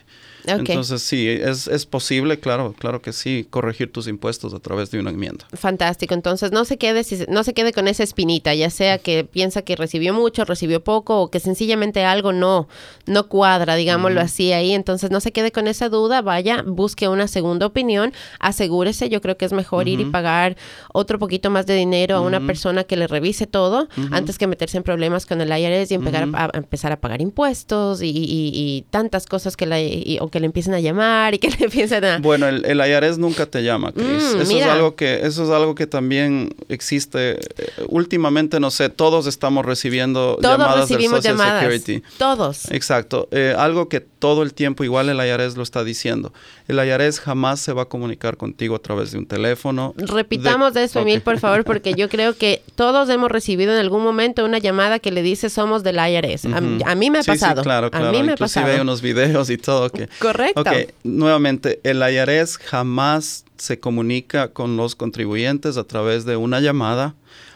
Entonces 0.71 1.01
sí, 1.01 1.27
es, 1.29 1.67
es 1.67 1.85
posible, 1.85 2.39
claro, 2.39 2.73
claro 2.77 3.01
que 3.01 3.13
sí, 3.13 3.47
corregir 3.49 3.91
tus 3.91 4.07
impuestos 4.07 4.53
a 4.53 4.59
través 4.59 4.91
de 4.91 4.99
una 4.99 5.09
enmienda. 5.11 5.45
Fantástico. 5.53 6.13
Entonces 6.13 6.51
no 6.51 6.65
se 6.65 6.77
quede 6.77 7.03
si- 7.03 7.25
no 7.29 7.43
se 7.43 7.53
quede 7.53 7.71
con 7.73 7.87
esa 7.87 8.03
espinita, 8.03 8.53
ya 8.53 8.69
sea 8.69 8.97
que 8.97 9.23
piensa 9.23 9.61
que 9.61 9.75
recibió 9.75 10.13
mucho, 10.13 10.45
recibió 10.45 10.83
poco 10.83 11.21
o 11.21 11.31
que 11.31 11.39
sencillamente 11.39 12.03
algo 12.03 12.33
no 12.33 12.67
no 13.05 13.27
cuadra, 13.27 13.75
digámoslo 13.75 14.19
así 14.21 14.51
ahí. 14.53 14.71
Entonces 14.73 15.11
no 15.11 15.19
se 15.19 15.31
quede 15.31 15.51
con 15.51 15.67
esa 15.67 15.89
duda, 15.89 16.21
vaya, 16.21 16.63
busque 16.65 17.07
una 17.07 17.27
segunda 17.27 17.65
opinión, 17.65 18.13
asegúrese. 18.39 19.09
Yo 19.09 19.21
creo 19.21 19.37
que 19.37 19.45
es 19.45 19.53
mejor 19.53 19.87
ir 19.87 19.99
y 19.99 20.05
pagar 20.05 20.55
otro 20.93 21.19
poquito 21.19 21.49
más 21.49 21.65
de 21.65 21.75
dinero 21.75 22.15
a 22.17 22.21
una 22.21 22.39
persona 22.47 22.83
que 22.83 22.97
le 22.97 23.07
revise 23.07 23.47
todo 23.47 23.87
antes 24.11 24.37
que 24.37 24.47
meterse 24.47 24.77
en 24.77 24.83
problemas 24.83 25.25
con 25.25 25.41
el 25.41 25.49
IRS 25.49 25.91
y 25.91 25.95
empezar, 25.95 26.27
a, 26.33 26.45
a 26.45 26.57
empezar 26.57 26.91
a 26.91 26.99
pagar 27.01 27.21
impuestos 27.21 28.01
y, 28.01 28.07
y- 28.09 28.51
y 28.53 28.85
tantas 28.89 29.25
cosas 29.25 29.55
que 29.57 29.65
la, 29.65 29.79
y- 29.81 30.17
que 30.33 30.39
le 30.39 30.47
empiecen 30.47 30.73
a 30.73 30.79
llamar 30.79 31.33
y 31.35 31.37
que 31.39 31.49
le 31.49 31.57
empiecen 31.65 32.03
a 32.03 32.17
Bueno, 32.17 32.47
el, 32.47 32.65
el 32.65 32.77
IRS 32.79 33.19
nunca 33.19 33.45
te 33.45 33.63
llama, 33.63 33.91
Chris. 33.93 34.05
Mm, 34.35 34.41
eso, 34.41 34.57
es 34.57 34.63
algo 34.65 34.95
que, 34.95 35.25
eso 35.25 35.43
es 35.43 35.49
algo 35.51 35.75
que 35.75 35.87
también 35.87 36.53
existe. 36.69 37.33
eh, 37.39 37.39
últimamente, 37.87 38.59
no 38.59 38.71
sé, 38.71 38.89
todos 38.89 39.27
estamos 39.27 39.65
recibiendo 39.65 40.37
todos 40.41 40.57
llamadas 40.57 40.75
del 40.89 40.97
recibimos 40.97 41.17
Social 41.19 41.37
llamadas. 41.37 41.61
Security. 41.71 42.03
Todos. 42.17 42.71
Exacto. 42.71 43.27
Eh, 43.31 43.55
algo 43.57 43.87
que 43.89 43.99
todo 44.01 44.41
el 44.43 44.53
tiempo, 44.53 44.83
igual 44.83 45.09
el 45.09 45.17
IRS 45.17 45.55
lo 45.57 45.63
está 45.63 45.83
diciendo. 45.83 46.33
El 46.67 46.77
IRS 46.85 47.19
jamás 47.19 47.59
se 47.59 47.73
va 47.73 47.83
a 47.83 47.85
comunicar 47.85 48.37
contigo 48.37 48.75
a 48.75 48.79
través 48.79 49.11
de 49.11 49.19
un 49.19 49.25
teléfono. 49.27 49.93
Repitamos 49.97 50.73
de- 50.73 50.83
eso. 50.85 50.99
Emil, 51.01 51.21
por 51.21 51.37
favor, 51.39 51.63
porque 51.63 51.93
yo 51.93 52.09
creo 52.09 52.35
que 52.35 52.61
todos 52.75 53.09
hemos 53.09 53.29
recibido 53.31 53.73
en 53.73 53.79
algún 53.79 54.01
momento 54.03 54.43
una 54.45 54.57
llamada 54.57 54.99
que 54.99 55.11
le 55.11 55.21
dice 55.21 55.49
somos 55.49 55.83
del 55.83 55.97
IRS. 55.97 56.45
A, 56.45 56.59
Ujú. 56.59 56.79
a 56.85 56.95
mí 56.95 57.09
me 57.11 57.19
ha 57.19 57.23
Sí, 57.23 57.31
sí, 57.33 57.37
pasado. 57.39 57.61
claro, 57.61 57.87
A 57.87 57.91
claro. 57.91 58.11
mí 58.11 58.23
me 58.23 58.29
ha 58.29 58.31
Inclusive 58.33 58.61
pasado. 58.61 58.73
hay 58.75 58.79
unos 58.81 59.01
videos 59.01 59.49
y 59.49 59.57
todo 59.57 59.89
que... 59.89 60.07
Correcto. 60.23 60.61
Ok, 60.61 60.69
nuevamente, 61.03 61.81
el 61.83 62.01
IRS 62.01 62.57
jamás 62.57 63.43
se 63.57 63.79
comunica 63.79 64.53
con 64.53 64.77
los 64.77 64.95
contribuyentes 64.95 65.75
a 65.75 65.83
través 65.83 66.23
de 66.23 66.37
una 66.37 66.61
llamada, 66.61 67.13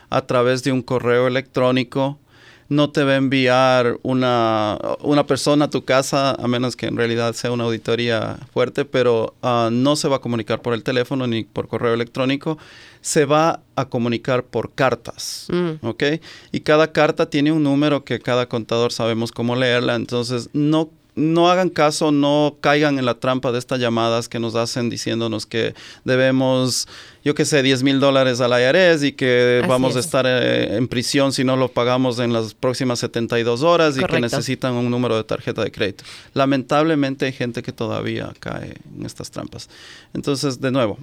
a 0.10 0.26
través 0.26 0.64
de 0.64 0.74
un 0.74 0.82
correo 0.82 1.28
electrónico. 1.28 2.20
No 2.68 2.90
te 2.92 3.06
va 3.06 3.14
a 3.14 3.16
enviar 3.16 3.98
una, 4.04 4.78
una 5.00 5.26
persona 5.26 5.66
a 5.66 5.70
tu 5.70 5.86
casa, 5.86 6.32
a 6.32 6.48
menos 6.50 6.76
que 6.76 6.88
en 6.88 6.98
realidad 6.98 7.32
sea 7.34 7.52
una 7.52 7.64
auditoría 7.64 8.38
fuerte, 8.52 8.84
pero 8.84 9.36
ah, 9.42 9.70
no 9.72 9.96
se 9.96 10.10
va 10.10 10.18
a 10.18 10.20
comunicar 10.20 10.62
por 10.62 10.74
el 10.74 10.84
teléfono 10.84 11.26
ni 11.28 11.46
por 11.46 11.70
correo 11.70 11.94
electrónico. 11.94 12.58
Se 13.00 13.24
va 13.24 13.62
a 13.78 13.86
comunicar 13.86 14.44
por 14.44 14.74
cartas. 14.74 15.48
Mm. 15.50 15.88
¿ok? 15.88 16.04
Y 16.52 16.60
cada 16.60 16.92
carta 16.92 17.30
tiene 17.30 17.54
un 17.54 17.64
número 17.64 18.04
que 18.04 18.20
cada 18.20 18.50
contador 18.50 18.92
sabemos 18.92 19.32
cómo 19.32 19.56
leerla, 19.56 19.96
entonces 19.96 20.50
no, 20.52 20.90
no 21.18 21.50
hagan 21.50 21.70
caso, 21.70 22.12
no 22.12 22.58
caigan 22.62 23.00
en 23.00 23.06
la 23.06 23.16
trampa 23.16 23.52
de 23.52 23.58
estas 23.58 23.80
llamadas 23.80 24.30
que 24.30 24.40
nos 24.40 24.54
hacen 24.54 24.90
diciéndonos 24.90 25.48
que 25.48 25.74
debemos, 26.06 26.88
yo 27.26 27.34
qué 27.34 27.44
sé, 27.44 27.64
10 27.64 27.82
mil 27.82 28.00
dólares 28.00 28.40
al 28.40 28.52
IRS 28.52 29.04
y 29.04 29.14
que 29.14 29.62
Así 29.64 29.70
vamos 29.70 29.96
a 29.96 30.00
es. 30.00 30.06
estar 30.06 30.26
eh, 30.28 30.78
en 30.78 30.88
prisión 30.88 31.34
si 31.34 31.44
no 31.44 31.58
lo 31.58 31.70
pagamos 31.70 32.20
en 32.20 32.34
las 32.34 32.54
próximas 32.54 33.00
72 33.00 33.64
horas 33.64 33.98
y 33.98 34.04
que 34.04 34.20
necesitan 34.22 34.76
un 34.76 34.92
número 34.92 35.18
de 35.18 35.24
tarjeta 35.24 35.64
de 35.64 35.72
crédito. 35.72 36.04
Lamentablemente 36.36 37.26
hay 37.26 37.34
gente 37.34 37.64
que 37.64 37.72
todavía 37.72 38.32
cae 38.40 38.76
en 38.96 39.06
estas 39.06 39.32
trampas. 39.32 39.70
Entonces, 40.14 40.62
de 40.62 40.70
nuevo, 40.70 41.00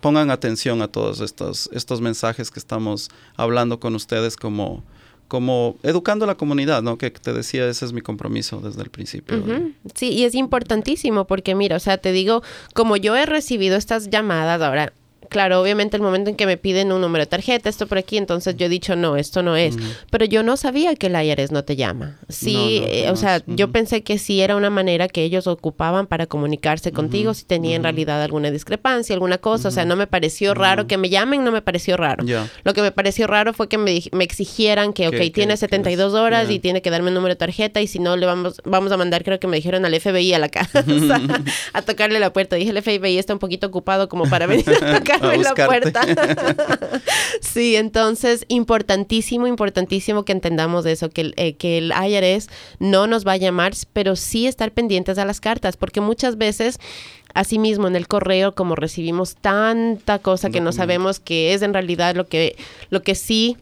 pongan 0.00 0.30
atención 0.30 0.80
a 0.80 0.88
todos 0.88 1.20
estos, 1.20 1.68
estos 1.72 2.00
mensajes 2.00 2.50
que 2.50 2.58
estamos 2.58 3.10
hablando 3.36 3.78
con 3.78 3.94
ustedes 3.94 4.36
como, 4.36 4.82
como 5.30 5.76
educando 5.84 6.24
a 6.24 6.26
la 6.26 6.34
comunidad, 6.34 6.82
¿no? 6.82 6.98
Que 6.98 7.08
te 7.12 7.32
decía, 7.32 7.68
ese 7.68 7.84
es 7.84 7.92
mi 7.92 8.00
compromiso 8.00 8.60
desde 8.60 8.82
el 8.82 8.90
principio. 8.90 9.44
Sí, 9.94 10.08
y 10.08 10.24
es 10.24 10.34
importantísimo 10.34 11.24
porque 11.28 11.54
mira, 11.54 11.76
o 11.76 11.78
sea, 11.78 11.98
te 11.98 12.10
digo, 12.10 12.42
como 12.74 12.96
yo 12.96 13.14
he 13.14 13.24
recibido 13.26 13.76
estas 13.76 14.10
llamadas 14.10 14.60
ahora, 14.60 14.92
claro, 15.30 15.62
obviamente 15.62 15.96
el 15.96 16.02
momento 16.02 16.28
en 16.28 16.36
que 16.36 16.44
me 16.44 16.58
piden 16.58 16.92
un 16.92 17.00
número 17.00 17.22
de 17.24 17.26
tarjeta, 17.30 17.70
esto 17.70 17.86
por 17.86 17.96
aquí, 17.96 18.18
entonces 18.18 18.54
yo 18.56 18.66
he 18.66 18.68
dicho, 18.68 18.96
no, 18.96 19.16
esto 19.16 19.42
no 19.42 19.56
es. 19.56 19.76
Pero 20.10 20.26
yo 20.26 20.42
no 20.42 20.58
sabía 20.58 20.94
que 20.96 21.06
el 21.06 21.14
IRS 21.24 21.52
no 21.52 21.64
te 21.64 21.76
llama. 21.76 22.18
Sí, 22.28 22.52
No, 22.52 22.86
no, 22.86 22.92
eh, 22.92 23.10
o 23.10 23.16
sea, 23.16 23.40
yo 23.46 23.70
pensé 23.72 24.02
que 24.02 24.18
sí 24.18 24.40
era 24.42 24.56
una 24.56 24.68
manera 24.68 25.08
que 25.08 25.22
ellos 25.22 25.46
ocupaban 25.46 26.06
para 26.06 26.26
comunicarse 26.26 26.92
contigo 26.92 27.32
si 27.32 27.44
tenía 27.44 27.76
en 27.76 27.82
realidad 27.82 28.22
alguna 28.22 28.50
discrepancia, 28.50 29.14
alguna 29.14 29.38
cosa. 29.38 29.68
O 29.68 29.70
sea, 29.70 29.84
no 29.84 29.96
me 29.96 30.06
pareció 30.06 30.52
raro 30.54 30.86
que 30.86 30.98
me 30.98 31.08
llamen, 31.08 31.44
no 31.44 31.52
me 31.52 31.62
pareció 31.62 31.96
raro. 31.96 32.24
Lo 32.64 32.74
que 32.74 32.82
me 32.82 32.90
pareció 32.92 33.26
raro 33.26 33.52
fue 33.54 33.68
que 33.68 33.78
me, 33.78 34.02
me 34.12 34.24
exigieran 34.24 34.92
que, 34.92 35.08
ok, 35.08 35.14
que- 35.14 35.30
tiene 35.30 35.54
que 35.54 35.58
72 35.58 36.12
es- 36.12 36.18
horas 36.18 36.50
y 36.50 36.58
tiene 36.58 36.82
que 36.82 36.90
darme 36.90 37.08
un 37.08 37.14
número 37.14 37.34
de 37.34 37.38
tarjeta 37.38 37.80
y 37.80 37.86
si 37.86 37.98
no 38.00 38.16
le 38.16 38.26
vamos 38.26 38.60
vamos 38.64 38.90
a 38.92 38.96
mandar, 38.96 39.22
creo 39.24 39.38
que 39.38 39.46
me 39.46 39.56
dijeron 39.56 39.84
al 39.84 39.94
FBI 39.98 40.32
a 40.34 40.38
la 40.38 40.48
casa 40.48 40.84
a 41.72 41.82
tocarle 41.82 42.18
la 42.20 42.32
puerta. 42.32 42.56
Dije, 42.56 42.70
el 42.70 42.82
FBI 42.82 43.18
está 43.18 43.32
un 43.32 43.38
poquito 43.38 43.68
ocupado 43.68 44.08
como 44.08 44.28
para 44.28 44.46
venir 44.46 44.68
a 44.68 44.74
tocarme 44.98 45.19
A 45.20 45.36
la 45.36 45.54
puerta. 45.54 46.02
sí, 47.40 47.76
entonces, 47.76 48.44
importantísimo, 48.48 49.46
importantísimo 49.46 50.24
que 50.24 50.32
entendamos 50.32 50.86
eso, 50.86 51.10
que 51.10 51.20
el, 51.20 51.34
eh, 51.36 51.54
que 51.54 51.78
el 51.78 51.92
IRS 51.92 52.48
no 52.78 53.06
nos 53.06 53.26
va 53.26 53.32
a 53.32 53.36
llamar, 53.36 53.72
pero 53.92 54.16
sí 54.16 54.46
estar 54.46 54.72
pendientes 54.72 55.18
a 55.18 55.24
las 55.24 55.40
cartas, 55.40 55.76
porque 55.76 56.00
muchas 56.00 56.36
veces... 56.36 56.78
Asimismo, 57.32 57.86
en 57.86 57.94
el 57.94 58.08
correo, 58.08 58.56
como 58.56 58.74
recibimos 58.74 59.36
tanta 59.36 60.18
cosa 60.18 60.50
que 60.50 60.60
no 60.60 60.72
sabemos 60.72 61.20
que 61.20 61.54
es 61.54 61.62
en 61.62 61.72
realidad 61.72 62.16
lo 62.16 62.26
que, 62.26 62.56
lo 62.88 63.04
que 63.04 63.14
sí 63.14 63.56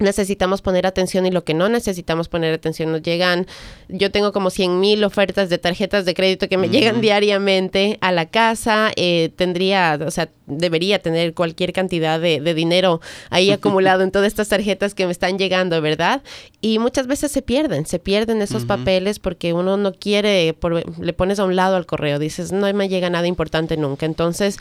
necesitamos 0.00 0.62
poner 0.62 0.86
atención 0.86 1.26
y 1.26 1.30
lo 1.30 1.44
que 1.44 1.54
no 1.54 1.68
necesitamos 1.68 2.28
poner 2.28 2.52
atención 2.54 2.90
nos 2.92 3.02
llegan, 3.02 3.46
yo 3.88 4.10
tengo 4.10 4.32
como 4.32 4.50
100 4.50 4.80
mil 4.80 5.04
ofertas 5.04 5.48
de 5.48 5.58
tarjetas 5.58 6.04
de 6.04 6.14
crédito 6.14 6.48
que 6.48 6.56
me 6.56 6.68
llegan 6.68 7.00
diariamente 7.00 7.98
a 8.00 8.10
la 8.12 8.26
casa, 8.26 8.90
eh, 8.96 9.30
tendría, 9.36 9.98
o 10.04 10.10
sea, 10.10 10.28
debería 10.46 10.98
tener 11.00 11.34
cualquier 11.34 11.72
cantidad 11.72 12.18
de, 12.20 12.40
de 12.40 12.54
dinero 12.54 13.00
ahí 13.30 13.50
acumulado 13.52 14.02
en 14.02 14.10
todas 14.10 14.26
estas 14.28 14.48
tarjetas 14.48 14.94
que 14.94 15.06
me 15.06 15.12
están 15.12 15.38
llegando, 15.38 15.80
¿verdad? 15.80 16.22
Y 16.60 16.78
muchas 16.78 17.06
veces 17.06 17.30
se 17.30 17.42
pierden, 17.42 17.86
se 17.86 17.98
pierden 17.98 18.42
esos 18.42 18.64
papeles 18.64 19.18
porque 19.18 19.52
uno 19.52 19.76
no 19.76 19.92
quiere, 19.92 20.54
por- 20.54 20.82
le 21.00 21.12
pones 21.12 21.38
a 21.38 21.44
un 21.44 21.54
lado 21.56 21.76
al 21.76 21.86
correo, 21.86 22.18
dices, 22.18 22.52
no 22.52 22.72
me 22.72 22.88
llega 22.88 23.10
nada 23.10 23.26
importante 23.26 23.76
nunca, 23.76 24.06
entonces 24.06 24.56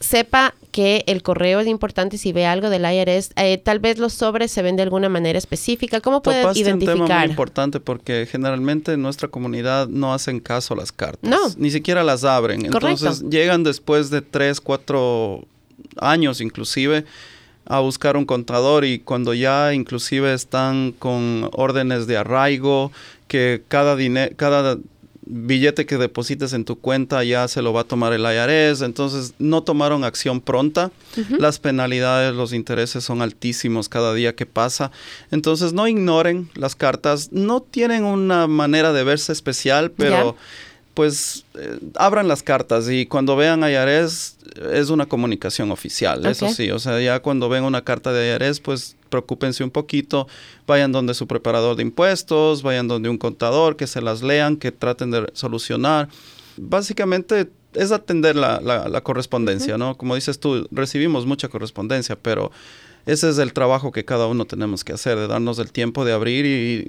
sepa 0.00 0.54
que 0.72 1.04
el 1.06 1.22
correo 1.22 1.60
es 1.60 1.66
importante 1.66 2.16
si 2.16 2.32
ve 2.32 2.46
algo 2.46 2.70
del 2.70 2.82
IRS. 2.82 3.32
Eh, 3.36 3.58
tal 3.58 3.78
vez 3.78 3.98
los 3.98 4.14
sobres 4.14 4.50
se 4.50 4.62
ven 4.62 4.76
de 4.76 4.82
alguna 4.82 5.08
manera 5.08 5.38
específica. 5.38 6.00
¿Cómo 6.00 6.22
puede 6.22 6.42
Topaste 6.42 6.72
un 6.72 6.78
tema 6.78 6.92
identificar? 6.92 7.20
muy 7.20 7.30
importante 7.30 7.80
porque 7.80 8.26
generalmente 8.30 8.92
en 8.92 9.02
nuestra 9.02 9.28
comunidad 9.28 9.88
no 9.88 10.14
hacen 10.14 10.40
caso 10.40 10.74
a 10.74 10.78
las 10.78 10.90
cartas. 10.90 11.28
No. 11.28 11.38
Ni 11.56 11.70
siquiera 11.70 12.02
las 12.02 12.24
abren. 12.24 12.62
Correcto. 12.70 12.88
Entonces 12.88 13.28
llegan 13.28 13.62
después 13.62 14.10
de 14.10 14.22
tres, 14.22 14.60
cuatro 14.60 15.44
años 15.96 16.40
inclusive 16.40 17.04
a 17.66 17.80
buscar 17.80 18.16
un 18.16 18.24
contador 18.24 18.84
y 18.84 18.98
cuando 18.98 19.34
ya 19.34 19.74
inclusive 19.74 20.32
están 20.34 20.92
con 20.92 21.48
órdenes 21.52 22.06
de 22.06 22.16
arraigo, 22.16 22.90
que 23.28 23.62
cada, 23.68 23.96
cada 24.36 24.78
billete 25.30 25.86
que 25.86 25.96
deposites 25.96 26.52
en 26.52 26.64
tu 26.64 26.78
cuenta 26.78 27.22
ya 27.22 27.46
se 27.46 27.62
lo 27.62 27.72
va 27.72 27.82
a 27.82 27.84
tomar 27.84 28.12
el 28.12 28.22
IRS, 28.22 28.82
entonces 28.82 29.34
no 29.38 29.62
tomaron 29.62 30.04
acción 30.04 30.40
pronta, 30.40 30.90
las 31.38 31.58
penalidades, 31.58 32.34
los 32.34 32.52
intereses 32.52 33.04
son 33.04 33.22
altísimos 33.22 33.88
cada 33.88 34.12
día 34.12 34.34
que 34.34 34.46
pasa, 34.46 34.90
entonces 35.30 35.72
no 35.72 35.86
ignoren 35.86 36.50
las 36.54 36.74
cartas, 36.74 37.30
no 37.32 37.60
tienen 37.60 38.04
una 38.04 38.46
manera 38.46 38.92
de 38.92 39.04
verse 39.04 39.32
especial, 39.32 39.92
pero 39.92 40.36
pues 40.94 41.44
eh, 41.54 41.78
abran 41.94 42.26
las 42.26 42.42
cartas 42.42 42.90
y 42.90 43.06
cuando 43.06 43.36
vean 43.36 43.62
IRS 43.62 44.36
es 44.72 44.90
una 44.90 45.06
comunicación 45.06 45.70
oficial, 45.70 46.26
eso 46.26 46.48
sí, 46.48 46.70
o 46.72 46.78
sea, 46.80 47.00
ya 47.00 47.20
cuando 47.20 47.48
ven 47.48 47.64
una 47.64 47.82
carta 47.82 48.12
de 48.12 48.34
IRS, 48.34 48.60
pues 48.60 48.96
preocúpense 49.10 49.62
un 49.62 49.70
poquito, 49.70 50.26
vayan 50.66 50.92
donde 50.92 51.12
su 51.14 51.26
preparador 51.26 51.76
de 51.76 51.82
impuestos, 51.82 52.62
vayan 52.62 52.88
donde 52.88 53.08
un 53.10 53.18
contador, 53.18 53.76
que 53.76 53.86
se 53.86 54.00
las 54.00 54.22
lean, 54.22 54.56
que 54.56 54.72
traten 54.72 55.10
de 55.10 55.30
solucionar. 55.34 56.08
Básicamente 56.56 57.50
es 57.74 57.92
atender 57.92 58.36
la, 58.36 58.60
la- 58.60 58.88
la 58.88 59.00
correspondencia, 59.02 59.78
¿no? 59.78 59.96
Como 59.96 60.14
dices 60.14 60.40
tú, 60.40 60.66
recibimos 60.70 61.26
mucha 61.26 61.48
correspondencia, 61.48 62.16
pero 62.16 62.50
ese 63.06 63.28
es 63.28 63.38
el 63.38 63.52
trabajo 63.52 63.92
que 63.92 64.04
cada 64.04 64.26
uno 64.26 64.44
tenemos 64.44 64.84
que 64.84 64.92
hacer, 64.92 65.18
de 65.18 65.26
darnos 65.26 65.58
el 65.58 65.72
tiempo 65.72 66.04
de 66.04 66.12
abrir 66.12 66.46
y, 66.46 66.80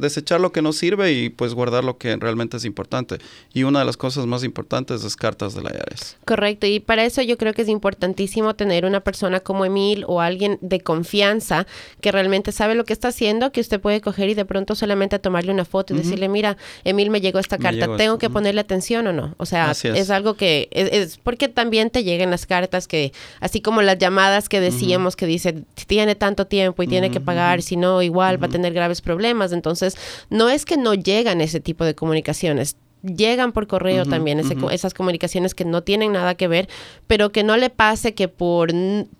desechar 0.00 0.40
lo 0.40 0.52
que 0.52 0.62
no 0.62 0.72
sirve 0.72 1.12
y 1.12 1.30
pues 1.30 1.54
guardar 1.54 1.84
lo 1.84 1.98
que 1.98 2.16
realmente 2.16 2.56
es 2.56 2.64
importante. 2.64 3.18
Y 3.52 3.64
una 3.64 3.80
de 3.80 3.84
las 3.84 3.96
cosas 3.96 4.26
más 4.26 4.44
importantes 4.44 5.04
es 5.04 5.16
cartas 5.16 5.54
de 5.54 5.62
la 5.62 5.70
IARES. 5.70 6.16
Correcto, 6.24 6.66
y 6.66 6.80
para 6.80 7.04
eso 7.04 7.22
yo 7.22 7.36
creo 7.38 7.52
que 7.52 7.62
es 7.62 7.68
importantísimo 7.68 8.54
tener 8.54 8.84
una 8.84 9.00
persona 9.00 9.40
como 9.40 9.64
Emil 9.64 10.04
o 10.06 10.20
alguien 10.20 10.58
de 10.60 10.80
confianza 10.80 11.66
que 12.00 12.12
realmente 12.12 12.52
sabe 12.52 12.74
lo 12.74 12.84
que 12.84 12.92
está 12.92 13.08
haciendo, 13.08 13.52
que 13.52 13.60
usted 13.60 13.80
puede 13.80 14.00
coger 14.00 14.28
y 14.28 14.34
de 14.34 14.44
pronto 14.44 14.74
solamente 14.74 15.18
tomarle 15.18 15.52
una 15.52 15.64
foto 15.64 15.94
y 15.94 15.98
decirle, 15.98 16.28
mira, 16.28 16.56
Emil 16.84 17.10
me 17.10 17.20
llegó 17.20 17.38
esta 17.38 17.58
carta, 17.58 17.96
¿tengo 17.96 18.18
que 18.18 18.30
ponerle 18.30 18.60
atención 18.60 19.06
o 19.06 19.12
no? 19.12 19.34
O 19.38 19.46
sea, 19.46 19.72
es. 19.72 20.10
algo 20.10 20.34
que 20.34 20.68
es, 20.72 21.18
porque 21.18 21.48
también 21.48 21.90
te 21.90 22.04
llegan 22.04 22.30
las 22.30 22.46
cartas 22.46 22.86
que, 22.86 23.12
así 23.40 23.60
como 23.60 23.82
las 23.82 23.98
llamadas 23.98 24.48
que 24.48 24.60
decíamos 24.60 25.16
que 25.16 25.26
dice, 25.30 25.64
tiene 25.86 26.14
tanto 26.14 26.46
tiempo 26.46 26.82
y 26.82 26.86
tiene 26.86 27.10
que 27.10 27.20
pagar, 27.20 27.62
si 27.62 27.76
no, 27.76 28.02
igual 28.02 28.42
va 28.42 28.46
a 28.46 28.50
tener 28.50 28.72
graves 28.72 29.00
problemas. 29.00 29.52
Entonces, 29.52 29.96
no 30.28 30.48
es 30.48 30.64
que 30.64 30.76
no 30.76 30.94
llegan 30.94 31.40
ese 31.40 31.60
tipo 31.60 31.84
de 31.84 31.94
comunicaciones 31.94 32.76
llegan 33.02 33.52
por 33.52 33.66
correo 33.66 34.04
también 34.04 34.40
esas 34.40 34.94
comunicaciones 34.94 35.54
que 35.54 35.64
no 35.64 35.82
tienen 35.82 36.12
nada 36.12 36.34
que 36.34 36.48
ver, 36.48 36.68
pero 37.06 37.32
que 37.32 37.42
no 37.42 37.56
le 37.56 37.70
pase 37.70 38.14
que 38.14 38.28
por, 38.28 38.72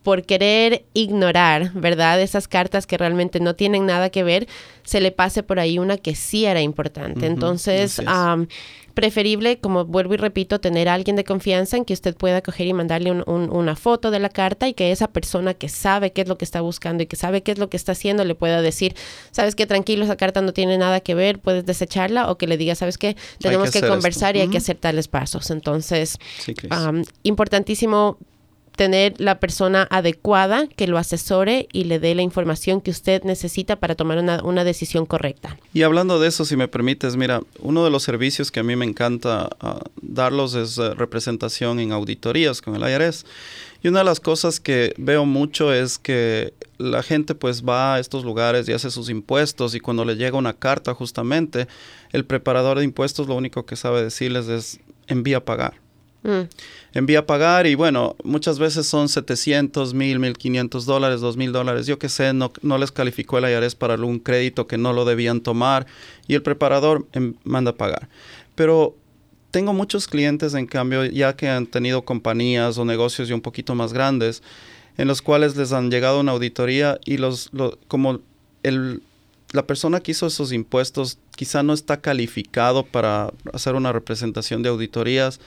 por 0.02 0.24
querer 0.24 0.84
ignorar, 0.92 1.72
¿verdad? 1.74 2.20
Esas 2.20 2.48
cartas 2.48 2.86
que 2.86 2.98
realmente 2.98 3.40
no 3.40 3.54
tienen 3.54 3.86
nada 3.86 4.10
que 4.10 4.22
ver, 4.22 4.48
se 4.82 5.00
le 5.00 5.12
pase 5.12 5.42
por 5.42 5.58
ahí 5.60 5.78
una 5.78 5.96
que 5.96 6.14
sí 6.14 6.44
era 6.44 6.60
importante. 6.60 7.26
Entonces, 7.26 8.00
preferible, 8.94 9.58
como 9.58 9.84
vuelvo 9.84 10.14
y 10.14 10.16
repito, 10.16 10.60
tener 10.60 10.88
a 10.88 10.94
alguien 10.94 11.16
de 11.16 11.24
confianza 11.24 11.76
en 11.76 11.84
que 11.84 11.92
usted 11.92 12.16
pueda 12.16 12.42
coger 12.42 12.66
y 12.66 12.72
mandarle 12.72 13.10
una 13.12 13.76
foto 13.76 14.10
de 14.10 14.18
la 14.18 14.28
carta 14.28 14.68
y 14.68 14.74
que 14.74 14.92
esa 14.92 15.08
persona 15.08 15.54
que 15.54 15.68
sabe 15.68 16.12
qué 16.12 16.22
es 16.22 16.28
lo 16.28 16.38
que 16.38 16.44
está 16.44 16.60
buscando 16.60 17.02
y 17.02 17.06
que 17.06 17.16
sabe 17.16 17.42
qué 17.42 17.52
es 17.52 17.58
lo 17.58 17.70
que 17.70 17.76
está 17.76 17.92
haciendo 17.92 18.24
le 18.24 18.34
pueda 18.34 18.62
decir, 18.62 18.94
sabes 19.30 19.54
que 19.54 19.66
tranquilo, 19.66 20.04
esa 20.04 20.16
carta 20.16 20.42
no 20.42 20.52
tiene 20.52 20.78
nada 20.78 21.00
que 21.00 21.14
ver, 21.14 21.38
puedes 21.38 21.64
desecharla 21.64 22.30
o 22.30 22.38
que 22.38 22.46
le 22.46 22.56
diga, 22.56 22.74
sabes 22.74 22.98
que 22.98 23.16
tenemos 23.38 23.70
que, 23.70 23.80
conversar 23.80 24.36
y 24.36 24.40
hay 24.40 24.48
que 24.48 24.58
hacer 24.58 24.76
tales 24.76 25.08
pasos. 25.08 25.50
Entonces, 25.50 26.18
importantísimo 27.22 28.18
tener 28.76 29.14
la 29.18 29.40
persona 29.40 29.86
adecuada 29.90 30.66
que 30.66 30.86
lo 30.86 30.98
asesore 30.98 31.68
y 31.72 31.84
le 31.84 31.98
dé 31.98 32.14
la 32.14 32.22
información 32.22 32.80
que 32.80 32.90
usted 32.90 33.22
necesita 33.24 33.76
para 33.76 33.94
tomar 33.94 34.18
una, 34.18 34.64
decisión 34.64 35.06
correcta. 35.06 35.56
Y 35.72 35.82
hablando 35.82 36.20
de 36.20 36.28
eso, 36.28 36.44
si 36.44 36.56
me 36.56 36.68
permites, 36.68 37.16
mira, 37.16 37.40
uno 37.60 37.84
de 37.84 37.90
los 37.90 38.02
servicios 38.02 38.50
que 38.50 38.60
a 38.60 38.62
mí 38.62 38.76
me 38.76 38.84
encanta 38.84 39.48
ah, 39.60 39.80
darlos 40.02 40.54
es 40.54 40.78
eh, 40.78 40.94
representación 40.94 41.80
en 41.80 41.92
auditorías 41.92 42.60
con 42.60 42.76
el 42.76 42.82
IRS. 42.82 43.24
Y 43.82 43.88
una 43.88 44.00
de 44.00 44.04
las 44.04 44.20
cosas 44.20 44.60
que 44.60 44.94
veo 44.98 45.24
mucho 45.24 45.72
es 45.72 45.98
que 45.98 46.52
la 46.76 47.02
gente 47.02 47.34
pues 47.34 47.64
va 47.64 47.94
a 47.94 48.00
estos 48.00 48.24
lugares 48.24 48.68
y 48.68 48.72
hace 48.72 48.90
sus 48.90 49.08
impuestos 49.08 49.74
y 49.74 49.80
cuando 49.80 50.04
le 50.04 50.16
llega 50.16 50.36
una 50.36 50.52
carta 50.52 50.94
justamente, 50.94 51.66
el 52.12 52.24
preparador 52.24 52.78
de 52.78 52.84
impuestos 52.84 53.28
lo 53.28 53.34
único 53.34 53.64
que 53.64 53.76
sabe 53.76 54.02
decirles 54.02 54.48
es 54.48 54.80
envía 55.06 55.38
a 55.38 55.44
pagar. 55.44 55.74
Mm. 56.22 56.48
Envía 56.92 57.20
a 57.20 57.26
pagar 57.26 57.66
y 57.66 57.74
bueno, 57.76 58.16
muchas 58.24 58.58
veces 58.58 58.86
son 58.86 59.08
700, 59.08 59.94
1000, 59.94 60.18
1500 60.18 60.86
dólares, 60.86 61.20
2000 61.20 61.52
dólares, 61.52 61.86
yo 61.86 61.98
qué 61.98 62.08
sé, 62.08 62.32
no, 62.32 62.52
no 62.62 62.78
les 62.78 62.90
calificó 62.90 63.38
el 63.38 63.44
IRS 63.44 63.76
para 63.76 63.94
algún 63.94 64.18
crédito 64.18 64.66
que 64.66 64.76
no 64.76 64.92
lo 64.92 65.04
debían 65.04 65.40
tomar 65.40 65.86
y 66.26 66.34
el 66.34 66.42
preparador 66.42 67.06
em, 67.12 67.34
manda 67.44 67.70
a 67.72 67.76
pagar. 67.76 68.08
Pero 68.56 68.96
tengo 69.50 69.72
muchos 69.72 70.06
clientes, 70.06 70.54
en 70.54 70.66
cambio, 70.66 71.04
ya 71.04 71.34
que 71.36 71.48
han 71.48 71.66
tenido 71.66 72.02
compañías 72.02 72.78
o 72.78 72.84
negocios 72.84 73.28
ya 73.28 73.34
un 73.34 73.40
poquito 73.40 73.74
más 73.74 73.92
grandes, 73.92 74.42
en 74.96 75.08
los 75.08 75.22
cuales 75.22 75.56
les 75.56 75.72
han 75.72 75.90
llegado 75.90 76.20
una 76.20 76.32
auditoría 76.32 76.98
y 77.04 77.16
los, 77.16 77.50
como 77.88 78.20
el, 78.62 79.02
la 79.52 79.66
persona 79.66 80.00
que 80.00 80.12
hizo 80.12 80.26
esos 80.26 80.52
impuestos 80.52 81.18
quizá 81.36 81.62
no 81.62 81.72
está 81.72 82.00
calificado 82.00 82.84
para 82.84 83.32
hacer 83.52 83.74
una 83.74 83.92
representación 83.92 84.62
de 84.62 84.68
auditorías, 84.68 85.40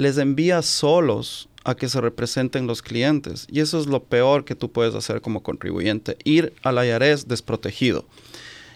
les 0.00 0.16
envía 0.16 0.62
solos 0.62 1.48
a 1.62 1.74
que 1.74 1.90
se 1.90 2.00
representen 2.00 2.66
los 2.66 2.80
clientes. 2.80 3.46
Y 3.50 3.60
eso 3.60 3.78
es 3.78 3.86
lo 3.86 4.02
peor 4.02 4.46
que 4.46 4.54
tú 4.54 4.70
puedes 4.72 4.94
hacer 4.94 5.20
como 5.20 5.42
contribuyente, 5.42 6.16
ir 6.24 6.54
al 6.62 6.82
IRS 6.82 7.28
desprotegido. 7.28 8.06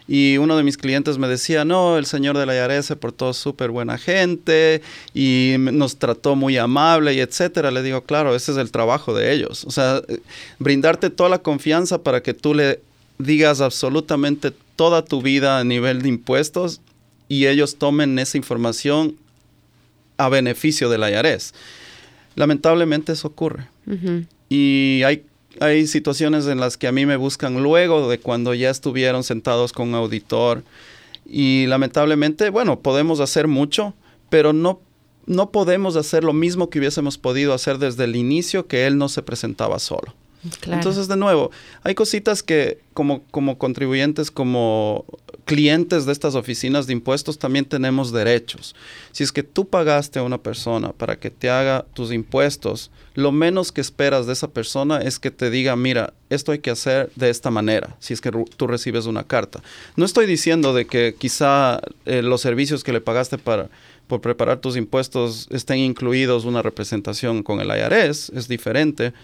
Y 0.07 0.37
uno 0.37 0.55
de 0.59 0.63
mis 0.63 0.77
clientes 0.77 1.17
me 1.17 1.27
decía, 1.27 1.65
no, 1.65 1.97
el 1.97 2.05
señor 2.05 2.37
del 2.37 2.51
IRS 2.51 2.85
se 2.85 2.97
portó 2.97 3.33
súper 3.33 3.71
buena 3.71 3.97
gente 3.97 4.83
y 5.15 5.55
nos 5.59 5.97
trató 5.97 6.37
muy 6.37 6.59
amable 6.59 7.15
y 7.15 7.21
etcétera. 7.21 7.71
Le 7.71 7.83
digo, 7.83 8.03
claro, 8.03 8.35
ese 8.37 8.53
es 8.53 8.59
el 8.59 8.71
trabajo 8.71 9.15
de 9.15 9.33
ellos. 9.33 9.65
O 9.65 9.71
sea, 9.71 10.03
brindarte 10.59 11.09
toda 11.09 11.31
la 11.31 11.39
confianza 11.39 12.03
para 12.03 12.23
que 12.23 12.35
tú 12.35 12.53
le 12.53 12.83
digas 13.17 13.63
absolutamente 13.63 14.53
toda 14.77 15.03
tu 15.03 15.23
vida 15.23 15.59
a 15.59 15.65
nivel 15.65 16.03
de 16.03 16.11
impuestos 16.11 16.83
y 17.29 17.47
ellos 17.47 17.77
tomen 17.77 18.19
esa 18.19 18.37
información 18.37 19.17
a 20.17 20.29
beneficio 20.29 20.89
del 20.89 21.03
IRS. 21.03 21.55
Lamentablemente 22.37 23.13
eso 23.13 23.29
ocurre. 23.29 23.69
Y 24.49 25.03
hay, 25.05 25.25
hay 25.61 25.87
situaciones 25.87 26.47
en 26.47 26.61
las 26.61 26.77
que 26.77 26.87
a 26.87 26.93
mí 26.93 27.07
me 27.07 27.17
buscan 27.17 27.63
luego 27.63 28.09
de 28.09 28.19
cuando 28.19 28.55
ya 28.55 28.71
estuvieron 28.71 29.25
sentados 29.25 29.73
con 29.73 29.89
un 29.89 29.95
auditor. 29.95 30.63
Y 31.27 31.67
lamentablemente, 31.67 32.51
bueno, 32.51 32.81
podemos 32.81 33.21
hacer 33.21 33.49
mucho, 33.49 33.95
pero 34.31 34.53
no, 34.53 34.81
no 35.27 35.51
podemos 35.51 35.97
hacer 35.97 36.25
lo 36.25 36.33
mismo 36.33 36.71
que 36.71 36.79
hubiésemos 36.79 37.19
podido 37.19 37.55
hacer 37.55 37.79
desde 37.79 38.05
el 38.05 38.17
inicio 38.17 38.67
que 38.67 38.87
él 38.87 38.99
no 38.99 39.09
se 39.09 39.23
presentaba 39.23 39.79
solo. 39.79 40.15
Entonces, 40.67 41.09
de 41.09 41.17
nuevo, 41.17 41.51
hay 41.83 41.95
cositas 41.95 42.43
que 42.43 42.79
como, 42.93 43.23
como 43.31 43.57
contribuyentes, 43.57 44.31
como 44.31 45.07
clientes 45.45 46.07
de 46.07 46.13
estas 46.13 46.35
oficinas 46.35 46.87
de 46.87 46.93
impuestos, 46.93 47.39
también 47.39 47.65
tenemos 47.65 48.13
derechos. 48.13 48.75
Si 49.13 49.23
es 49.23 49.33
que 49.33 49.43
tú 49.43 49.69
pagaste 49.69 50.19
a 50.19 50.23
una 50.23 50.39
persona 50.39 50.93
para 50.93 51.17
que 51.17 51.31
te 51.31 51.51
haga 51.51 51.85
tus 51.95 52.13
impuestos, 52.13 52.91
lo 53.15 53.33
menos 53.33 53.73
que 53.73 53.81
esperas 53.81 54.27
de 54.27 54.33
esa 54.33 54.49
persona 54.49 54.99
es 54.99 55.19
que 55.19 55.31
te 55.31 55.51
diga, 55.51 55.77
mira, 55.77 56.13
esto 56.31 56.53
hay 56.53 56.59
que 56.59 56.71
hacer 56.71 57.11
de 57.15 57.31
esta 57.31 57.51
manera, 57.51 57.97
si 58.01 58.15
es 58.15 58.21
que 58.21 58.31
tú 58.31 58.67
recibes 58.67 59.07
una 59.07 59.25
carta. 59.25 59.63
No 59.97 60.05
estoy 60.05 60.27
diciendo 60.27 60.75
de 60.75 60.87
que 60.87 61.15
quizá 61.19 61.81
eh, 62.07 62.23
los 62.23 62.41
servicios 62.41 62.83
que 62.83 62.93
le 62.93 63.01
pagaste 63.01 63.39
para 63.39 63.69
por 64.09 64.21
preparar 64.21 64.59
tus 64.59 64.77
impuestos 64.77 65.49
estén 65.51 65.79
incluidos 65.79 66.45
una 66.45 66.61
representación 66.61 67.43
con 67.43 67.61
el 67.61 67.69
IRS, 67.69 68.31
es 68.35 68.49
diferente 68.49 69.15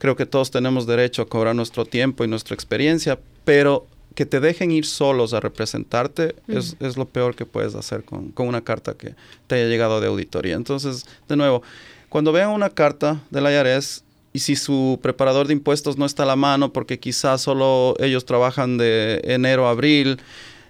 Creo 0.00 0.16
que 0.16 0.24
todos 0.24 0.50
tenemos 0.50 0.86
derecho 0.86 1.20
a 1.20 1.28
cobrar 1.28 1.54
nuestro 1.54 1.84
tiempo 1.84 2.24
y 2.24 2.26
nuestra 2.26 2.54
experiencia, 2.54 3.18
pero 3.44 3.86
que 4.20 4.26
te 4.26 4.38
dejen 4.38 4.70
ir 4.70 4.84
solos 4.84 5.32
a 5.32 5.40
representarte 5.40 6.34
es, 6.46 6.76
lo 6.98 7.08
peor 7.08 7.34
que 7.34 7.46
puedes 7.46 7.74
hacer 7.74 8.04
con, 8.04 8.34
una 8.36 8.60
carta 8.60 8.92
que 8.92 9.14
te 9.46 9.54
haya 9.54 9.66
llegado 9.66 9.98
de 10.02 10.08
auditoría. 10.08 10.56
Entonces, 10.56 11.06
de 11.26 11.36
nuevo, 11.36 11.62
cuando 12.10 12.30
vean 12.30 12.50
una 12.50 12.68
carta 12.68 13.22
del 13.30 13.44
IRS 13.44 14.04
y 14.34 14.40
si 14.40 14.56
su 14.56 14.98
preparador 15.00 15.46
de 15.46 15.54
impuestos 15.54 15.96
no 15.96 16.04
está 16.04 16.24
a 16.24 16.26
la 16.26 16.36
mano 16.36 16.70
porque 16.70 16.98
quizás 16.98 17.40
solo 17.40 17.94
ellos 17.98 18.26
trabajan 18.26 18.76
de 18.76 19.22
enero 19.24 19.66
a 19.66 19.70
abril, 19.70 20.18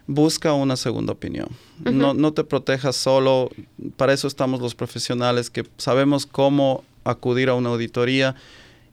busca 0.06 0.52
una 0.52 0.76
segunda 0.76 1.12
opinión. 1.12 1.48
no, 1.80 2.14
no 2.14 2.32
te 2.32 2.44
protejas 2.44 2.94
solo, 2.94 3.50
para 3.96 4.12
eso 4.12 4.28
estamos 4.28 4.60
los 4.60 4.76
profesionales 4.76 5.50
que 5.50 5.66
sabemos 5.76 6.24
cómo 6.24 6.84
acudir 7.02 7.48
a 7.48 7.54
una 7.54 7.70
auditoría 7.70 8.36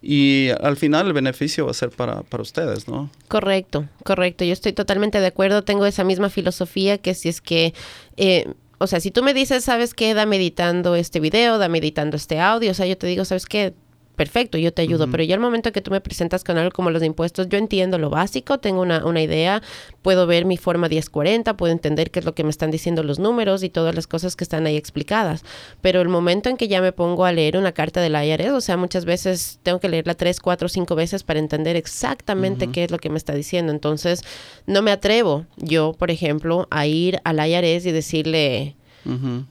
y 0.10 0.52
al 0.62 0.78
final 0.78 1.08
el 1.08 1.12
beneficio 1.12 1.66
va 1.66 1.72
a 1.72 1.74
ser 1.74 1.90
para, 1.90 2.24
para, 2.24 2.42
ustedes, 2.42 2.88
¿no? 2.88 3.10
Correcto, 3.28 3.90
correcto. 4.06 4.46
Yo 4.46 4.54
estoy 4.54 4.72
totalmente 4.72 5.20
de 5.20 5.26
acuerdo. 5.26 5.64
Tengo 5.64 5.86
esa 5.86 6.06
misma 6.06 6.30
filosofía 6.30 6.98
que 6.98 7.14
si 7.14 7.28
es 7.28 7.42
que... 7.42 7.74
Eh, 8.16 8.54
o 8.78 8.88
sea, 8.88 9.02
si 9.02 9.12
tú 9.12 9.22
me 9.22 9.34
dices, 9.34 9.66
¿sabes 9.66 9.94
qué? 9.94 10.14
Da 10.14 10.26
meditando 10.26 10.96
este 10.96 11.20
video, 11.20 11.58
da 11.58 11.68
meditando 11.68 12.16
este 12.16 12.40
audio. 12.40 12.72
O 12.72 12.74
sea, 12.74 12.86
yo 12.86 12.98
te 12.98 13.06
digo, 13.06 13.26
¿sabes 13.26 13.46
qué? 13.46 13.74
Perfecto, 14.18 14.58
yo 14.58 14.74
te 14.74 14.82
ayudo, 14.82 15.10
pero 15.10 15.24
ya 15.24 15.36
al 15.36 15.40
momento 15.40 15.72
que 15.72 15.80
tú 15.80 15.92
me 15.92 16.02
presentas 16.02 16.44
con 16.44 16.58
algo 16.58 16.72
como 16.72 16.90
los 16.90 17.04
impuestos, 17.04 17.48
yo 17.50 17.60
entiendo 17.60 18.00
lo 18.00 18.10
básico, 18.10 18.58
tengo 18.58 18.82
una, 18.82 19.06
una 19.06 19.22
idea, 19.22 19.62
puedo 20.02 20.26
ver 20.26 20.44
mi 20.44 20.58
forma 20.58 20.90
1040, 20.90 21.56
puedo 21.56 21.72
entender 21.72 22.10
qué 22.10 22.20
es 22.20 22.26
lo 22.26 22.34
que 22.34 22.44
me 22.44 22.50
están 22.50 22.72
diciendo 22.72 23.04
los 23.04 23.20
números 23.20 23.62
y 23.62 23.70
todas 23.70 23.94
las 23.94 24.08
cosas 24.08 24.36
que 24.36 24.44
están 24.44 24.66
ahí 24.66 24.76
explicadas, 24.76 25.46
pero 25.82 26.02
el 26.02 26.10
momento 26.10 26.50
en 26.50 26.58
que 26.58 26.68
ya 26.68 26.82
me 26.82 26.92
pongo 26.92 27.26
a 27.26 27.32
leer 27.32 27.58
una 27.58 27.74
carta 27.74 28.02
del 28.02 28.16
IRS, 28.16 28.54
o 28.54 28.62
sea, 28.62 28.76
muchas 28.76 29.06
veces 29.06 29.60
tengo 29.62 29.80
que 29.80 29.88
leerla 29.88 30.16
tres, 30.16 30.40
cuatro, 30.40 30.68
cinco 30.68 30.96
veces 30.96 31.22
para 31.22 31.38
entender 31.38 31.76
exactamente 31.76 32.68
qué 32.72 32.86
es 32.86 32.92
lo 32.92 32.98
que 32.98 33.12
me 33.12 33.18
está 33.18 33.34
diciendo, 33.34 33.72
entonces 33.72 34.24
no 34.66 34.82
me 34.82 34.90
atrevo 34.90 35.46
yo, 35.58 35.94
por 35.94 36.10
ejemplo, 36.10 36.68
a 36.72 36.88
ir 36.88 37.20
al 37.24 37.38
IRS 37.48 37.86
y 37.86 37.92
decirle 37.92 38.76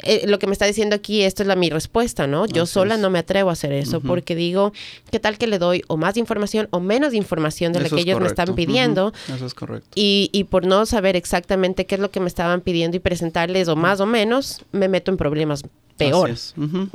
eh, 0.02 0.24
lo 0.26 0.38
que 0.38 0.46
me 0.46 0.52
está 0.52 0.66
diciendo 0.66 0.96
aquí, 0.96 1.22
esto 1.22 1.42
es 1.42 1.46
la, 1.46 1.56
mi 1.56 1.70
respuesta, 1.70 2.26
¿no? 2.26 2.46
Yo 2.46 2.66
sola 2.66 2.96
no 2.96 3.10
me 3.10 3.18
atrevo 3.18 3.50
a 3.50 3.54
hacer 3.54 3.72
eso 3.72 4.00
porque 4.00 4.34
digo, 4.34 4.72
¿qué 5.10 5.20
tal 5.20 5.38
que 5.38 5.46
le 5.46 5.58
doy 5.58 5.82
o 5.88 5.96
más 5.96 6.16
información 6.16 6.68
o 6.70 6.80
menos 6.80 7.14
información 7.14 7.72
de 7.72 7.80
la 7.80 7.88
que 7.88 8.00
ellos 8.00 8.20
me 8.20 8.26
están 8.26 8.54
pidiendo? 8.54 9.12
Eso 9.34 9.46
es 9.46 9.54
correcto. 9.54 9.88
Y, 9.94 10.30
y 10.32 10.44
por 10.44 10.66
no 10.66 10.86
saber 10.86 11.16
exactamente 11.16 11.86
qué 11.86 11.96
es 11.96 12.00
lo 12.00 12.10
que 12.10 12.20
me 12.20 12.28
estaban 12.28 12.60
pidiendo 12.60 12.96
y 12.96 13.00
presentarles 13.00 13.68
o 13.68 13.76
más 13.76 14.00
o 14.00 14.06
menos, 14.06 14.62
me 14.72 14.88
meto 14.88 15.10
en 15.10 15.16
problemas 15.16 15.62
peor. 15.96 16.34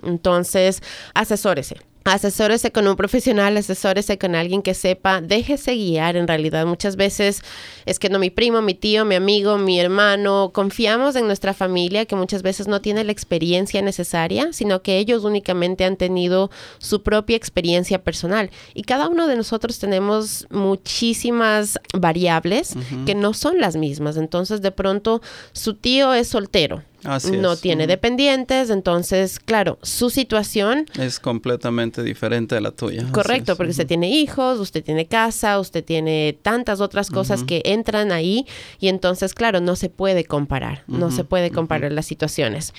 Entonces, 0.03 0.81
asesórese 1.13 1.77
Asesórese 2.11 2.73
con 2.73 2.89
un 2.89 2.97
profesional, 2.97 3.55
asesórese 3.55 4.17
con 4.17 4.35
alguien 4.35 4.61
que 4.61 4.73
sepa, 4.73 5.21
déjese 5.21 5.75
guiar 5.75 6.17
en 6.17 6.27
realidad. 6.27 6.65
Muchas 6.65 6.97
veces 6.97 7.41
es 7.85 7.99
que 7.99 8.09
no 8.09 8.19
mi 8.19 8.29
primo, 8.29 8.61
mi 8.61 8.73
tío, 8.73 9.05
mi 9.05 9.15
amigo, 9.15 9.57
mi 9.57 9.79
hermano, 9.79 10.51
confiamos 10.53 11.15
en 11.15 11.25
nuestra 11.25 11.53
familia 11.53 12.05
que 12.05 12.17
muchas 12.17 12.41
veces 12.41 12.67
no 12.67 12.81
tiene 12.81 13.05
la 13.05 13.13
experiencia 13.13 13.81
necesaria, 13.81 14.51
sino 14.51 14.81
que 14.81 14.97
ellos 14.97 15.23
únicamente 15.23 15.85
han 15.85 15.95
tenido 15.95 16.51
su 16.79 17.01
propia 17.01 17.37
experiencia 17.37 18.03
personal. 18.03 18.51
Y 18.73 18.83
cada 18.83 19.07
uno 19.07 19.27
de 19.27 19.37
nosotros 19.37 19.79
tenemos 19.79 20.47
muchísimas 20.49 21.79
variables 21.93 22.75
que 23.05 23.15
no 23.15 23.33
son 23.33 23.59
las 23.59 23.77
mismas. 23.77 24.17
Entonces 24.17 24.61
de 24.61 24.71
pronto 24.71 25.21
su 25.53 25.75
tío 25.75 26.13
es 26.13 26.27
soltero 26.27 26.83
no 27.03 27.55
tiene 27.55 27.87
dependientes, 27.87 28.69
entonces, 28.69 29.39
claro, 29.39 29.79
su 29.81 30.09
situación 30.09 30.85
es 30.99 31.19
completamente 31.19 32.03
diferente 32.03 32.55
a 32.55 32.61
la 32.61 32.71
tuya. 32.71 33.07
Correcto, 33.11 33.55
porque 33.55 33.71
usted 33.71 33.87
tiene 33.87 34.09
hijos, 34.09 34.59
usted 34.59 34.83
tiene 34.83 35.07
casa, 35.07 35.59
usted 35.59 35.83
tiene 35.83 36.37
tantas 36.41 36.81
otras 36.81 37.09
cosas 37.09 37.43
que 37.43 37.61
entran 37.65 38.11
ahí 38.11 38.45
y 38.79 38.87
entonces, 38.87 39.33
claro, 39.33 39.61
no 39.61 39.75
se 39.75 39.89
puede 39.89 40.25
comparar, 40.25 40.83
no 40.87 41.11
se 41.11 41.23
puede 41.23 41.51
comparar 41.51 41.91
las 41.91 42.05
situaciones. 42.05 42.73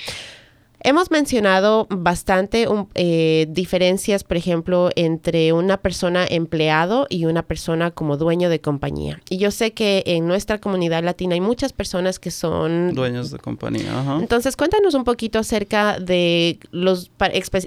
Hemos 0.85 1.11
mencionado 1.11 1.87
bastante 1.91 2.67
eh, 2.95 3.47
diferencias, 3.49 4.25
por 4.25 4.37
ejemplo, 4.37 4.91
entre 4.97 5.53
una 5.53 5.77
persona 5.77 6.27
empleado 6.29 7.07
y 7.09 7.27
una 7.27 7.43
persona 7.45 7.93
como 7.93 8.17
dueño 8.17 8.51
de 8.51 8.61
compañía. 8.61 9.21
Y 9.31 9.39
yo 9.39 9.53
sé 9.53 9.73
que 9.73 10.03
en 10.07 10.27
nuestra 10.27 10.59
comunidad 10.59 11.05
latina 11.05 11.35
hay 11.35 11.41
muchas 11.41 11.73
personas 11.73 12.19
que 12.19 12.33
son 12.33 12.95
dueños 12.95 13.31
de 13.31 13.39
compañía. 13.39 14.19
Entonces, 14.21 14.57
cuéntanos 14.57 14.95
un 14.95 15.05
poquito 15.05 15.39
acerca 15.39 16.01
de 16.01 16.59
los, 16.73 17.13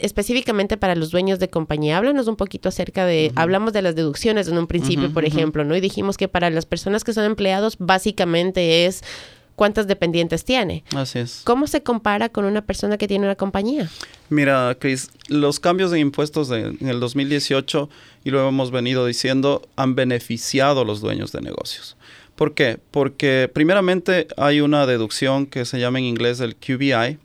específicamente 0.01 0.76
para 0.76 0.95
los 0.95 1.11
dueños 1.11 1.39
de 1.39 1.47
compañía. 1.47 1.97
Háblanos 1.97 2.28
un 2.28 2.36
poquito 2.36 2.68
acerca 2.68 3.05
de, 3.05 3.32
hablamos 3.36 3.72
de 3.72 3.82
las 3.82 3.95
deducciones 3.95 4.47
en 4.49 4.57
un 4.57 4.68
principio, 4.68 5.13
por 5.13 5.24
ejemplo, 5.24 5.63
¿no? 5.63 5.76
Y 5.76 5.82
dijimos 5.82 6.18
que 6.18 6.28
para 6.28 6.49
las 6.49 6.66
personas 6.66 7.03
que 7.03 7.13
son 7.13 7.24
empleados, 7.24 7.78
básicamente 7.80 8.86
es 8.86 9.03
cuántos 9.56 9.88
dependientes 9.88 10.43
tiene. 10.43 10.84
Así 10.95 11.20
es. 11.20 11.41
¿Cómo 11.43 11.68
se 11.68 11.84
compara 11.84 12.30
con 12.30 12.45
una 12.45 12.62
persona 12.62 12.97
que 12.97 13.08
tiene 13.08 13.26
una 13.26 13.36
compañía? 13.36 13.89
Mira, 14.30 14.76
Cris, 14.80 15.10
los 15.28 15.60
cambios 15.60 15.91
de 15.91 15.99
impuestos 15.99 16.51
en 16.51 16.88
el 16.88 16.99
2018, 16.99 17.89
y 18.24 18.32
lo 18.32 18.47
hemos 18.47 18.72
venido 18.72 19.06
diciendo, 19.06 19.62
han 19.76 19.95
beneficiado 19.95 20.82
a 20.82 20.86
los 20.86 21.01
dueños 21.01 21.32
de 21.32 21.41
negocios. 21.41 21.95
¿Por 22.36 22.53
qué? 22.53 22.80
Porque 22.91 23.49
primeramente 23.51 24.28
hay 24.36 24.60
una 24.60 24.86
deducción 24.86 25.45
que 25.45 25.64
se 25.64 25.80
llama 25.80 25.99
en 25.99 26.06
inglés 26.06 26.41
el 26.41 26.56
QBI, 26.56 27.18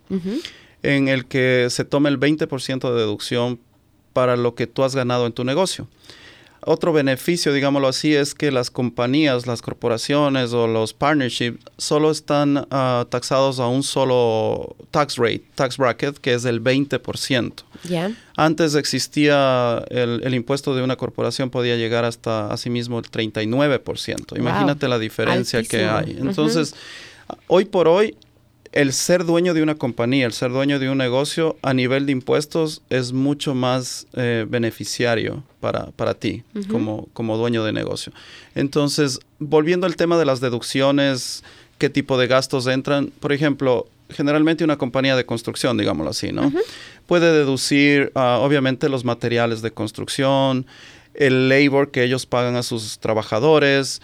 en 0.83 1.09
el 1.09 1.27
que 1.27 1.67
se 1.69 1.85
toma 1.85 2.09
el 2.09 2.21
20% 2.21 2.93
de 2.93 2.99
deducción 2.99 3.59
para 4.13 4.37
lo 4.37 4.55
que 4.55 4.67
tú 4.67 4.85
has 4.85 4.95
ganado 4.95 5.27
en 5.27 5.33
tu 5.33 5.45
negocio. 5.45 5.89
Otro 6.63 6.93
beneficio, 6.93 7.53
digámoslo 7.53 7.89
así, 7.89 8.15
es 8.15 8.35
que 8.35 8.51
las 8.51 8.71
compañías, 8.71 9.47
las 9.47 9.63
corporaciones 9.63 10.53
o 10.53 10.67
los 10.67 10.93
partnerships 10.93 11.65
solo 11.79 12.11
están 12.11 12.67
ah, 12.71 13.07
taxados 13.09 13.61
a 13.61 13.67
un 13.67 13.83
solo 13.83 14.77
tax 14.91 15.17
rate, 15.17 15.43
tax 15.55 15.79
bracket, 15.79 16.19
que 16.19 16.35
es 16.35 16.43
del 16.43 16.63
20%. 16.63 17.53
Antes 18.37 18.75
existía 18.75 19.85
el, 19.89 20.35
impuesto 20.35 20.75
de 20.75 20.83
una 20.83 20.97
corporación 20.97 21.51
podía 21.51 21.77
llegar 21.77 22.05
hasta 22.05 22.53
asimismo 22.53 22.99
el 22.99 23.07
39%. 23.07 24.39
Imagínate 24.39 24.89
la 24.89 24.99
diferencia 24.99 25.63
que 25.63 25.85
hay. 25.85 26.19
Entonces, 26.21 26.75
hoy 27.47 27.65
por 27.65 27.89
hoy 27.89 28.17
el 28.73 28.93
ser 28.93 29.25
dueño 29.25 29.53
de 29.53 29.63
una 29.63 29.75
compañía, 29.75 30.27
el 30.27 30.33
ser 30.33 30.53
dueño 30.53 30.79
de 30.79 30.91
un 30.91 30.99
negocio 30.99 31.57
a 31.63 31.75
nivel 31.75 32.07
de 32.07 32.13
impuestos 32.13 32.83
es 32.89 33.13
mucho 33.13 33.55
más 33.55 34.07
eh, 34.13 34.47
beneficiario 34.49 35.43
para, 35.61 35.87
para 35.93 36.15
ti 36.15 36.45
como, 36.71 37.09
como 37.13 37.37
dueño 37.37 37.65
de 37.65 37.73
negocio. 37.73 38.13
Entonces, 38.55 39.21
volviendo 39.39 39.87
al 39.87 39.97
tema 39.97 40.19
de 40.19 40.25
las 40.25 40.41
deducciones, 40.41 41.43
qué 41.79 41.91
tipo 41.91 42.17
de 42.17 42.29
gastos 42.29 42.67
entran, 42.69 43.13
por 43.19 43.33
ejemplo, 43.33 43.89
generalmente 44.09 44.65
una 44.65 44.79
compañía 44.79 45.17
de 45.17 45.27
construcción, 45.27 45.77
digámoslo 45.77 46.11
así, 46.11 46.33
¿no? 46.33 46.53
Puede 47.07 47.33
deducir, 47.33 48.13
ah, 48.15 48.39
obviamente, 48.41 48.89
los 48.89 49.05
materiales 49.05 49.63
de 49.63 49.73
construcción, 49.73 50.67
el 51.15 51.49
labor 51.49 51.91
que 51.91 52.05
ellos 52.05 52.27
pagan 52.27 52.57
a 52.57 52.63
sus 52.63 52.99
trabajadores, 52.99 54.01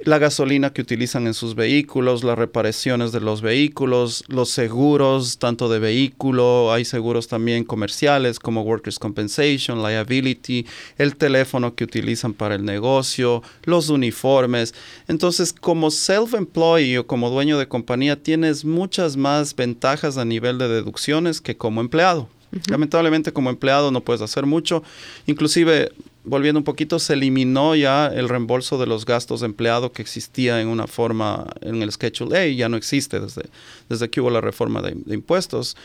la 0.00 0.18
gasolina 0.18 0.72
que 0.72 0.82
utilizan 0.82 1.26
en 1.26 1.34
sus 1.34 1.54
vehículos, 1.54 2.22
las 2.22 2.38
reparaciones 2.38 3.12
de 3.12 3.20
los 3.20 3.40
vehículos, 3.40 4.24
los 4.28 4.50
seguros, 4.50 5.38
tanto 5.38 5.68
de 5.68 5.78
vehículo, 5.78 6.72
hay 6.72 6.84
seguros 6.84 7.28
también 7.28 7.64
comerciales 7.64 8.38
como 8.38 8.62
Workers' 8.62 8.98
Compensation, 8.98 9.82
Liability, 9.82 10.66
el 10.98 11.16
teléfono 11.16 11.74
que 11.74 11.84
utilizan 11.84 12.34
para 12.34 12.56
el 12.56 12.64
negocio, 12.64 13.42
los 13.64 13.88
uniformes. 13.88 14.74
Entonces, 15.08 15.52
como 15.52 15.90
self-employee 15.90 16.98
o 16.98 17.06
como 17.06 17.30
dueño 17.30 17.58
de 17.58 17.68
compañía, 17.68 18.22
tienes 18.22 18.64
muchas 18.64 19.16
más 19.16 19.56
ventajas 19.56 20.18
a 20.18 20.24
nivel 20.24 20.58
de 20.58 20.68
deducciones 20.68 21.40
que 21.40 21.56
como 21.56 21.80
empleado. 21.80 22.28
Lamentablemente 22.68 23.32
como 23.32 23.50
empleado 23.50 23.90
no 23.90 24.02
puedes 24.02 24.22
hacer 24.22 24.46
mucho. 24.46 24.82
Inclusive 25.26 25.92
volviendo 26.26 26.58
un 26.58 26.64
poquito, 26.64 26.98
se 26.98 27.14
eliminó 27.14 27.74
ya 27.74 28.08
el 28.08 28.28
reembolso 28.28 28.78
de 28.78 28.86
los 28.86 29.06
gastos 29.06 29.40
de 29.40 29.46
empleado 29.46 29.92
que 29.92 30.02
existía 30.02 30.60
en 30.60 30.68
una 30.68 30.86
forma 30.86 31.46
en 31.62 31.82
el 31.82 31.90
Schedule 31.92 32.38
A, 32.38 32.46
ya 32.48 32.68
no 32.68 32.76
existe 32.76 33.20
desde, 33.20 33.42
desde 33.88 34.10
que 34.10 34.20
hubo 34.20 34.30
la 34.30 34.40
reforma 34.40 34.82
de, 34.82 34.96
impuestos. 35.14 35.76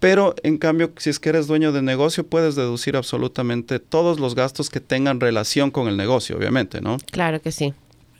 Pero 0.00 0.34
en 0.42 0.58
cambio, 0.58 0.92
si 0.96 1.10
es 1.10 1.18
que 1.18 1.30
eres 1.30 1.46
dueño 1.46 1.72
de 1.72 1.82
negocio, 1.82 2.26
puedes 2.26 2.54
deducir 2.54 2.96
absolutamente 2.96 3.78
todos 3.78 4.20
los 4.20 4.34
gastos 4.34 4.70
que 4.70 4.80
tengan 4.80 5.20
relación 5.20 5.70
con 5.70 5.88
el 5.88 5.96
negocio, 5.96 6.36
obviamente, 6.36 6.80
¿no? 6.80 6.98
Claro 7.10 7.40
que 7.40 7.52
sí. 7.52 7.72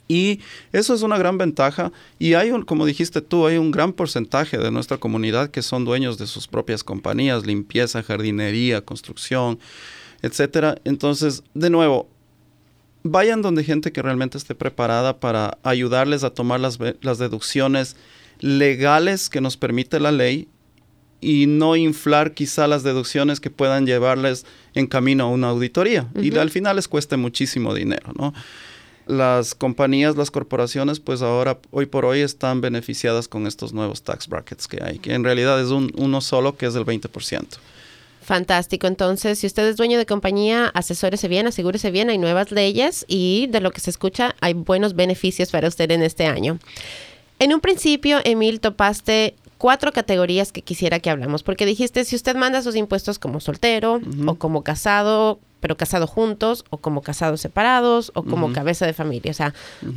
Y 0.07 0.39
eso 0.71 0.93
es 0.93 1.01
una 1.01 1.17
gran 1.17 1.37
ventaja. 1.37 1.91
Y 2.19 2.33
hay 2.33 2.51
un, 2.51 2.63
como 2.63 2.85
dijiste 2.85 3.21
tú, 3.21 3.45
hay 3.45 3.57
un 3.57 3.71
gran 3.71 3.93
porcentaje 3.93 4.57
de 4.57 4.71
nuestra 4.71 4.97
comunidad 4.97 5.49
que 5.49 5.61
son 5.61 5.85
dueños 5.85 6.17
de 6.17 6.27
sus 6.27 6.47
propias 6.47 6.83
compañías, 6.83 7.45
limpieza, 7.45 8.03
jardinería, 8.03 8.81
construcción 8.81 9.59
etcétera. 10.25 10.79
Entonces, 10.85 11.43
de 11.53 11.69
nuevo, 11.69 12.09
vayan 13.03 13.43
donde 13.43 13.63
gente 13.63 13.91
que 13.91 14.01
realmente 14.01 14.39
esté 14.39 14.55
preparada 14.55 15.19
para 15.19 15.59
ayudarles 15.61 16.23
a 16.23 16.31
tomar 16.31 16.59
las, 16.59 16.79
deducciones 16.79 17.95
legales 18.39 19.29
que 19.29 19.39
nos 19.39 19.55
permite 19.55 19.99
la 19.99 20.11
ley 20.11 20.47
y 21.21 21.45
no 21.45 21.75
inflar 21.75 22.33
quizá 22.33 22.67
las 22.67 22.81
deducciones 22.81 23.39
que 23.39 23.51
puedan 23.51 23.85
llevarles 23.85 24.47
en 24.73 24.87
camino 24.87 25.25
a 25.25 25.27
una 25.27 25.49
auditoría 25.49 26.09
y 26.15 26.35
al 26.35 26.49
final 26.49 26.75
les 26.75 26.87
cueste 26.87 27.15
muchísimo 27.15 27.73
dinero, 27.73 28.11
¿no? 28.17 28.33
Las 29.05 29.53
compañías, 29.53 30.15
las 30.15 30.31
corporaciones, 30.31 30.99
pues 30.99 31.21
ahora, 31.21 31.59
hoy 31.69 31.85
por 31.85 32.05
hoy, 32.05 32.21
están 32.21 32.59
beneficiadas 32.59 33.27
con 33.27 33.45
estos 33.45 33.71
nuevos 33.71 34.01
tax 34.01 34.27
brackets 34.27 34.67
que 34.67 34.83
hay, 34.83 34.97
que 34.97 35.13
en 35.13 35.23
realidad 35.23 35.61
es 35.61 35.69
un, 35.69 35.91
uno 35.95 36.21
solo, 36.21 36.57
que 36.57 36.65
es 36.65 36.73
del 36.73 36.87
20%. 36.87 37.45
Fantástico. 38.25 38.87
Entonces, 38.87 39.37
si 39.37 39.45
usted 39.45 39.67
es 39.67 39.77
dueño 39.77 39.99
de 39.99 40.07
compañía, 40.07 40.71
asesórese 40.73 41.27
bien, 41.27 41.45
asegúrese 41.45 41.91
bien. 41.91 42.09
Hay 42.09 42.17
nuevas 42.17 42.51
leyes 42.51 43.05
y 43.07 43.45
de 43.51 43.61
lo 43.61 43.69
que 43.69 43.79
se 43.81 43.91
escucha, 43.91 44.35
hay 44.41 44.53
buenos 44.55 44.95
beneficios 44.95 45.51
para 45.51 45.67
usted 45.67 45.91
en 45.91 46.01
este 46.01 46.25
año. 46.25 46.57
En 47.37 47.53
un 47.53 47.61
principio, 47.61 48.17
Emil, 48.23 48.61
topaste 48.61 49.35
cuatro 49.59 49.91
categorías 49.91 50.51
que 50.51 50.63
quisiera 50.63 50.99
que 50.99 51.11
hablamos, 51.11 51.43
porque 51.43 51.67
dijiste, 51.67 52.03
si 52.03 52.15
usted 52.15 52.35
manda 52.35 52.63
sus 52.63 52.75
impuestos 52.75 53.19
como 53.19 53.39
soltero 53.39 54.01
o 54.25 54.35
como 54.35 54.63
casado, 54.63 55.39
pero 55.65 55.77
casado 55.77 56.05
juntos 56.05 56.63
o 56.69 56.77
como 56.77 57.01
casados 57.01 57.41
separados 57.41 58.11
o 58.13 58.21
como 58.21 58.53
cabeza 58.53 58.85
de 58.85 58.93
familia. 58.93 59.31
O 59.31 59.33
sea, 59.33 59.55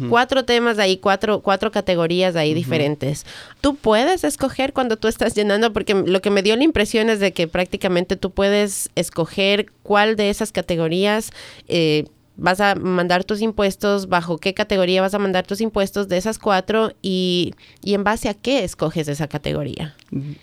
cuatro 0.08 0.46
temas 0.46 0.78
ahí, 0.78 0.96
cuatro, 0.96 1.42
cuatro 1.42 1.70
categorías 1.70 2.36
ahí 2.36 2.54
diferentes. 2.54 3.26
Tú 3.60 3.74
puedes 3.74 4.24
escoger 4.24 4.72
cuando 4.72 4.96
tú 4.96 5.08
estás 5.08 5.34
llenando, 5.34 5.74
porque 5.74 5.92
lo 5.92 6.22
que 6.22 6.30
me 6.30 6.42
dio 6.42 6.56
la 6.56 6.64
impresión 6.64 7.10
es 7.10 7.20
de 7.20 7.34
que 7.34 7.48
prácticamente 7.48 8.16
tú 8.16 8.30
puedes 8.30 8.88
escoger 8.94 9.70
cuál 9.82 10.16
de 10.16 10.30
esas 10.30 10.52
categorías 10.52 11.32
eh, 11.66 12.06
vas 12.38 12.60
a 12.60 12.76
mandar 12.76 13.24
tus 13.24 13.42
impuestos, 13.42 14.08
bajo 14.08 14.38
qué 14.38 14.54
categoría 14.54 15.02
vas 15.02 15.12
a 15.12 15.18
mandar 15.18 15.46
tus 15.46 15.60
impuestos 15.60 16.08
de 16.08 16.16
esas 16.16 16.38
cuatro 16.38 16.92
y, 17.02 17.52
en 17.82 18.04
base 18.04 18.28
a 18.28 18.34
qué 18.34 18.64
escoges 18.64 19.08
esa 19.08 19.26
categoría. 19.26 19.94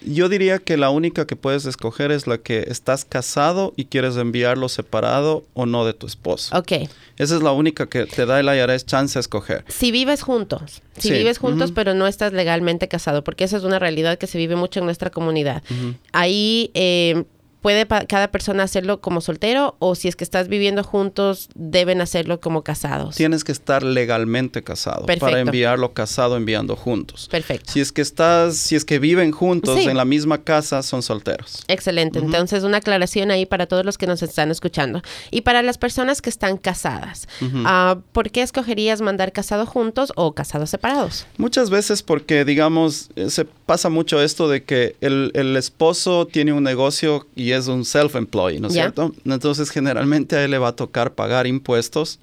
Yo 0.05 0.29
diría 0.29 0.59
que 0.59 0.77
la 0.77 0.89
única 0.89 1.25
que 1.25 1.35
puedes 1.35 1.65
escoger 1.65 2.11
es 2.11 2.27
la 2.27 2.37
que 2.37 2.65
estás 2.67 3.05
casado 3.05 3.73
y 3.77 3.85
quieres 3.85 4.17
enviarlo 4.17 4.67
separado 4.69 5.45
o 5.53 5.65
no 5.65 5.85
de 5.85 5.93
tu 5.93 6.05
esposo. 6.05 6.55
Ok. 6.55 6.73
Esa 7.17 7.35
es 7.35 7.41
la 7.41 7.53
única 7.53 7.87
que 7.87 8.05
te 8.05 8.25
da 8.25 8.41
el 8.41 8.47
IRS 8.47 8.85
chance 8.85 9.17
a 9.17 9.21
escoger. 9.21 9.63
Si 9.69 9.91
vives 9.91 10.21
juntos, 10.21 10.81
si 10.97 11.11
vives 11.11 11.37
juntos 11.37 11.71
pero 11.71 11.93
no 11.93 12.07
estás 12.07 12.33
legalmente 12.33 12.89
casado, 12.89 13.23
porque 13.23 13.45
esa 13.45 13.55
es 13.55 13.63
una 13.63 13.79
realidad 13.79 14.17
que 14.17 14.27
se 14.27 14.37
vive 14.37 14.57
mucho 14.57 14.79
en 14.79 14.85
nuestra 14.85 15.09
comunidad. 15.09 15.63
Ahí... 16.11 16.71
Eh, 16.73 17.23
¿puede 17.65 17.87
cada 17.87 18.27
persona 18.27 18.61
hacerlo 18.61 19.01
como 19.01 19.21
soltero 19.21 19.75
o 19.79 19.95
si 19.95 20.07
es 20.07 20.15
que 20.15 20.23
estás 20.23 20.49
viviendo 20.49 20.83
juntos, 20.83 21.49
deben 21.55 21.99
hacerlo 21.99 22.39
como 22.39 22.63
casados? 22.63 23.15
Tienes 23.15 23.43
que 23.43 23.51
estar 23.51 23.81
legalmente 23.81 24.63
casado 24.63 25.07
para 25.07 25.39
enviarlo 25.39 25.91
casado 25.95 26.37
enviando 26.37 26.75
juntos. 26.75 27.27
Perfecto. 27.27 27.71
Si 27.71 27.79
es 27.81 27.91
que 27.91 28.03
estás, 28.03 28.55
si 28.55 28.75
es 28.75 28.85
que 28.85 28.99
viven 28.99 29.31
juntos 29.31 29.79
en 29.79 29.97
la 29.97 30.05
misma 30.05 30.43
casa, 30.43 30.83
son 30.83 31.01
solteros. 31.01 31.63
Excelente. 31.67 32.19
Entonces, 32.19 32.63
una 32.63 32.77
aclaración 32.77 33.31
ahí 33.31 33.47
para 33.47 33.65
todos 33.65 33.83
los 33.83 33.97
que 33.97 34.05
nos 34.05 34.21
están 34.21 34.51
escuchando. 34.51 35.01
Y 35.31 35.41
para 35.41 35.63
las 35.63 35.79
personas 35.79 36.21
que 36.21 36.29
están 36.29 36.57
casadas, 36.57 37.27
uh, 37.41 37.99
¿por 38.11 38.29
qué 38.29 38.43
escogerías 38.43 39.01
mandar 39.01 39.31
casado 39.31 39.65
juntos 39.65 40.13
o 40.15 40.35
casados 40.35 40.69
separados? 40.69 41.25
Muchas 41.39 41.71
veces 41.71 42.03
porque, 42.03 42.45
digamos, 42.45 43.09
eh, 43.15 43.31
se 43.31 43.45
pasa 43.45 43.89
mucho 43.89 44.21
esto 44.21 44.47
de 44.47 44.63
que 44.63 44.97
el, 45.01 45.31
el 45.33 45.57
esposo 45.57 46.27
tiene 46.27 46.53
un 46.53 46.61
negocio 46.61 47.25
y 47.35 47.54
es 47.55 47.67
un 47.67 47.85
self-employed, 47.85 48.59
¿no 48.59 48.67
es 48.67 48.73
cierto? 48.73 49.13
Entonces, 49.25 49.69
generalmente 49.69 50.35
a 50.35 50.43
él 50.43 50.51
le 50.51 50.57
va 50.57 50.69
a 50.69 50.75
tocar 50.75 51.13
pagar 51.13 51.47
impuestos 51.47 52.19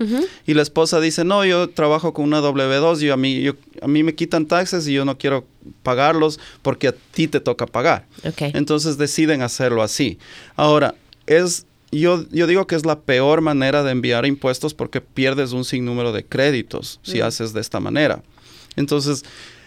y 0.47 0.55
la 0.55 0.63
esposa 0.63 1.01
dice, 1.01 1.25
no, 1.25 1.45
yo 1.45 1.71
trabajo 1.71 2.13
con 2.13 2.25
una 2.25 2.41
W2 2.41 3.03
y 3.03 3.11
a 3.11 3.17
mí, 3.17 3.43
yo, 3.43 3.55
a 3.81 3.89
mí 3.89 4.03
me 4.03 4.15
quitan 4.15 4.47
taxes 4.47 4.87
y 4.89 4.93
yo 4.93 5.05
no 5.05 5.19
quiero 5.19 5.45
pagarlos 5.83 6.41
porque 6.63 6.89
a 6.89 6.93
ti 6.93 7.29
te 7.29 7.41
toca 7.41 7.67
pagar. 7.67 8.07
Entonces 8.39 8.99
deciden 8.99 9.43
hacerlo 9.43 9.83
así. 9.83 10.19
Ahora, 10.57 10.95
es 11.27 11.67
yo, 11.91 12.25
yo, 12.31 12.47
digo 12.47 12.67
que 12.67 12.75
es 12.75 12.87
la 12.87 13.01
peor 13.01 13.43
manera 13.43 13.83
de 13.83 13.93
enviar 13.93 14.25
impuestos 14.25 14.73
porque 14.73 15.03
pierdes 15.03 15.53
un 15.53 15.65
sinnúmero 15.65 16.13
de 16.13 16.25
créditos 16.25 17.01
si 17.03 17.21
mm. 17.21 17.25
haces 17.25 17.53
de 17.53 17.61
esta 17.61 17.81
manera. 17.81 18.23
Entonces, 18.77 19.25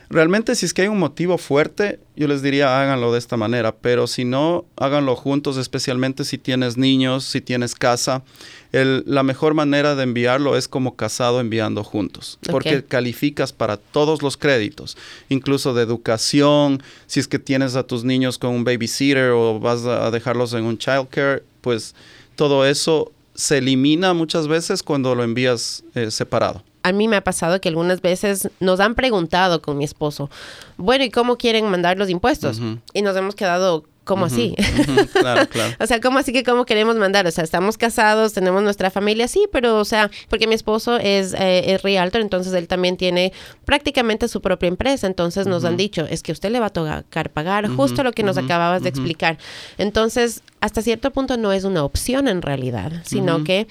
realmente 0.10 0.56
si 0.56 0.66
es 0.66 0.74
que 0.74 0.84
hay 0.84 0.88
un 0.88 1.00
motivo 1.00 1.38
fuerte, 1.38 2.00
yo 2.16 2.28
les 2.28 2.42
diría 2.42 2.82
háganlo 2.82 3.12
de 3.14 3.20
esta 3.20 3.38
manera, 3.38 3.76
pero 3.76 4.08
si 4.08 4.26
no, 4.26 4.66
háganlo 4.78 5.16
juntos, 5.16 5.58
especialmente 5.58 6.24
si 6.26 6.38
tienes 6.38 6.78
niños, 6.78 7.24
si 7.26 7.42
tienes 7.42 7.76
casa. 7.76 8.24
la 8.72 9.24
mejor 9.24 9.54
manera 9.54 9.96
de 9.96 10.04
enviarlo 10.04 10.58
es 10.58 10.68
como 10.68 10.96
casado 10.96 11.40
enviando 11.40 11.84
juntos, 11.84 12.40
porque 12.52 12.84
calificas 12.84 13.54
para 13.54 13.78
todos 13.78 14.22
los 14.22 14.38
créditos, 14.38 14.98
incluso 15.30 15.74
de 15.74 15.84
educación, 15.84 16.84
si 17.08 17.20
es 17.20 17.28
que 17.28 17.40
tienes 17.40 17.76
a 17.76 17.84
tus 17.84 18.04
niños 18.04 18.38
con 18.38 18.52
un 18.52 18.64
babysitter 18.64 19.32
o 19.32 19.60
vas 19.60 19.86
a 19.86 20.12
dejarlos 20.12 20.54
en 20.54 20.66
un 20.66 20.78
childcare, 20.78 21.44
pues 21.62 21.96
todo 22.36 22.66
eso 22.66 23.12
se 23.34 23.58
elimina 23.58 24.14
muchas 24.14 24.48
veces 24.48 24.84
cuando 24.84 25.16
lo 25.16 25.24
envías 25.24 25.84
eh, 25.94 26.12
separado 26.12 26.64
a 26.86 26.92
mí 26.92 27.08
me 27.08 27.16
ha 27.16 27.24
pasado 27.24 27.60
que 27.60 27.68
algunas 27.68 28.00
veces 28.00 28.48
nos 28.60 28.80
han 28.80 28.94
preguntado 28.94 29.60
con 29.60 29.76
mi 29.76 29.84
esposo, 29.84 30.30
bueno, 30.78 31.04
¿y 31.04 31.10
cómo 31.10 31.36
quieren 31.36 31.68
mandar 31.68 31.98
los 31.98 32.12
impuestos? 32.12 32.62
Y 32.94 33.02
nos 33.02 33.18
hemos 33.18 33.34
quedado, 33.34 33.86
¿cómo 34.04 34.26
así? 34.26 34.54
claro, 35.14 35.50
claro. 35.50 35.74
o 35.80 35.88
sea, 35.88 36.00
¿cómo 36.00 36.20
así 36.20 36.32
que 36.32 36.44
cómo 36.44 36.68
queremos 36.68 36.96
mandar? 36.96 37.26
O 37.26 37.32
sea, 37.32 37.44
estamos 37.44 37.80
casados, 37.80 38.34
tenemos 38.34 38.62
nuestra 38.62 38.92
familia, 38.92 39.28
sí, 39.28 39.48
pero, 39.52 39.80
o 39.80 39.86
sea, 39.86 40.12
porque 40.30 40.46
mi 40.46 40.54
esposo 40.54 40.98
es, 40.98 41.34
eh, 41.34 41.74
es 41.74 41.82
realtor, 41.82 42.22
entonces 42.22 42.54
él 42.54 42.68
también 42.68 42.98
tiene 42.98 43.34
prácticamente 43.66 44.28
su 44.28 44.42
propia 44.42 44.68
empresa, 44.68 45.08
entonces 45.08 45.48
nos 45.48 45.66
han 45.66 45.78
dicho, 45.78 46.06
es 46.08 46.22
que 46.22 46.34
usted 46.34 46.52
le 46.52 46.60
va 46.60 46.68
a 46.68 46.70
tocar 46.70 47.32
pagar 47.32 47.68
justo 47.68 48.04
lo 48.04 48.12
que 48.12 48.22
nos 48.22 48.38
acababas 48.38 48.84
de 48.84 48.90
explicar. 48.90 49.40
Entonces, 49.80 50.44
hasta 50.62 50.84
cierto 50.84 51.10
punto 51.10 51.36
no 51.38 51.52
es 51.52 51.64
una 51.64 51.84
opción 51.84 52.28
en 52.28 52.44
realidad, 52.44 52.92
sino 53.06 53.44
que 53.44 53.68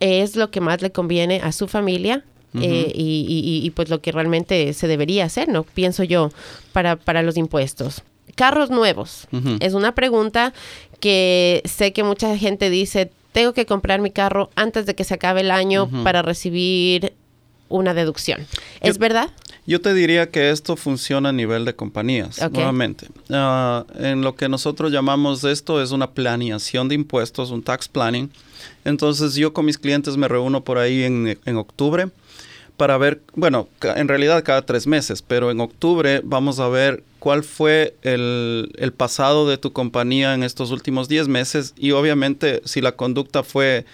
es 0.00 0.34
lo 0.34 0.50
que 0.50 0.60
más 0.60 0.82
le 0.82 0.90
conviene 0.90 1.40
a 1.40 1.52
su 1.52 1.68
familia 1.68 2.24
eh, 2.54 2.92
y, 2.94 3.70
pues 3.74 3.88
lo 3.88 4.00
que 4.00 4.12
realmente 4.12 4.72
se 4.72 4.88
debería 4.88 5.24
hacer, 5.24 5.48
¿no? 5.48 5.64
Pienso 5.64 6.04
yo, 6.04 6.30
para, 6.72 6.96
para 6.96 7.22
los 7.22 7.36
impuestos. 7.36 8.02
Carros 8.34 8.70
nuevos. 8.70 9.26
Es 9.60 9.74
una 9.74 9.94
pregunta 9.94 10.52
que 11.00 11.62
sé 11.64 11.92
que 11.92 12.02
mucha 12.02 12.36
gente 12.36 12.70
dice, 12.70 13.10
tengo 13.32 13.52
que 13.52 13.66
comprar 13.66 14.00
mi 14.00 14.10
carro 14.10 14.50
antes 14.56 14.86
de 14.86 14.94
que 14.94 15.04
se 15.04 15.14
acabe 15.14 15.40
el 15.40 15.50
año 15.50 15.88
para 16.04 16.22
recibir 16.22 17.14
una 17.68 17.94
deducción. 17.94 18.46
¿Es 18.80 18.98
verdad? 18.98 19.30
Yo 19.66 19.82
te 19.82 19.92
diría 19.92 20.30
que 20.30 20.48
esto 20.48 20.76
funciona 20.76 21.28
a 21.28 21.32
nivel 21.32 21.66
de 21.66 21.74
compañías, 21.74 22.40
nuevamente. 22.50 23.08
Ah, 23.28 23.84
en 23.98 24.22
lo 24.22 24.34
que 24.34 24.48
nosotros 24.48 24.90
llamamos 24.90 25.44
esto 25.44 25.82
es 25.82 25.90
una 25.90 26.12
planeación 26.12 26.88
de 26.88 26.94
impuestos, 26.94 27.50
un 27.50 27.62
tax 27.62 27.86
planning. 27.86 28.30
Entonces 28.86 29.34
yo 29.34 29.52
con 29.52 29.66
mis 29.66 29.76
clientes 29.76 30.16
me 30.16 30.26
reúno 30.26 30.64
por 30.64 30.78
ahí 30.78 31.02
en, 31.02 31.38
en 31.44 31.56
octubre 31.56 32.08
para 32.78 32.96
ver, 32.96 33.20
bueno, 33.34 33.68
en 33.82 34.06
realidad 34.06 34.44
cada 34.44 34.62
tres 34.62 34.86
meses, 34.86 35.20
pero 35.20 35.50
en 35.50 35.60
octubre 35.60 36.20
vamos 36.22 36.60
a 36.60 36.68
ver 36.68 37.02
cuál 37.18 37.42
fue 37.42 37.96
el, 38.02 38.72
pasado 38.96 39.48
de 39.48 39.58
tu 39.58 39.72
compañía 39.72 40.32
en 40.32 40.44
estos 40.44 40.70
últimos 40.70 41.08
diez 41.08 41.26
meses 41.26 41.74
y 41.76 41.90
obviamente 41.90 42.62
si 42.64 42.80
la 42.80 42.92
conducta 42.92 43.42
fue 43.42 43.84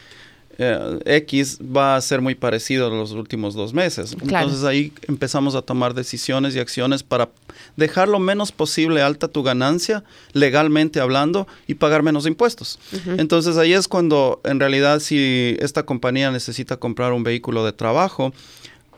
eh, 0.58 0.98
X 1.06 1.58
va 1.62 1.96
a 1.96 2.00
ser 2.02 2.20
muy 2.20 2.34
parecido 2.34 2.88
a 2.88 2.90
los 2.90 3.12
últimos 3.12 3.54
dos 3.54 3.72
meses. 3.72 4.14
Entonces 4.20 4.64
ahí 4.64 4.92
empezamos 5.08 5.54
a 5.54 5.62
tomar 5.62 5.94
decisiones 5.94 6.54
y 6.54 6.58
acciones 6.58 7.02
para 7.02 7.30
dejar 7.76 8.08
lo 8.08 8.18
menos 8.18 8.52
posible 8.52 9.00
alta 9.00 9.28
tu 9.28 9.42
ganancia, 9.42 10.04
legalmente 10.34 11.00
hablando, 11.00 11.48
y 11.66 11.74
pagar 11.74 12.02
menos 12.02 12.26
impuestos. 12.26 12.78
Entonces 13.16 13.56
ahí 13.56 13.72
es 13.72 13.88
cuando 13.88 14.42
en 14.44 14.60
realidad 14.60 15.00
si 15.00 15.56
esta 15.58 15.84
compañía 15.84 16.30
necesita 16.30 16.76
comprar 16.76 17.14
un 17.14 17.24
vehículo 17.24 17.64
de 17.64 17.72
trabajo, 17.72 18.34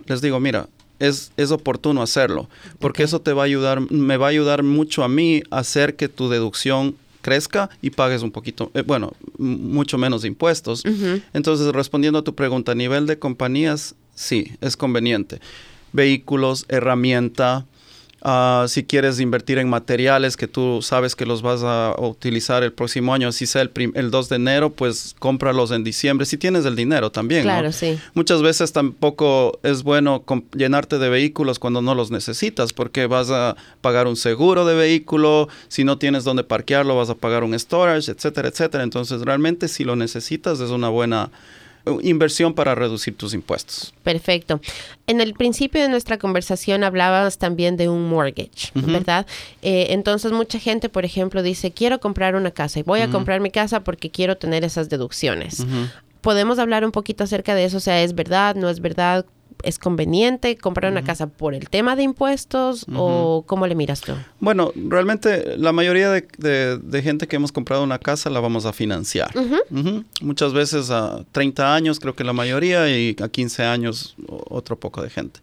les 0.06 0.20
digo, 0.20 0.40
mira, 0.40 0.68
es, 0.98 1.32
es 1.36 1.50
oportuno 1.50 2.02
hacerlo, 2.02 2.48
porque 2.78 3.02
eso 3.02 3.20
te 3.20 3.32
va 3.32 3.42
a 3.42 3.46
ayudar, 3.46 3.90
me 3.90 4.16
va 4.16 4.26
a 4.26 4.30
ayudar 4.30 4.62
mucho 4.62 5.04
a 5.04 5.08
mí 5.08 5.42
a 5.50 5.58
hacer 5.58 5.96
que 5.96 6.08
tu 6.08 6.28
deducción 6.28 6.96
crezca 7.22 7.70
y 7.82 7.90
pagues 7.90 8.22
un 8.22 8.30
poquito, 8.30 8.70
eh, 8.74 8.82
bueno, 8.82 9.12
mucho 9.36 9.98
menos 9.98 10.24
impuestos. 10.24 10.84
Entonces, 11.34 11.66
respondiendo 11.72 12.20
a 12.20 12.22
tu 12.22 12.34
pregunta, 12.34 12.72
a 12.72 12.74
nivel 12.76 13.06
de 13.06 13.18
compañías, 13.18 13.96
sí, 14.14 14.52
es 14.60 14.76
conveniente. 14.76 15.40
Vehículos, 15.92 16.66
herramienta, 16.68 17.66
Ah, 18.28 18.66
si 18.66 18.82
quieres 18.82 19.20
invertir 19.20 19.58
en 19.58 19.68
materiales 19.68 20.36
que 20.36 20.48
tú 20.48 20.82
sabes 20.82 21.14
que 21.14 21.24
los 21.24 21.42
vas 21.42 21.62
a 21.62 21.94
utilizar 21.96 22.64
el 22.64 22.72
próximo 22.72 23.14
año, 23.14 23.30
si 23.30 23.46
sea 23.46 23.62
el, 23.62 23.70
el 23.94 24.10
2 24.10 24.28
de 24.28 24.34
enero, 24.34 24.70
pues 24.70 25.14
cómpralos 25.20 25.70
en 25.70 25.84
diciembre, 25.84 26.26
si 26.26 26.36
tienes 26.36 26.64
el 26.64 26.74
dinero 26.74 27.12
también. 27.12 27.44
Claro, 27.44 27.70
sí. 27.70 28.00
Muchas 28.14 28.42
veces 28.42 28.72
tampoco 28.72 29.60
es 29.62 29.84
bueno 29.84 30.24
llenarte 30.56 30.98
de 30.98 31.08
vehículos 31.08 31.60
cuando 31.60 31.82
no 31.82 31.94
los 31.94 32.10
necesitas, 32.10 32.72
porque 32.72 33.06
vas 33.06 33.30
a 33.30 33.54
pagar 33.80 34.08
un 34.08 34.16
seguro 34.16 34.66
de 34.66 34.74
vehículo, 34.74 35.48
si 35.68 35.84
no 35.84 35.96
tienes 35.98 36.24
dónde 36.24 36.42
parquearlo, 36.42 36.96
vas 36.96 37.10
a 37.10 37.14
pagar 37.14 37.44
un 37.44 37.56
storage, 37.56 38.10
etcétera, 38.10 38.48
etcétera. 38.48 38.82
Entonces, 38.82 39.20
realmente 39.20 39.68
si 39.68 39.84
lo 39.84 39.94
necesitas 39.94 40.58
es 40.58 40.70
una 40.70 40.88
buena 40.88 41.30
inversión 42.02 42.54
para 42.54 42.74
reducir 42.74 43.16
tus 43.16 43.34
impuestos. 43.34 43.94
Perfecto. 44.02 44.60
En 45.06 45.20
el 45.20 45.34
principio 45.34 45.82
de 45.82 45.88
nuestra 45.88 46.18
conversación 46.18 46.84
hablabas 46.84 47.38
también 47.38 47.76
de 47.76 47.88
un 47.88 48.08
mortgage, 48.08 48.70
¿verdad? 48.74 49.26
Eh, 49.62 49.88
entonces 49.90 50.32
mucha 50.32 50.58
gente, 50.58 50.88
por 50.88 51.04
ejemplo, 51.04 51.42
dice, 51.42 51.70
quiero 51.70 52.00
comprar 52.00 52.34
una 52.34 52.50
casa 52.50 52.80
y 52.80 52.82
voy 52.82 53.00
a 53.00 53.10
comprar 53.10 53.40
mi 53.40 53.50
casa 53.50 53.84
porque 53.84 54.10
quiero 54.10 54.36
tener 54.36 54.64
esas 54.64 54.88
deducciones. 54.88 55.64
¿Podemos 56.20 56.58
hablar 56.58 56.84
un 56.84 56.92
poquito 56.92 57.24
acerca 57.24 57.54
de 57.54 57.64
eso? 57.64 57.76
O 57.76 57.80
sea, 57.80 58.02
¿es 58.02 58.14
verdad? 58.14 58.56
¿No 58.56 58.68
es 58.68 58.80
verdad? 58.80 59.26
¿Es 59.62 59.78
conveniente 59.78 60.56
comprar 60.56 60.92
una 60.92 61.02
casa 61.02 61.26
por 61.26 61.54
el 61.54 61.68
tema 61.68 61.96
de 61.96 62.02
impuestos 62.02 62.86
o 62.94 63.44
cómo 63.46 63.66
le 63.66 63.74
miras 63.74 64.00
tú? 64.00 64.12
Bueno, 64.40 64.72
realmente 64.74 65.56
la 65.56 65.72
mayoría 65.72 66.10
de, 66.10 67.02
gente 67.02 67.26
que 67.26 67.36
hemos 67.36 67.52
comprado 67.52 67.82
una 67.82 67.98
casa 67.98 68.30
la 68.30 68.40
vamos 68.40 68.66
a 68.66 68.72
financiar. 68.72 69.32
Muchas 70.20 70.52
veces 70.52 70.90
a 70.90 71.24
30 71.32 71.74
años, 71.74 72.00
creo 72.00 72.14
que 72.14 72.24
la 72.24 72.32
mayoría, 72.32 72.88
y 72.88 73.16
a 73.20 73.28
15 73.28 73.64
años 73.64 74.16
otro 74.26 74.78
poco 74.78 75.02
de 75.02 75.10
gente. 75.10 75.40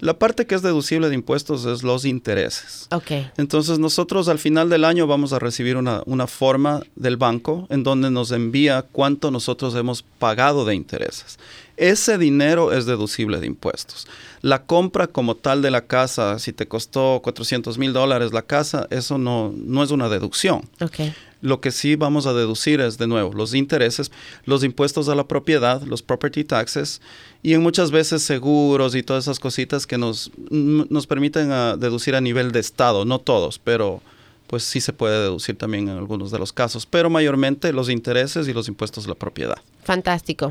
La 0.00 0.18
parte 0.18 0.46
que 0.46 0.54
es 0.54 0.62
deducible 0.62 1.08
de 1.08 1.14
impuestos 1.14 1.64
es 1.66 1.82
los 1.82 2.04
intereses. 2.04 2.86
Ok. 2.90 3.10
Entonces 3.36 3.78
nosotros 3.78 4.28
al 4.28 4.38
final 4.38 4.70
del 4.70 4.84
año 4.84 5.06
vamos 5.06 5.32
a 5.32 5.38
recibir 5.38 5.76
una, 5.76 6.02
una, 6.06 6.26
forma 6.26 6.82
del 6.96 7.16
banco 7.16 7.66
en 7.70 7.82
donde 7.82 8.10
nos 8.10 8.32
envía 8.32 8.82
cuánto 8.82 9.30
nosotros 9.30 9.74
hemos 9.74 10.02
pagado 10.02 10.64
de 10.64 10.74
intereses. 10.74 11.38
Ese 11.76 12.18
dinero 12.18 12.72
es 12.72 12.86
deducible 12.86 13.40
de 13.40 13.46
impuestos. 13.46 14.06
La 14.42 14.64
compra 14.64 15.06
como 15.06 15.34
tal 15.34 15.60
de 15.60 15.70
la 15.70 15.82
casa, 15.82 16.38
si 16.38 16.52
te 16.52 16.66
costó 16.66 17.20
400 17.22 17.76
mil 17.76 17.92
dólares 17.92 18.32
la 18.32 18.42
casa, 18.42 18.86
eso 18.90 19.18
no, 19.18 19.52
no 19.54 19.82
es 19.82 19.90
una 19.90 20.08
deducción. 20.08 20.62
Okay. 20.80 21.12
Lo 21.42 21.60
que 21.60 21.70
sí 21.70 21.96
vamos 21.96 22.26
a 22.26 22.34
deducir 22.34 22.80
es, 22.80 22.98
de 22.98 23.06
nuevo, 23.06 23.32
los 23.32 23.54
intereses, 23.54 24.10
los 24.44 24.64
impuestos 24.64 25.08
a 25.08 25.14
la 25.14 25.26
propiedad, 25.26 25.82
los 25.82 26.02
property 26.02 26.44
taxes 26.44 27.00
y 27.42 27.54
en 27.54 27.62
muchas 27.62 27.90
veces 27.90 28.22
seguros 28.22 28.94
y 28.94 29.02
todas 29.02 29.24
esas 29.24 29.40
cositas 29.40 29.86
que 29.86 29.98
nos, 29.98 30.30
nos 30.50 31.06
permiten 31.06 31.50
a 31.50 31.76
deducir 31.76 32.14
a 32.14 32.20
nivel 32.20 32.52
de 32.52 32.60
Estado, 32.60 33.04
no 33.04 33.18
todos, 33.18 33.58
pero 33.58 34.02
pues 34.50 34.64
sí 34.64 34.80
se 34.80 34.92
puede 34.92 35.22
deducir 35.22 35.56
también 35.56 35.88
en 35.88 35.96
algunos 35.96 36.32
de 36.32 36.38
los 36.40 36.52
casos, 36.52 36.84
pero 36.84 37.08
mayormente 37.08 37.72
los 37.72 37.88
intereses 37.88 38.48
y 38.48 38.52
los 38.52 38.66
impuestos 38.66 39.04
de 39.04 39.10
la 39.10 39.14
propiedad. 39.14 39.54
Fantástico. 39.84 40.50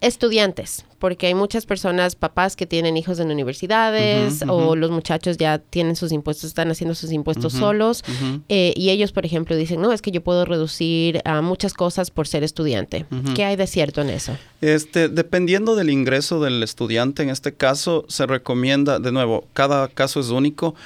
Estudiantes, 0.00 0.84
porque 1.00 1.26
hay 1.26 1.34
muchas 1.34 1.66
personas, 1.66 2.14
papás 2.14 2.54
que 2.54 2.66
tienen 2.66 2.96
hijos 2.96 3.18
en 3.18 3.28
universidades 3.28 4.44
o 4.46 4.76
los 4.76 4.92
muchachos 4.92 5.36
ya 5.36 5.58
tienen 5.58 5.96
sus 5.96 6.12
impuestos, 6.12 6.44
están 6.44 6.70
haciendo 6.70 6.94
sus 6.94 7.10
impuestos 7.10 7.52
solos 7.52 8.04
eh, 8.48 8.72
y 8.76 8.90
ellos, 8.90 9.10
por 9.10 9.26
ejemplo, 9.26 9.56
dicen, 9.56 9.80
no, 9.80 9.92
es 9.92 10.00
que 10.00 10.12
yo 10.12 10.22
puedo 10.22 10.44
reducir 10.44 11.20
a 11.24 11.42
muchas 11.42 11.74
cosas 11.74 12.12
por 12.12 12.28
ser 12.28 12.44
estudiante. 12.44 13.04
¿Qué 13.34 13.44
hay 13.44 13.56
de 13.56 13.66
cierto 13.66 14.00
en 14.00 14.10
eso? 14.10 14.36
Este, 14.60 15.08
dependiendo 15.08 15.74
del 15.74 15.90
ingreso 15.90 16.40
del 16.40 16.62
estudiante, 16.62 17.24
en 17.24 17.30
este 17.30 17.52
caso 17.52 18.04
se 18.08 18.26
recomienda, 18.26 19.00
de 19.00 19.10
nuevo, 19.10 19.44
cada 19.54 19.88
caso 19.88 20.20
es 20.20 20.28
único 20.28 20.76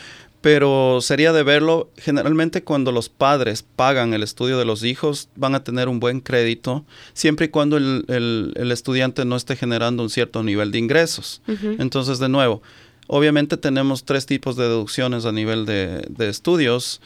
pero 0.44 0.98
sería 1.00 1.32
de 1.32 1.42
verlo, 1.42 1.90
generalmente 1.96 2.62
cuando 2.62 2.92
los 2.92 3.08
padres 3.08 3.62
pagan 3.62 4.12
el 4.12 4.22
estudio 4.22 4.58
de 4.58 4.66
los 4.66 4.84
hijos 4.84 5.30
van 5.36 5.54
a 5.54 5.64
tener 5.64 5.88
un 5.88 6.00
buen 6.00 6.20
crédito, 6.20 6.84
siempre 7.14 7.46
y 7.46 7.48
cuando 7.48 7.78
el, 7.78 8.52
estudiante 8.70 9.24
no 9.24 9.36
esté 9.36 9.56
generando 9.56 10.02
un 10.02 10.10
cierto 10.10 10.42
nivel 10.42 10.70
de 10.70 10.80
ingresos. 10.80 11.40
Entonces, 11.78 12.18
de 12.18 12.28
nuevo, 12.28 12.60
obviamente 13.06 13.56
tenemos 13.56 14.04
tres 14.04 14.26
tipos 14.26 14.54
de 14.56 14.64
deducciones 14.64 15.24
a 15.24 15.32
nivel 15.32 15.64
de, 15.64 16.04
de 16.10 16.28
estudios 16.28 17.00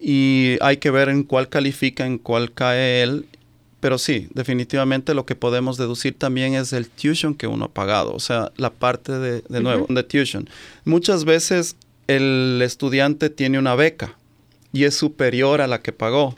y 0.00 0.56
hay 0.60 0.78
que 0.78 0.90
ver 0.90 1.10
en 1.10 1.22
cuál 1.22 1.48
califica, 1.48 2.04
en 2.06 2.18
cuál 2.18 2.50
cae 2.50 3.04
él 3.04 3.24
pero 3.78 3.98
sí, 3.98 4.28
definitivamente 4.34 5.14
lo 5.14 5.24
que 5.24 5.36
podemos 5.36 5.78
deducir 5.78 6.18
también 6.18 6.54
es 6.54 6.74
el 6.74 6.90
tuition 6.90 7.34
que 7.34 7.46
uno 7.46 7.66
ha 7.66 7.72
pagado, 7.72 8.12
o 8.12 8.20
sea, 8.20 8.52
la 8.56 8.70
parte 8.70 9.12
de, 9.18 9.42
de 9.48 9.60
nuevo, 9.62 9.86
de 9.88 10.02
tuition. 10.02 10.50
Muchas 10.84 11.24
veces 11.24 11.76
el 12.16 12.60
estudiante 12.62 13.30
tiene 13.30 13.58
una 13.58 13.74
beca 13.76 14.16
y 14.72 14.84
es 14.84 14.96
superior 14.96 15.60
a 15.60 15.66
la 15.66 15.80
que 15.80 15.92
pagó. 15.92 16.34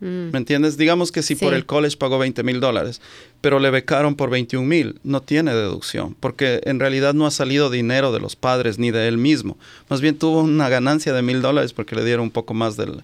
Mm. 0.00 0.30
¿Me 0.30 0.38
entiendes? 0.38 0.76
Digamos 0.76 1.10
que 1.10 1.22
si 1.22 1.34
por 1.34 1.54
el 1.54 1.66
college 1.66 1.96
pagó 1.96 2.18
20 2.18 2.42
mil 2.42 2.60
dólares, 2.60 3.00
pero 3.40 3.58
le 3.58 3.70
becaron 3.70 4.14
por 4.14 4.30
21 4.30 4.66
mil, 4.66 5.00
no 5.02 5.22
tiene 5.22 5.54
deducción, 5.54 6.14
porque 6.20 6.60
en 6.64 6.78
realidad 6.78 7.14
no 7.14 7.26
ha 7.26 7.30
salido 7.30 7.70
dinero 7.70 8.12
de 8.12 8.20
los 8.20 8.36
padres 8.36 8.78
ni 8.78 8.90
de 8.90 9.08
él 9.08 9.18
mismo. 9.18 9.56
Más 9.88 10.00
bien 10.00 10.16
tuvo 10.16 10.42
una 10.42 10.68
ganancia 10.68 11.12
de 11.12 11.22
mil 11.22 11.42
dólares 11.42 11.72
porque 11.72 11.96
le 11.96 12.04
dieron 12.04 12.24
un 12.24 12.30
poco 12.30 12.54
más 12.54 12.76
del, 12.76 13.02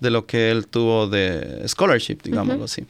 de 0.00 0.10
lo 0.10 0.26
que 0.26 0.50
él 0.50 0.66
tuvo 0.66 1.06
de 1.06 1.62
scholarship, 1.68 2.18
digámoslo 2.24 2.64
así. 2.64 2.84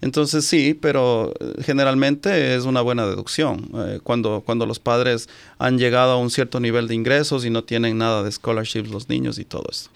Entonces 0.00 0.44
sí, 0.44 0.74
pero 0.74 1.34
eh, 1.40 1.62
generalmente 1.62 2.54
es 2.54 2.64
una 2.64 2.80
buena 2.80 3.06
deducción. 3.06 3.68
Eh, 3.74 4.00
cuando, 4.02 4.42
cuando 4.44 4.66
los 4.66 4.78
padres 4.78 5.28
han 5.58 5.78
llegado 5.78 6.12
a 6.12 6.16
un 6.16 6.30
cierto 6.30 6.60
nivel 6.60 6.88
de 6.88 6.94
ingresos 6.94 7.44
y 7.44 7.50
no 7.50 7.64
tienen 7.64 7.98
nada 7.98 8.22
de 8.22 8.30
scholarships 8.30 8.90
los 8.90 9.08
niños 9.08 9.38
y 9.38 9.44
todo 9.44 9.64
eso. 9.70 9.90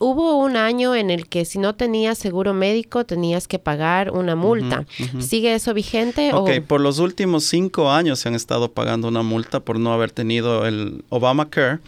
Hubo 0.00 0.36
un 0.36 0.56
año 0.56 0.94
en 0.94 1.10
el 1.10 1.26
que 1.26 1.44
si 1.44 1.58
no 1.58 1.74
tenías 1.74 2.18
seguro 2.18 2.54
médico 2.54 3.04
tenías 3.04 3.48
que 3.48 3.58
pagar 3.58 4.12
una 4.12 4.36
multa. 4.36 4.86
¿Sigue 5.18 5.54
eso 5.54 5.74
vigente? 5.74 6.32
Ok, 6.32 6.50
por 6.64 6.80
los 6.80 7.00
últimos 7.00 7.42
cinco 7.44 7.90
años 7.90 8.20
se 8.20 8.28
han 8.28 8.36
estado 8.36 8.70
pagando 8.70 9.08
una 9.08 9.22
multa 9.22 9.58
por 9.58 9.80
no 9.80 9.92
haber 9.92 10.12
tenido 10.12 10.66
el 10.66 11.02
Obamacare. 11.08 11.80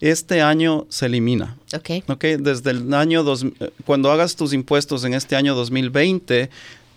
Este 0.00 0.42
año 0.42 0.86
se 0.88 1.06
elimina. 1.06 1.56
Ok. 1.72 2.02
Ok, 2.08 2.24
desde 2.40 2.72
el 2.72 2.92
año, 2.92 3.22
dos, 3.22 3.44
eh, 3.44 3.70
cuando 3.86 4.10
hagas 4.10 4.34
tus 4.34 4.52
impuestos 4.52 5.04
en 5.04 5.14
este 5.14 5.36
año 5.36 5.54
2020, 5.54 6.50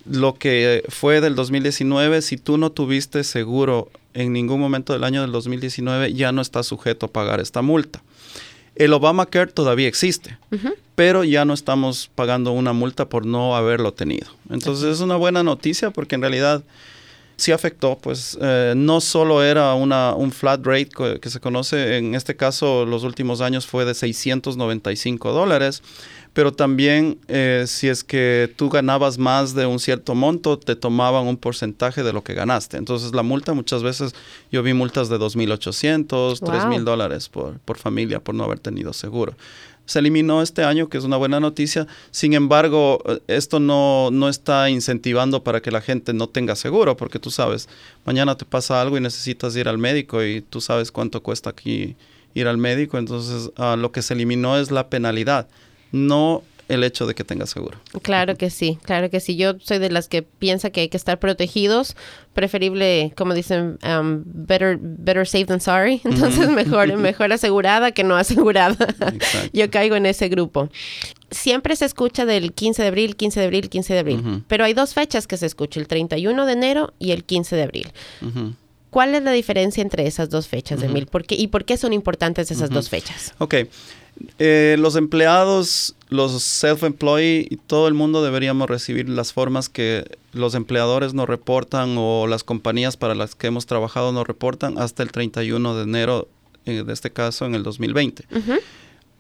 lo 0.06 0.36
que 0.36 0.84
fue 0.90 1.22
del 1.22 1.36
2019, 1.36 2.22
si 2.22 2.38
tú 2.38 2.58
no 2.58 2.72
tuviste 2.72 3.24
seguro 3.24 3.90
en 4.14 4.34
ningún 4.34 4.60
momento 4.60 4.94
del 4.94 5.04
año 5.04 5.22
del 5.22 5.32
2019, 5.32 6.14
ya 6.14 6.32
no 6.32 6.42
estás 6.42 6.68
sujeto 6.68 7.08
a 7.08 7.10
pagar 7.12 7.40
esta 7.40 7.62
multa. 7.62 8.02
El 8.76 8.94
Obamacare 8.94 9.52
todavía 9.52 9.88
existe, 9.88 10.38
pero 10.96 11.24
ya 11.24 11.46
no 11.46 11.54
estamos 11.54 12.12
pagando 12.14 12.52
una 12.52 12.74
multa 12.74 13.08
por 13.08 13.26
no 13.26 13.56
haberlo 13.56 13.94
tenido. 13.94 14.28
Entonces 14.50 14.86
es 14.86 15.00
una 15.00 15.16
buena 15.16 15.44
noticia 15.44 15.92
porque 15.92 16.16
en 16.16 16.22
realidad 16.22 16.62
sí 17.38 17.52
afectó, 17.52 17.98
pues 17.98 18.38
eh, 18.42 18.74
no 18.76 19.02
solo 19.02 19.44
era 19.44 19.74
una, 19.74 20.14
un 20.14 20.32
flat 20.32 20.66
rate 20.66 20.90
que, 20.90 21.20
que, 21.20 21.30
se 21.30 21.40
conoce, 21.40 21.98
en 21.98 22.16
este 22.16 22.36
caso 22.36 22.86
los 22.86 23.04
últimos 23.04 23.42
años 23.42 23.66
fue 23.66 23.86
de 23.86 23.94
695 23.94 25.32
dólares, 25.32 25.82
pero 26.36 26.52
también 26.52 27.18
eh, 27.30 27.64
si 27.66 27.88
es 27.88 28.04
que 28.04 28.54
tú 28.58 28.70
ganabas 28.70 29.18
más 29.18 29.56
de 29.56 29.66
un 29.66 29.80
cierto 29.80 30.16
monto, 30.16 30.60
te 30.60 30.76
tomaban 30.76 31.26
un 31.28 31.38
porcentaje 31.38 32.04
de 32.04 32.12
lo 32.12 32.26
que 32.26 32.34
ganaste. 32.34 32.76
Entonces 32.76 33.14
la 33.16 33.24
multa 33.24 33.54
muchas 33.54 33.84
veces, 33.84 34.14
yo 34.52 34.62
vi 34.62 34.74
multas 34.74 35.08
de 35.08 35.18
2.800, 35.18 36.42
wow. 36.42 36.52
3.000 36.52 36.84
dólares 36.84 37.30
por, 37.30 37.58
por 37.60 37.78
familia 37.78 38.20
por 38.20 38.36
no 38.36 38.44
haber 38.44 38.60
tenido 38.60 38.92
seguro. 38.92 39.38
Se 39.86 40.00
eliminó 40.00 40.42
este 40.42 40.66
año, 40.66 40.90
que 40.90 40.98
es 40.98 41.06
una 41.06 41.16
buena 41.16 41.40
noticia. 41.40 41.88
Sin 42.12 42.34
embargo, 42.34 43.02
esto 43.28 43.62
no, 43.62 44.10
no 44.12 44.28
está 44.28 44.70
incentivando 44.70 45.42
para 45.42 45.62
que 45.62 45.72
la 45.72 45.80
gente 45.80 46.12
no 46.12 46.28
tenga 46.28 46.58
seguro, 46.58 46.98
porque 46.98 47.18
tú 47.18 47.32
sabes, 47.32 47.70
mañana 48.04 48.36
te 48.36 48.44
pasa 48.44 48.82
algo 48.82 48.98
y 48.98 49.00
necesitas 49.00 49.56
ir 49.56 49.70
al 49.70 49.78
médico 49.78 50.22
y 50.22 50.42
tú 50.42 50.60
sabes 50.60 50.92
cuánto 50.92 51.24
cuesta 51.24 51.52
aquí 51.52 51.96
ir 52.34 52.50
al 52.50 52.58
médico. 52.58 52.98
Entonces, 52.98 53.52
uh, 53.58 53.78
lo 53.78 53.94
que 53.94 54.02
se 54.02 54.16
eliminó 54.16 54.58
es 54.58 54.70
la 54.70 54.90
penalidad 54.90 55.48
no 55.96 56.44
el 56.68 56.84
hecho 56.84 57.06
de 57.06 57.14
que 57.14 57.24
tenga 57.24 57.46
seguro. 57.46 57.78
Claro 58.02 58.36
que 58.36 58.50
sí, 58.50 58.80
claro 58.84 59.10
que 59.10 59.20
sí. 59.20 59.36
Yo 59.36 59.54
soy 59.60 59.78
de 59.78 59.90
las 59.92 60.08
que 60.08 60.24
piensa 60.24 60.72
que 60.72 60.82
hay 60.82 60.90
que 60.90 60.98
estar 60.98 61.20
protegidos, 61.20 61.96
preferible, 62.34 63.14
como 63.16 63.34
dicen, 63.34 63.78
um, 63.84 64.24
better, 64.26 64.78
better 64.82 65.28
safe 65.28 65.46
than 65.46 65.62
sorry. 65.62 66.02
Entonces, 66.06 66.50
mejor, 66.50 66.96
mejor 66.98 67.32
asegurada 67.32 67.92
que 67.92 68.04
no 68.04 68.16
asegurada. 68.16 68.78
Yo 69.54 69.70
caigo 69.70 69.96
en 69.96 70.06
ese 70.06 70.28
grupo. 70.28 70.70
Siempre 71.30 71.76
se 71.76 71.86
escucha 71.86 72.26
del 72.26 72.54
15 72.54 72.82
de 72.82 72.88
abril, 72.88 73.16
15 73.16 73.40
de 73.40 73.46
abril, 73.46 73.70
15 73.70 73.94
de 73.94 74.00
abril. 74.00 74.44
Pero 74.48 74.64
hay 74.64 74.74
dos 74.74 74.94
fechas 74.94 75.28
que 75.28 75.38
se 75.38 75.46
escucha, 75.46 75.80
el 75.80 75.88
31 75.88 76.46
de 76.46 76.54
enero 76.54 76.94
y 76.98 77.12
el 77.12 77.24
15 77.26 77.56
de 77.56 77.64
abril. 77.64 77.92
¿Cuál 78.90 79.14
es 79.14 79.24
la 79.24 79.32
diferencia 79.32 79.82
entre 79.82 80.08
esas 80.08 80.30
dos 80.30 80.48
fechas, 80.48 80.82
Emil? 80.82 81.08
¿Por 81.08 81.26
qué, 81.26 81.36
¿Y 81.36 81.48
por 81.48 81.66
qué 81.66 81.76
son 81.76 81.92
importantes 81.92 82.50
esas 82.50 82.70
dos 82.70 82.90
fechas? 82.90 83.34
Ok. 83.40 83.56
Eh, 84.40 84.76
los 84.80 84.96
empleados, 84.96 85.96
los 86.10 86.42
self-employed 86.44 87.48
y 87.50 87.58
todo 87.58 87.88
el 87.88 87.94
mundo 87.94 88.24
deberíamos 88.24 88.70
recibir 88.70 89.10
las 89.10 89.34
formas 89.34 89.70
que 89.70 90.18
los 90.34 90.56
empleadores 90.56 91.14
nos 91.14 91.28
reportan 91.28 91.96
o 91.98 92.28
las 92.28 92.44
compañías 92.44 92.98
para 92.98 93.16
las 93.16 93.36
que 93.36 93.48
hemos 93.48 93.66
trabajado 93.66 94.12
nos 94.12 94.28
reportan 94.28 94.78
hasta 94.78 95.04
el 95.04 95.12
31 95.12 95.76
de 95.76 95.84
enero, 95.84 96.28
eh, 96.66 96.84
de 96.86 96.94
este 96.94 97.12
caso 97.12 97.46
en 97.46 97.56
el 97.56 97.64
2020. 97.64 98.26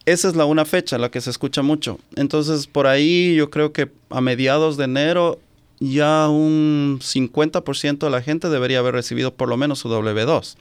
Esa 0.06 0.28
es 0.28 0.36
la 0.36 0.46
una 0.46 0.66
fecha, 0.66 0.98
la 0.98 1.10
que 1.10 1.22
se 1.22 1.30
escucha 1.30 1.62
mucho. 1.62 2.00
Entonces, 2.16 2.68
por 2.68 2.86
ahí 2.86 3.36
yo 3.36 3.50
creo 3.50 3.74
que 3.74 3.89
a 4.10 4.22
mediados 4.22 4.78
de 4.78 4.86
enero 4.86 5.39
ya 5.80 6.30
un 6.30 7.00
50% 7.02 7.98
de 7.98 8.10
la 8.10 8.22
gente 8.22 8.50
debería 8.50 8.80
haber 8.80 8.93
recibido 8.93 9.34
por 9.34 9.50
lo 9.50 9.58
menos 9.58 9.80
su 9.80 9.89
W2. 9.89 10.56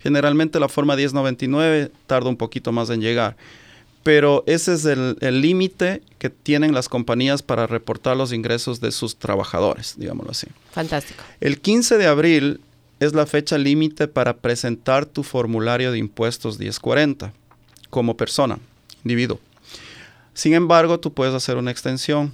Generalmente 0.00 0.58
la 0.58 0.68
forma 0.68 0.96
1099 0.96 1.92
tarda 2.06 2.28
un 2.28 2.36
poquito 2.36 2.72
más 2.72 2.90
en 2.90 3.00
llegar 3.00 3.36
pero 4.08 4.42
ese 4.46 4.72
es 4.72 4.86
el 4.86 5.42
límite 5.42 6.00
que 6.18 6.30
tienen 6.30 6.72
las 6.72 6.88
compañías 6.88 7.42
para 7.42 7.66
reportar 7.66 8.16
los 8.16 8.32
ingresos 8.32 8.80
de 8.80 8.90
sus 8.90 9.18
trabajadores, 9.18 9.96
digámoslo 9.98 10.30
así. 10.30 10.46
Fantástico. 10.72 11.22
El 11.42 11.60
15 11.60 11.98
de 11.98 12.06
abril 12.06 12.62
es 13.00 13.12
la 13.12 13.26
fecha 13.26 13.58
límite 13.58 14.08
para 14.08 14.38
presentar 14.38 15.04
tu 15.04 15.22
formulario 15.22 15.92
de 15.92 15.98
impuestos 15.98 16.58
1040 16.58 17.34
como 17.90 18.16
persona, 18.16 18.58
individuo. 19.04 19.40
Sin 20.32 20.54
embargo, 20.54 20.98
tú 20.98 21.12
puedes 21.12 21.34
hacer 21.34 21.58
una 21.58 21.70
extensión. 21.70 22.32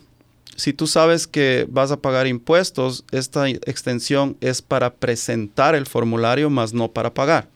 Si 0.55 0.73
tú 0.75 0.87
sabes 0.87 1.27
que 1.27 1.67
vas 1.69 1.91
a 1.91 1.97
pagar 1.97 2.29
impuestos, 2.29 3.03
esta 3.11 3.49
extensión 3.49 4.37
es 4.41 4.63
para 4.63 4.95
presentar 4.95 5.75
el 5.75 5.87
formulario, 5.87 6.51
más 6.51 6.73
no 6.73 6.93
para 6.93 7.13
pagar. 7.13 7.49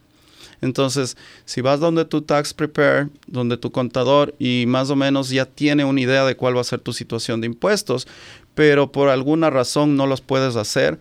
Entonces, 0.60 1.16
si 1.44 1.60
vas 1.60 1.80
donde 1.80 2.04
tu 2.04 2.22
tax 2.22 2.52
prepare, 2.52 3.08
donde 3.26 3.56
tu 3.56 3.70
contador 3.70 4.34
y 4.38 4.64
más 4.66 4.90
o 4.90 4.96
menos 4.96 5.30
ya 5.30 5.44
tiene 5.46 5.84
una 5.84 6.00
idea 6.00 6.24
de 6.24 6.36
cuál 6.36 6.56
va 6.56 6.60
a 6.62 6.64
ser 6.64 6.80
tu 6.80 6.92
situación 6.92 7.40
de 7.40 7.46
impuestos, 7.46 8.08
pero 8.54 8.90
por 8.90 9.08
alguna 9.08 9.50
razón 9.50 9.96
no 9.96 10.06
los 10.06 10.20
puedes 10.20 10.56
hacer, 10.56 10.98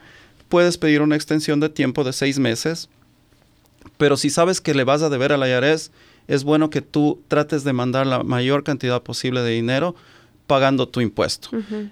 puedes 0.48 0.78
pedir 0.78 1.02
una 1.02 1.16
extensión 1.16 1.60
de 1.60 1.70
tiempo 1.70 2.04
de 2.04 2.14
seis 2.14 2.38
meses. 2.40 2.90
Pero 3.98 4.18
si 4.18 4.30
sabes 4.30 4.62
que 4.62 4.76
le 4.76 4.84
vas 4.84 5.02
a 5.02 5.10
deber 5.10 5.32
a 5.32 5.38
la 5.38 5.50
IRS, 5.50 5.92
es 6.28 6.44
bueno 6.44 6.70
que 6.70 6.82
tú 6.82 7.22
trates 7.28 7.64
de 7.64 7.74
mandar 7.74 8.06
la 8.06 8.22
mayor 8.22 8.64
cantidad 8.64 9.02
posible 9.02 9.42
de 9.42 9.52
dinero 9.52 9.96
pagando 10.48 10.88
tu 10.88 11.02
impuesto. 11.02 11.50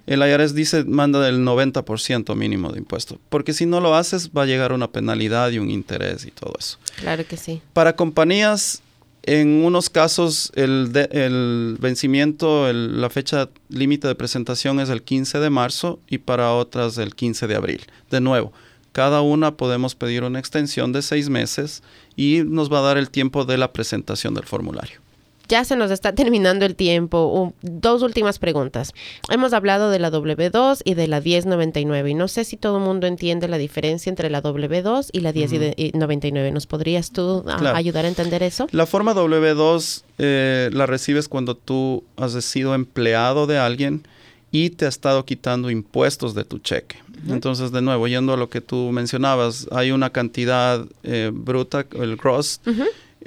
El 0.08 0.22
IRS 0.22 0.56
dice 0.56 0.86
manda 0.86 1.28
el 1.28 1.45
90% 1.45 2.36
mínimo 2.36 2.72
de 2.72 2.80
impuesto, 2.80 3.20
porque 3.30 3.53
si 3.53 3.66
no 3.66 3.82
lo 3.82 3.95
haces 3.95 4.32
va 4.36 4.43
a 4.43 4.45
llegar 4.45 4.72
una 4.72 4.89
penalidad 4.89 5.51
y 5.51 5.60
un 5.60 5.70
interés 5.70 6.26
y 6.26 6.32
todo 6.32 6.53
eso. 6.58 6.78
Claro 6.95 7.26
que 7.28 7.38
sí. 7.38 7.62
Para 7.74 7.95
compañías, 7.95 8.82
en 9.24 9.66
unos 9.66 9.89
casos 9.89 10.51
el, 10.56 10.91
el 11.12 11.78
vencimiento, 11.80 12.72
la 12.72 13.10
fecha 13.10 13.49
límite 13.70 14.08
de 14.08 14.16
presentación 14.16 14.80
es 14.80 14.89
el 14.89 15.01
15 15.01 15.39
de 15.39 15.49
marzo 15.49 15.99
y 16.08 16.20
para 16.20 16.53
otras 16.53 16.97
el 16.97 17.14
15 17.14 17.47
de 17.47 17.56
abril. 17.56 17.82
De 18.10 18.22
nuevo, 18.22 18.53
cada 18.91 19.22
una 19.22 19.58
podemos 19.58 19.95
pedir 19.95 20.24
una 20.24 20.39
extensión 20.39 20.93
de 20.93 21.01
seis 21.01 21.28
meses 21.28 21.84
y 22.16 22.43
nos 22.45 22.72
va 22.72 22.80
a 22.80 22.84
dar 22.84 22.97
el 22.97 23.10
tiempo 23.10 23.43
de 23.43 23.58
la 23.58 23.74
presentación 23.74 24.34
del 24.34 24.45
formulario. 24.45 25.01
Ya 25.48 25.64
se 25.64 25.76
nos 25.76 25.91
está 25.91 26.12
terminando 26.16 26.66
el 26.66 26.76
tiempo. 26.76 27.54
dos 27.62 28.02
últimas 28.02 28.39
preguntas. 28.39 28.93
Hemos 29.30 29.54
hablado 29.54 29.89
de 29.89 30.00
la 30.00 30.12
W2 30.12 30.82
y 30.84 30.93
de 30.93 31.08
la 31.08 31.22
1099 31.22 32.10
y 32.10 32.14
no 32.14 32.28
sé 32.28 32.43
si 32.43 32.58
todo 32.58 32.78
el 32.78 32.84
mundo 32.84 33.08
entiende 33.08 33.48
la 33.48 33.58
diferencia 33.58 34.10
entre 34.10 34.30
la 34.30 34.41
W2 34.41 35.10
y 35.12 35.20
la 35.22 35.32
1099. 35.32 36.52
¿Nos 36.52 36.68
podrías 36.68 37.12
tú 37.12 37.43
ah, 37.48 37.74
ayudar 37.76 38.06
a 38.06 38.08
entender 38.08 38.43
eso? 38.43 38.68
La 38.72 38.86
forma 38.86 39.14
W2 39.14 40.04
eh, 40.18 40.70
la 40.72 40.86
recibes 40.86 41.28
cuando 41.28 41.56
tú 41.56 42.04
has 42.18 42.32
sido 42.46 42.74
empleado 42.74 43.48
de 43.48 43.58
alguien 43.58 44.04
y 44.52 44.70
te 44.70 44.86
ha 44.86 44.89
estado 44.89 45.26
quitando 45.26 45.70
impuestos 45.70 46.34
de 46.34 46.46
tu 46.46 46.60
cheque. 46.60 46.98
Entonces, 47.28 47.72
de 47.72 47.82
nuevo, 47.82 48.08
yendo 48.08 48.34
a 48.34 48.38
lo 48.38 48.50
que 48.50 48.62
tú 48.62 48.91
mencionabas, 48.93 49.68
hay 49.72 49.91
una 49.91 50.12
cantidad 50.12 50.86
eh, 51.04 51.32
bruta, 51.34 51.86
el 51.93 52.16
gross, 52.16 52.62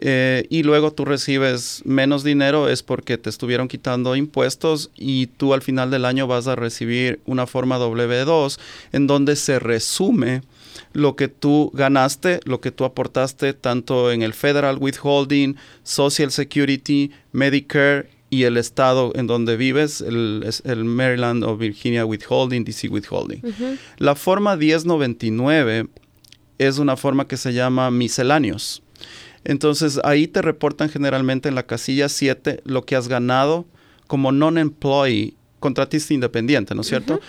eh, 0.01 0.47
y 0.49 0.63
luego 0.63 0.93
tú 0.93 1.05
recibes 1.05 1.83
menos 1.85 2.23
dinero 2.23 2.69
es 2.69 2.83
porque 2.83 3.19
te 3.19 3.31
estuvieron 3.31 3.67
quitando 3.67 4.15
impuestos 4.15 4.91
y 4.97 5.27
tú 5.27 5.55
al 5.55 5.63
final 5.63 5.91
del 5.91 6.05
año 6.05 6.27
vas 6.27 6.47
a 6.47 6.55
recibir 6.55 7.21
una 7.27 7.47
forma 7.47 7.79
W2 7.79 8.59
en 8.93 9.07
donde 9.07 9.35
se 9.35 9.59
resume 9.59 10.43
lo 10.93 11.17
que 11.17 11.29
tú 11.29 11.71
ganaste, 11.75 12.41
lo 12.45 12.61
que 12.61 12.71
tú 12.71 12.85
aportaste 12.85 13.53
tanto 13.55 14.13
en 14.13 14.23
el 14.23 14.35
Federal 14.35 14.79
Withholding, 14.79 15.57
Social 15.83 16.31
Security, 16.31 17.11
Medicare 17.33 18.09
y 18.31 18.45
el 18.45 18.57
estado 18.57 19.13
en 19.17 19.27
donde 19.27 19.57
vives, 19.57 20.01
el, 20.01 20.49
el 20.65 20.85
Maryland 20.85 21.43
o 21.45 21.57
Virginia 21.57 22.05
Withholding, 22.05 22.65
DC 22.65 22.89
Withholding. 22.89 23.43
La 23.99 24.15
forma 24.15 24.57
1099 24.57 25.89
es 26.59 26.79
una 26.79 26.97
forma 26.97 27.27
que 27.27 27.37
se 27.37 27.53
llama 27.53 27.91
misceláneos. 27.91 28.83
Entonces 29.45 30.01
ahí 30.05 30.27
te 30.27 30.43
reportan 30.43 30.89
generalmente 30.89 31.49
en 31.49 31.55
la 31.55 31.65
casilla 31.65 32.09
7 32.09 32.63
lo 32.65 32.85
que 32.85 32.97
has 32.97 33.09
ganado 33.09 33.67
como 34.07 34.33
non-employee, 34.33 35.35
contratista 35.61 36.15
independiente, 36.15 36.75
¿no 36.75 36.81
es 36.81 36.89
cierto? 36.89 37.21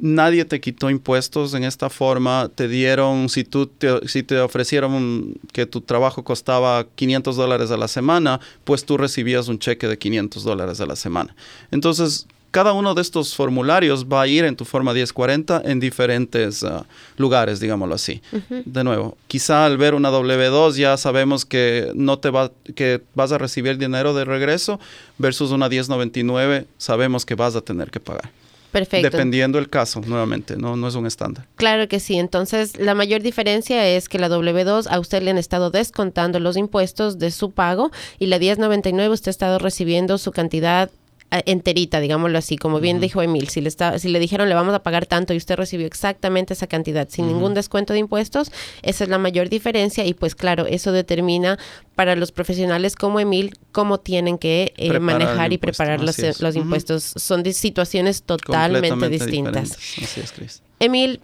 Nadie 0.00 0.44
te 0.44 0.60
quitó 0.60 0.90
impuestos 0.90 1.54
en 1.54 1.64
esta 1.64 1.90
forma, 1.90 2.48
te 2.54 2.68
dieron, 2.68 3.28
si, 3.28 3.42
tú 3.42 3.66
te, 3.66 4.06
si 4.06 4.22
te 4.22 4.38
ofrecieron 4.38 5.34
que 5.52 5.66
tu 5.66 5.80
trabajo 5.80 6.22
costaba 6.22 6.86
500 6.94 7.34
dólares 7.34 7.72
a 7.72 7.76
la 7.76 7.88
semana, 7.88 8.38
pues 8.62 8.84
tú 8.84 8.96
recibías 8.96 9.48
un 9.48 9.58
cheque 9.58 9.88
de 9.88 9.98
500 9.98 10.44
dólares 10.44 10.80
a 10.80 10.86
la 10.86 10.94
semana. 10.94 11.34
Entonces, 11.72 12.28
cada 12.58 12.72
uno 12.72 12.92
de 12.92 13.02
estos 13.02 13.36
formularios 13.36 14.04
va 14.04 14.22
a 14.22 14.26
ir 14.26 14.44
en 14.44 14.56
tu 14.56 14.64
forma 14.64 14.92
1040 14.92 15.62
en 15.64 15.78
diferentes 15.78 16.64
ah, 16.64 16.84
lugares, 17.16 17.60
digámoslo 17.60 17.94
así. 17.94 18.20
De 18.64 18.82
nuevo, 18.82 19.16
quizá 19.28 19.64
al 19.64 19.78
ver 19.78 19.94
una 19.94 20.10
W2 20.10 20.74
ya 20.74 20.96
sabemos 20.96 21.44
que 21.44 21.92
no 21.94 22.18
te 22.18 22.30
va 22.30 22.50
que 22.74 23.00
vas 23.14 23.30
a 23.30 23.38
recibir 23.38 23.78
dinero 23.78 24.12
de 24.12 24.24
regreso 24.24 24.80
versus 25.18 25.52
una 25.52 25.68
1099 25.68 26.66
sabemos 26.78 27.24
que 27.24 27.36
vas 27.36 27.54
a 27.54 27.60
tener 27.60 27.92
que 27.92 28.00
pagar. 28.00 28.28
Perfecto. 28.72 29.08
Dependiendo 29.08 29.60
el 29.60 29.70
caso, 29.70 30.00
nuevamente, 30.04 30.56
no, 30.56 30.74
no 30.74 30.88
es 30.88 30.96
un 30.96 31.06
estándar. 31.06 31.46
Claro 31.54 31.86
que 31.86 32.00
sí. 32.00 32.18
Entonces, 32.18 32.76
la 32.76 32.96
mayor 32.96 33.22
diferencia 33.22 33.86
es 33.86 34.08
que 34.08 34.18
la 34.18 34.28
W2 34.28 34.88
a 34.90 34.98
usted 34.98 35.22
le 35.22 35.30
han 35.30 35.38
estado 35.38 35.70
descontando 35.70 36.40
los 36.40 36.56
impuestos 36.56 37.20
de 37.20 37.30
su 37.30 37.52
pago 37.52 37.92
y 38.18 38.26
la 38.26 38.40
1099 38.40 39.14
usted 39.14 39.28
ha 39.28 39.30
estado 39.30 39.60
recibiendo 39.60 40.18
su 40.18 40.32
cantidad 40.32 40.90
enterita, 41.30 42.00
digámoslo 42.00 42.38
así, 42.38 42.56
como 42.56 42.80
bien 42.80 43.00
dijo 43.00 43.20
Emil, 43.20 43.48
si 43.48 43.60
le, 43.60 43.68
está, 43.68 43.98
si 43.98 44.08
le 44.08 44.18
dijeron 44.18 44.48
le 44.48 44.54
vamos 44.54 44.74
a 44.74 44.82
pagar 44.82 45.06
tanto 45.06 45.34
y 45.34 45.36
usted 45.36 45.56
recibió 45.56 45.86
exactamente 45.86 46.54
esa 46.54 46.66
cantidad 46.66 47.08
sin 47.08 47.26
ningún 47.26 47.54
descuento 47.54 47.92
de 47.92 47.98
impuestos, 47.98 48.50
esa 48.82 49.04
es 49.04 49.10
la 49.10 49.18
mayor 49.18 49.48
diferencia 49.48 50.06
y 50.06 50.14
pues 50.14 50.34
claro, 50.34 50.66
eso 50.66 50.92
determina 50.92 51.58
para 51.94 52.16
los 52.16 52.32
profesionales 52.32 52.96
como 52.96 53.20
Emil 53.20 53.58
cómo 53.72 53.98
tienen 53.98 54.38
que 54.38 54.72
eh, 54.76 54.98
manejar 55.00 55.52
y 55.52 55.58
preparar 55.58 56.02
los, 56.02 56.18
los 56.40 56.56
impuestos. 56.56 57.12
Son 57.16 57.44
situaciones 57.52 58.22
totalmente 58.22 59.08
distintas. 59.08 59.72
Así 59.72 60.20
es, 60.20 60.62
Emil, 60.80 61.20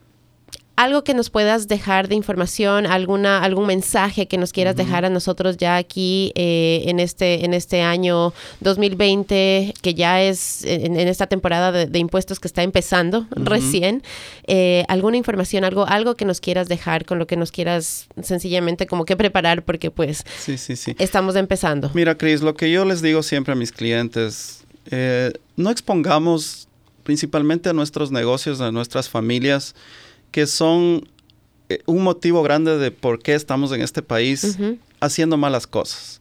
algo 0.77 1.05
que 1.05 1.15
nos 1.15 1.31
puedas 1.31 1.69
dejar 1.69 2.09
de 2.09 2.17
información, 2.17 2.87
alguna, 2.87 3.43
algún 3.43 3.67
mensaje 3.67 4.27
que 4.27 4.39
nos 4.39 4.53
quieras 4.53 4.75
dejar 4.75 5.05
a 5.05 5.11
nosotros 5.11 5.57
ya 5.57 5.77
aquí 5.77 6.33
eh, 6.35 6.83
en, 6.87 6.99
este, 6.99 7.45
en 7.45 7.55
este 7.55 7.83
año 7.83 8.33
2020, 8.61 9.75
que 9.81 9.95
ya 9.95 10.23
es 10.23 10.65
en, 10.65 10.97
esta 10.97 11.27
temporada 11.29 11.71
de, 11.71 11.99
impuestos 11.99 12.41
que 12.41 12.49
está 12.49 12.63
empezando 12.63 13.27
recién. 13.31 14.03
Eh, 14.47 14.85
alguna 14.89 15.17
información, 15.17 15.65
algo, 15.65 15.87
algo 15.87 16.17
que 16.17 16.25
nos 16.25 16.41
quieras 16.41 16.69
dejar, 16.69 17.05
con 17.05 17.19
lo 17.19 17.27
que 17.27 17.37
nos 17.37 17.53
quieras 17.53 18.09
sencillamente 18.21 18.87
como 18.87 19.05
que 19.05 19.17
preparar, 19.17 19.63
porque 19.63 19.91
pues 19.91 20.25
sí, 20.39 20.59
sí, 20.59 20.75
sí. 20.75 20.97
estamos 20.99 21.37
empezando. 21.37 21.91
Mira, 21.95 22.17
Cris, 22.17 22.41
lo 22.41 22.55
que 22.55 22.71
yo 22.71 22.85
les 22.85 23.01
digo 23.01 23.23
siempre 23.23 23.53
a 23.53 23.57
mis 23.57 23.71
clientes, 23.71 24.65
eh, 24.91 25.33
no 25.57 25.71
expongamos 25.71 26.69
principalmente 27.05 27.69
a 27.69 27.73
nuestros 27.73 28.11
negocios, 28.11 28.61
a 28.61 28.73
nuestras 28.73 29.09
familias, 29.09 29.75
que 30.35 30.49
son 30.49 31.07
eh, 31.69 31.79
un 31.87 32.03
motivo 32.03 32.43
grande 32.43 32.77
de 32.77 32.91
por 32.91 33.21
qué 33.23 33.37
estamos 33.37 33.71
en 33.71 33.83
este 33.83 34.03
país 34.03 34.59
haciendo 34.99 35.37
malas 35.37 35.69
cosas. 35.69 36.21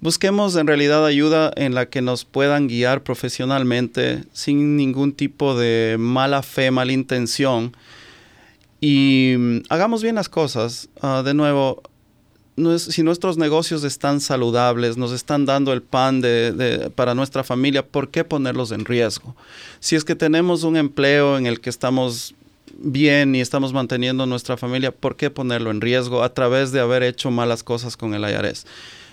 Busquemos 0.00 0.56
en 0.56 0.66
realidad 0.66 1.06
ayuda 1.06 1.52
en 1.54 1.72
la 1.72 1.86
que 1.86 2.02
nos 2.02 2.24
puedan 2.24 2.66
guiar 2.66 3.04
profesionalmente 3.04 4.24
sin 4.32 4.76
ningún 4.76 5.12
tipo 5.12 5.56
de 5.56 5.94
mala 5.96 6.42
fe, 6.42 6.72
mala 6.72 6.90
intención. 6.90 7.76
Y 8.80 9.36
mm, 9.38 9.58
hagamos 9.68 10.02
bien 10.02 10.16
las 10.16 10.28
cosas. 10.28 10.88
Ah, 11.00 11.22
de 11.24 11.32
nuevo, 11.32 11.84
si 12.78 13.04
nuestros 13.04 13.38
negocios 13.38 13.84
están 13.84 14.20
saludables, 14.20 14.96
nos 14.96 15.12
están 15.12 15.46
dando 15.46 15.72
el 15.72 15.82
pan 15.82 16.20
para 16.96 17.14
nuestra 17.14 17.44
familia, 17.44 17.86
¿por 17.86 18.10
qué 18.10 18.24
ponerlos 18.24 18.72
en 18.72 18.86
riesgo? 18.86 19.36
Si 19.78 19.94
es 19.94 20.04
que 20.04 20.16
tenemos 20.16 20.64
un 20.64 20.76
empleo 20.76 21.38
en 21.38 21.46
el 21.46 21.60
que 21.60 21.70
estamos 21.70 22.34
bien 22.78 23.34
y 23.34 23.40
estamos 23.40 23.72
manteniendo 23.72 24.26
nuestra 24.26 24.56
familia, 24.56 24.92
¿por 24.92 25.16
qué 25.16 25.30
ponerlo 25.30 25.70
en 25.70 25.80
riesgo 25.80 26.22
a 26.22 26.34
través 26.34 26.72
de 26.72 26.80
haber 26.80 27.02
hecho 27.02 27.30
malas 27.30 27.62
cosas 27.62 27.96
con 27.96 28.14
el 28.14 28.22
IRS? 28.22 28.66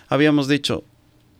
Habíamos 0.07 0.47
dicho, 0.47 0.83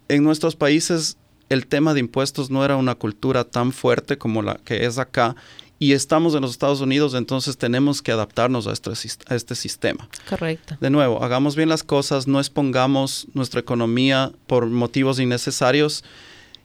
en 0.08 0.24
nuestros 0.24 0.56
países 0.56 1.18
el 1.50 1.66
tema 1.66 1.94
de 1.94 2.00
impuestos 2.00 2.50
no 2.50 2.64
era 2.64 2.78
una 2.78 2.96
cultura 2.96 3.44
tan 3.44 3.72
fuerte 3.72 4.18
como 4.18 4.42
la 4.42 4.60
que 4.64 4.86
es 4.86 4.98
acá 4.98 5.36
y 5.80 5.94
estamos 5.94 6.36
en 6.36 6.42
los 6.42 6.52
Estados 6.52 6.82
Unidos, 6.82 7.14
entonces 7.14 7.58
tenemos 7.58 8.02
que 8.02 8.12
adaptarnos 8.12 8.68
a 8.68 8.74
este, 8.74 8.92
a 9.28 9.36
este 9.36 9.56
sistema. 9.56 10.10
Correcto. 10.30 10.76
De 10.82 10.90
nuevo, 10.90 11.24
hagamos 11.24 11.56
bien 11.56 11.70
las 11.70 11.84
cosas, 11.84 12.28
no 12.28 12.40
expongamos 12.40 13.28
nuestra 13.34 13.62
economía 13.62 14.34
por 14.46 14.68
motivos 14.68 15.20
innecesarios 15.20 16.04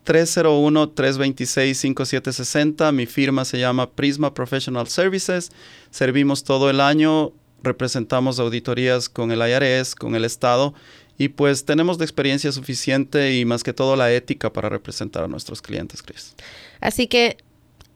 301-326-5760. 0.04 2.92
Mi 2.92 3.06
firma 3.06 3.44
se 3.44 3.60
llama 3.60 3.88
Prisma 3.90 4.34
Professional 4.34 4.88
Services. 4.88 5.52
Servimos 5.90 6.42
todo 6.42 6.70
el 6.70 6.80
año 6.80 7.30
representamos 7.62 8.38
auditorías 8.38 9.08
con 9.08 9.32
el 9.32 9.40
IRS, 9.40 9.94
con 9.94 10.14
el 10.14 10.24
Estado, 10.24 10.74
y 11.18 11.28
pues 11.28 11.64
tenemos 11.64 11.98
la 11.98 12.04
experiencia 12.04 12.50
suficiente 12.52 13.34
y 13.34 13.44
más 13.44 13.62
que 13.62 13.72
todo 13.72 13.96
la 13.96 14.12
ética 14.12 14.52
para 14.52 14.68
representar 14.68 15.24
a 15.24 15.28
nuestros 15.28 15.62
clientes, 15.62 16.02
Chris. 16.02 16.34
Así 16.80 17.06
que 17.06 17.36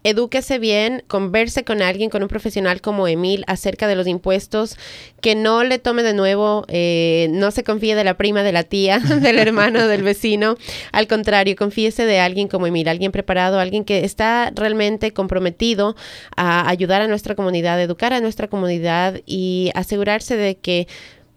edúquese 0.07 0.61
bien, 0.61 1.03
converse 1.09 1.65
con 1.65 1.83
alguien, 1.83 2.11
con 2.11 2.23
un 2.23 2.29
profesional 2.29 2.81
como 2.81 3.09
Emil 3.09 3.43
acerca 3.49 3.89
de 3.89 3.97
los 3.97 4.07
impuestos, 4.07 4.77
que 5.21 5.35
no 5.35 5.65
le 5.65 5.81
tome 5.81 6.05
de 6.05 6.15
nuevo, 6.15 6.65
eh, 6.69 7.27
no 7.33 7.51
se 7.51 7.65
confíe 7.65 7.97
de 7.97 8.05
la 8.05 8.17
prima, 8.17 8.45
de 8.45 8.53
la 8.53 8.63
tía, 8.63 8.99
del 9.21 9.41
hermano, 9.41 9.89
del 9.89 10.05
vecino. 10.05 10.57
Al 10.93 11.09
contrario, 11.09 11.57
confíese 11.57 12.07
de 12.07 12.21
alguien 12.21 12.47
como 12.47 12.69
Emil, 12.69 12.87
alguien 12.87 13.11
preparado, 13.11 13.59
alguien 13.59 13.85
que 13.85 14.05
está 14.05 14.53
realmente 14.55 15.13
comprometido 15.13 15.97
a 16.37 16.69
ayudar 16.69 17.03
a 17.03 17.09
nuestra 17.09 17.35
comunidad, 17.35 17.83
educar 17.83 18.13
a 18.13 18.21
nuestra 18.21 18.47
comunidad 18.47 19.21
y 19.27 19.73
asegurarse 19.75 20.37
de 20.37 20.55
que, 20.55 20.87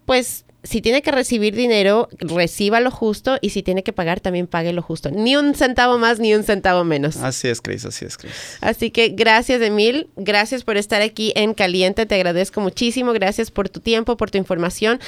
pues, 0.06 0.46
si 0.64 0.82
tiene 0.82 1.02
que 1.02 1.12
recibir 1.12 1.56
dinero, 1.56 2.10
reciba 2.20 2.80
lo 2.80 2.92
justo 2.92 3.38
y 3.42 3.52
si 3.52 3.64
tiene 3.64 3.84
que 3.84 3.94
pagar, 3.94 4.20
también 4.20 4.48
pague 4.48 4.74
lo 4.74 4.82
justo. 4.82 5.10
Ni 5.10 5.36
un 5.36 5.56
centavo 5.56 5.98
más, 5.98 6.20
ni 6.20 6.34
un 6.36 6.44
centavo 6.44 6.84
menos. 6.84 7.18
Así 7.18 7.48
es, 7.48 7.62
Cris, 7.62 7.86
así 7.86 8.06
es, 8.06 8.18
Cris. 8.18 8.34
Así 8.62 8.92
que 8.92 9.10
gracias, 9.10 9.62
Emil. 9.62 10.10
Gracias 10.18 10.64
por 10.64 10.78
estar 10.78 11.02
aquí 11.02 11.32
en 11.36 11.54
Caliente. 11.54 12.06
Te 12.06 12.16
agradezco 12.16 12.62
muchísimo. 12.62 13.14
Gracias 13.14 13.52
por 13.52 13.70
tu 13.70 13.80
tiempo, 13.80 14.18
por 14.18 14.32
tu 14.32 14.38
información 14.38 15.00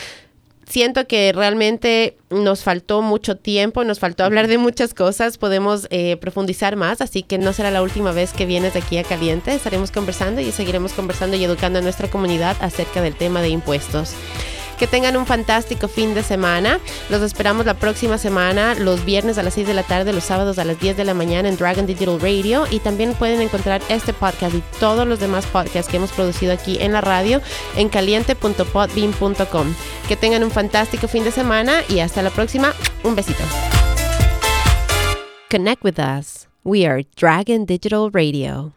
siento 0.72 1.06
que 1.06 1.34
realmente 1.34 2.18
nos 2.30 2.64
faltó 2.64 3.02
mucho 3.02 3.36
tiempo, 3.36 3.84
nos 3.84 4.00
faltó 4.00 4.24
hablar 4.24 4.48
de 4.48 4.58
muchas 4.58 4.94
cosas, 4.94 5.38
podemos 5.38 5.88
eh, 5.90 6.18
profundizar 6.18 6.76
más, 6.78 7.02
así 7.02 7.24
que 7.24 7.38
no 7.38 7.52
será 7.52 7.72
la 7.72 7.82
última 7.82 8.12
vez 8.14 8.32
que 8.32 8.46
vienes 8.46 8.76
aquí 8.76 8.98
a 8.98 9.04
Caliente, 9.04 9.54
estaremos 9.54 9.92
conversando 9.92 10.40
y 10.40 10.52
seguiremos 10.52 10.94
conversando 10.94 11.36
y 11.36 11.44
educando 11.44 11.80
a 11.80 11.82
nuestra 11.82 12.10
comunidad 12.10 12.56
acerca 12.62 13.02
del 13.02 13.16
tema 13.16 13.42
de 13.42 13.50
impuestos. 13.50 14.14
Que 14.82 14.88
tengan 14.88 15.16
un 15.16 15.28
fantástico 15.28 15.88
fin 15.88 16.16
de 16.16 16.24
semana. 16.24 16.80
Los 17.12 17.22
esperamos 17.22 17.68
la 17.68 17.76
próxima 17.76 18.18
semana, 18.18 18.74
los 18.74 19.06
viernes 19.06 19.38
a 19.38 19.44
las 19.44 19.54
6 19.54 19.68
de 19.68 19.76
la 19.76 19.84
tarde, 19.84 20.12
los 20.12 20.24
sábados 20.24 20.58
a 20.58 20.66
las 20.66 20.80
10 20.80 20.98
de 20.98 21.06
la 21.06 21.14
mañana 21.14 21.50
en 21.50 21.56
Dragon 21.56 21.86
Digital 21.86 22.20
Radio. 22.20 22.66
Y 22.72 22.80
también 22.80 23.14
pueden 23.14 23.42
encontrar 23.42 23.84
este 23.90 24.12
podcast 24.12 24.56
y 24.56 24.64
todos 24.80 25.08
los 25.08 25.20
demás 25.20 25.46
podcasts 25.46 25.88
que 25.88 25.98
hemos 25.98 26.12
producido 26.12 26.52
aquí 26.52 26.80
en 26.82 26.94
la 26.94 27.02
radio 27.02 27.42
en 27.76 27.90
caliente.podbean.com. 27.90 29.76
Que 30.08 30.16
tengan 30.16 30.44
un 30.44 30.50
fantástico 30.50 31.08
fin 31.08 31.24
de 31.26 31.32
semana 31.32 31.84
y 31.88 32.00
hasta 32.00 32.24
la 32.24 32.32
próxima. 32.32 32.74
Un 33.04 33.16
besito. 33.16 33.44
Connect 35.52 35.84
with 35.84 36.00
us. 36.00 36.48
We 36.64 36.88
are 36.88 37.06
Dragon 37.16 37.68
Digital 37.68 38.10
Radio. 38.12 38.74